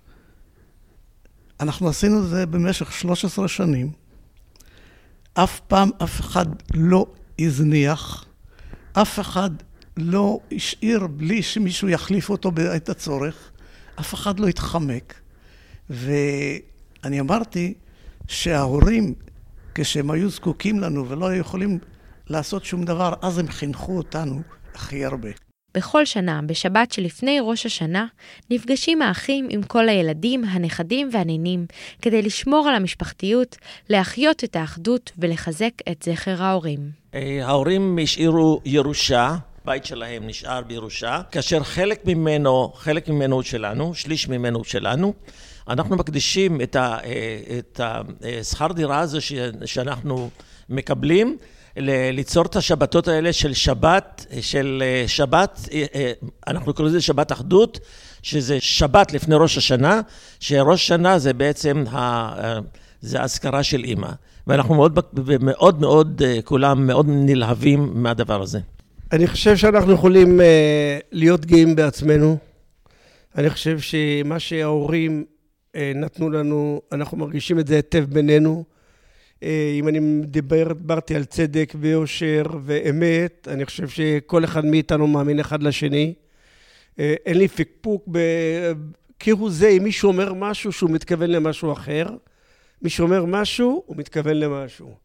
[1.59, 3.91] אנחנו עשינו את זה במשך 13 שנים.
[5.33, 7.05] אף פעם אף אחד לא
[7.39, 8.25] הזניח,
[8.93, 9.49] אף אחד
[9.97, 13.51] לא השאיר בלי שמישהו יחליף אותו בעת הצורך,
[13.99, 15.13] אף אחד לא התחמק.
[15.89, 17.73] ואני אמרתי
[18.27, 19.13] שההורים,
[19.75, 21.79] כשהם היו זקוקים לנו ולא היו יכולים
[22.29, 24.41] לעשות שום דבר, אז הם חינכו אותנו
[24.75, 25.29] הכי הרבה.
[25.73, 28.05] בכל שנה, בשבת שלפני ראש השנה,
[28.51, 31.65] נפגשים האחים עם כל הילדים, הנכדים והנינים,
[32.01, 33.55] כדי לשמור על המשפחתיות,
[33.89, 36.79] להחיות את האחדות ולחזק את זכר ההורים.
[37.13, 39.35] אה, ההורים השאירו ירושה,
[39.65, 45.13] בית שלהם נשאר בירושה, כאשר חלק ממנו, חלק ממנו שלנו, שליש ממנו שלנו.
[45.69, 49.19] אנחנו מקדישים את, ה, אה, את השכר דירה הזה
[49.65, 50.29] שאנחנו
[50.69, 51.37] מקבלים
[52.13, 56.11] ליצור את השבתות האלה של שבת, של אה, שבת, אה, אה,
[56.47, 57.79] אנחנו קוראים לזה שבת אחדות,
[58.21, 60.01] שזה שבת לפני ראש השנה,
[60.39, 62.61] שראש השנה זה בעצם, ה,
[63.01, 64.09] זה האזכרה של אימא.
[64.47, 64.99] ואנחנו מאוד
[65.41, 68.59] מאוד מאוד, כולם מאוד נלהבים מהדבר הזה.
[69.11, 70.41] אני חושב שאנחנו יכולים
[71.11, 72.37] להיות גאים בעצמנו.
[73.37, 75.25] אני חושב שמה שההורים
[75.75, 78.63] נתנו לנו, אנחנו מרגישים את זה היטב בינינו.
[79.43, 85.39] אה, אם אני מדבר, דיברתי על צדק ויושר ואמת, אני חושב שכל אחד מאיתנו מאמין
[85.39, 86.13] אחד לשני.
[86.99, 88.07] אה, אין לי פקפוק
[89.19, 92.07] כהוא זה, אם מישהו אומר משהו שהוא מתכוון למשהו אחר,
[92.81, 94.95] מי שאומר משהו, הוא מתכוון למשהו.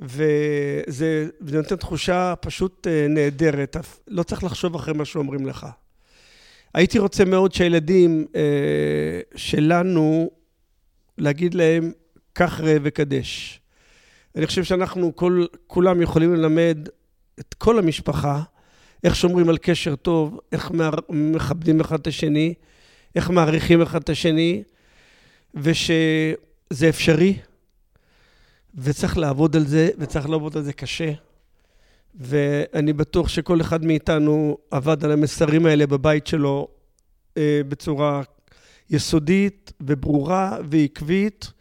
[0.00, 3.76] וזה נותן תחושה פשוט אה, נהדרת,
[4.08, 5.66] לא צריך לחשוב אחרי מה שאומרים לך.
[6.74, 8.26] הייתי רוצה מאוד שהילדים
[9.36, 10.30] שלנו,
[11.18, 11.92] להגיד להם,
[12.38, 13.60] קח ראה וקדש.
[14.36, 16.78] אני חושב שאנחנו כל, כולם יכולים ללמד
[17.40, 18.42] את כל המשפחה
[19.04, 20.70] איך שומרים על קשר טוב, איך
[21.08, 22.54] מכבדים אחד את השני,
[23.14, 24.62] איך מעריכים אחד את השני,
[25.54, 27.38] ושזה אפשרי,
[28.74, 31.12] וצריך לעבוד על זה, וצריך לעבוד על זה קשה.
[32.14, 36.68] ואני בטוח שכל אחד מאיתנו עבד על המסרים האלה בבית שלו
[37.36, 38.22] אה, בצורה
[38.90, 41.55] יסודית וברורה ועקבית.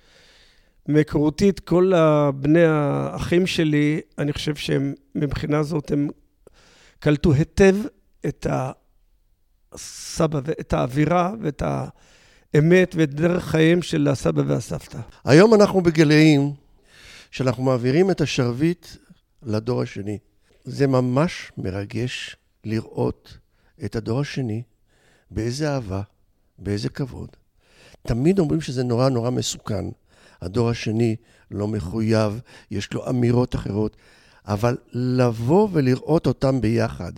[0.87, 1.91] מהיכרותית, כל
[2.35, 6.09] בני האחים שלי, אני חושב שהם, מבחינה זאת, הם
[6.99, 7.75] קלטו היטב
[8.25, 8.47] את
[9.73, 14.99] הסבא, את האווירה ואת האמת ואת דרך חייהם של הסבא והסבתא.
[15.25, 16.53] היום אנחנו בגילאים
[17.31, 18.87] שאנחנו מעבירים את השרביט
[19.43, 20.17] לדור השני.
[20.63, 23.37] זה ממש מרגש לראות
[23.85, 24.63] את הדור השני
[25.31, 26.01] באיזה אהבה,
[26.59, 27.29] באיזה כבוד.
[28.07, 29.85] תמיד אומרים שזה נורא נורא מסוכן.
[30.41, 31.15] הדור השני
[31.51, 32.41] לא מחויב,
[32.71, 33.97] יש לו אמירות אחרות,
[34.47, 37.11] אבל לבוא ולראות אותם ביחד,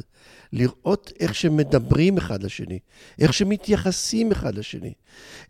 [0.53, 2.79] לראות איך שהם מדברים אחד לשני,
[3.19, 4.93] איך שהם מתייחסים אחד לשני,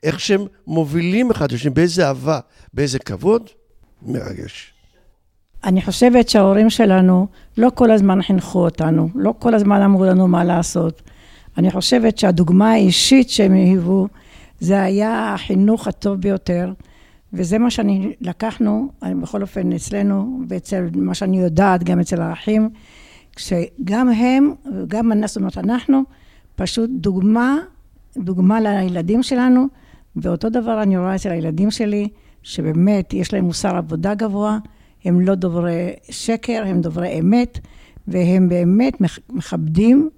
[0.03, 2.39] איך שהם מובילים אחד לשני, באיזה אהבה,
[2.73, 3.49] באיזה כבוד,
[4.01, 4.73] מרגש.
[5.63, 7.27] אני חושבת שההורים שלנו
[7.57, 11.01] לא כל הזמן חינכו אותנו, לא כל הזמן אמרו לנו מה לעשות.
[11.57, 14.07] אני חושבת שהדוגמה האישית שהם היוו,
[14.59, 16.73] זה היה החינוך הטוב ביותר.
[17.33, 18.89] וזה מה שאני, לקחנו,
[19.21, 22.69] בכל אופן אצלנו, ואצל מה שאני יודעת, גם אצל האחים,
[23.37, 24.53] שגם הם,
[24.87, 26.01] גם זאת אומרת אנחנו,
[26.55, 27.57] פשוט דוגמה,
[28.17, 29.65] דוגמה לילדים שלנו,
[30.15, 32.07] ואותו דבר אני רואה אצל הילדים שלי,
[32.43, 34.57] שבאמת יש להם מוסר עבודה גבוה,
[35.05, 37.59] הם לא דוברי שקר, הם דוברי אמת,
[38.07, 40.09] והם באמת מכבדים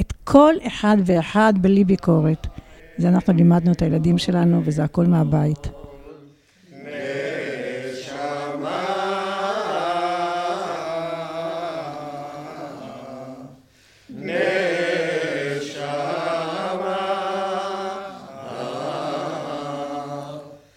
[0.00, 2.46] את כל אחד ואחד בלי ביקורת.
[2.98, 5.83] זה אנחנו לימדנו את הילדים שלנו, וזה הכל מהבית.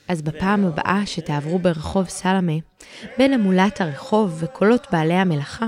[0.08, 2.54] אז בפעם הבאה שתעברו ברחוב סלמה,
[3.18, 5.66] בין המולת הרחוב וקולות בעלי המלאכה,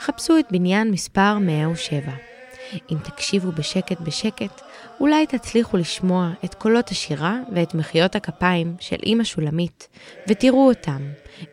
[0.00, 2.12] חפשו את בניין מספר 107.
[2.90, 4.60] אם תקשיבו בשקט בשקט,
[5.00, 9.88] אולי תצליחו לשמוע את קולות השירה ואת מחיאות הכפיים של אמא שולמית,
[10.28, 11.02] ותראו אותם,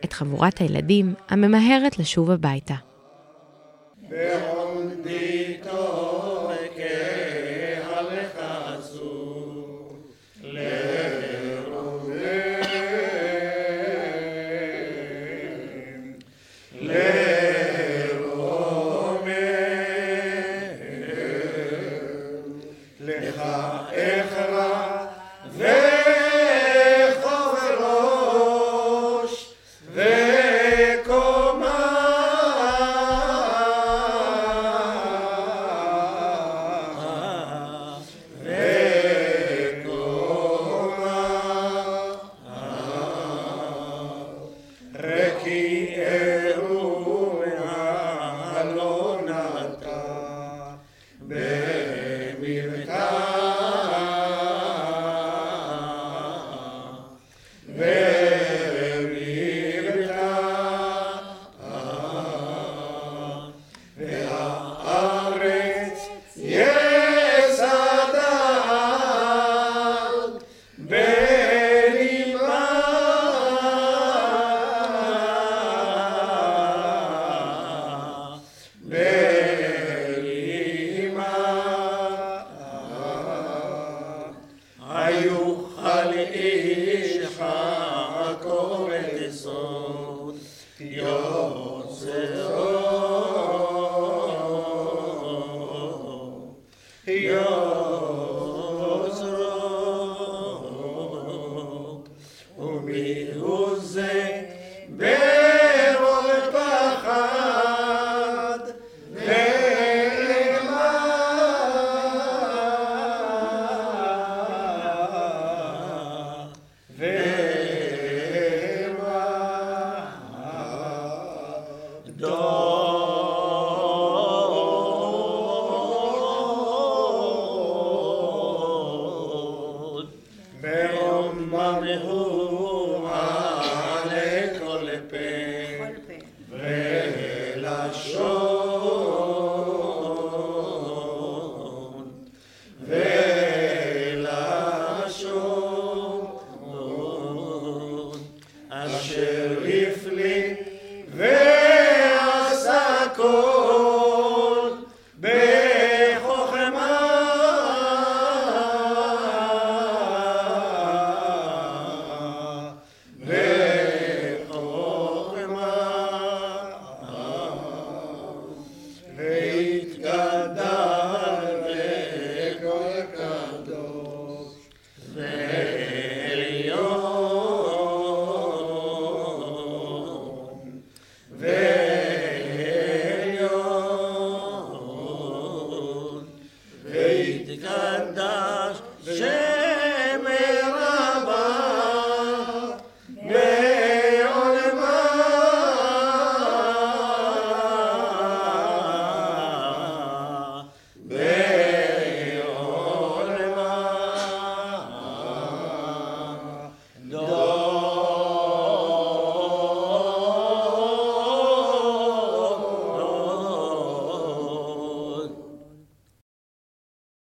[0.04, 2.74] את חבורת הילדים הממהרת לשוב הביתה.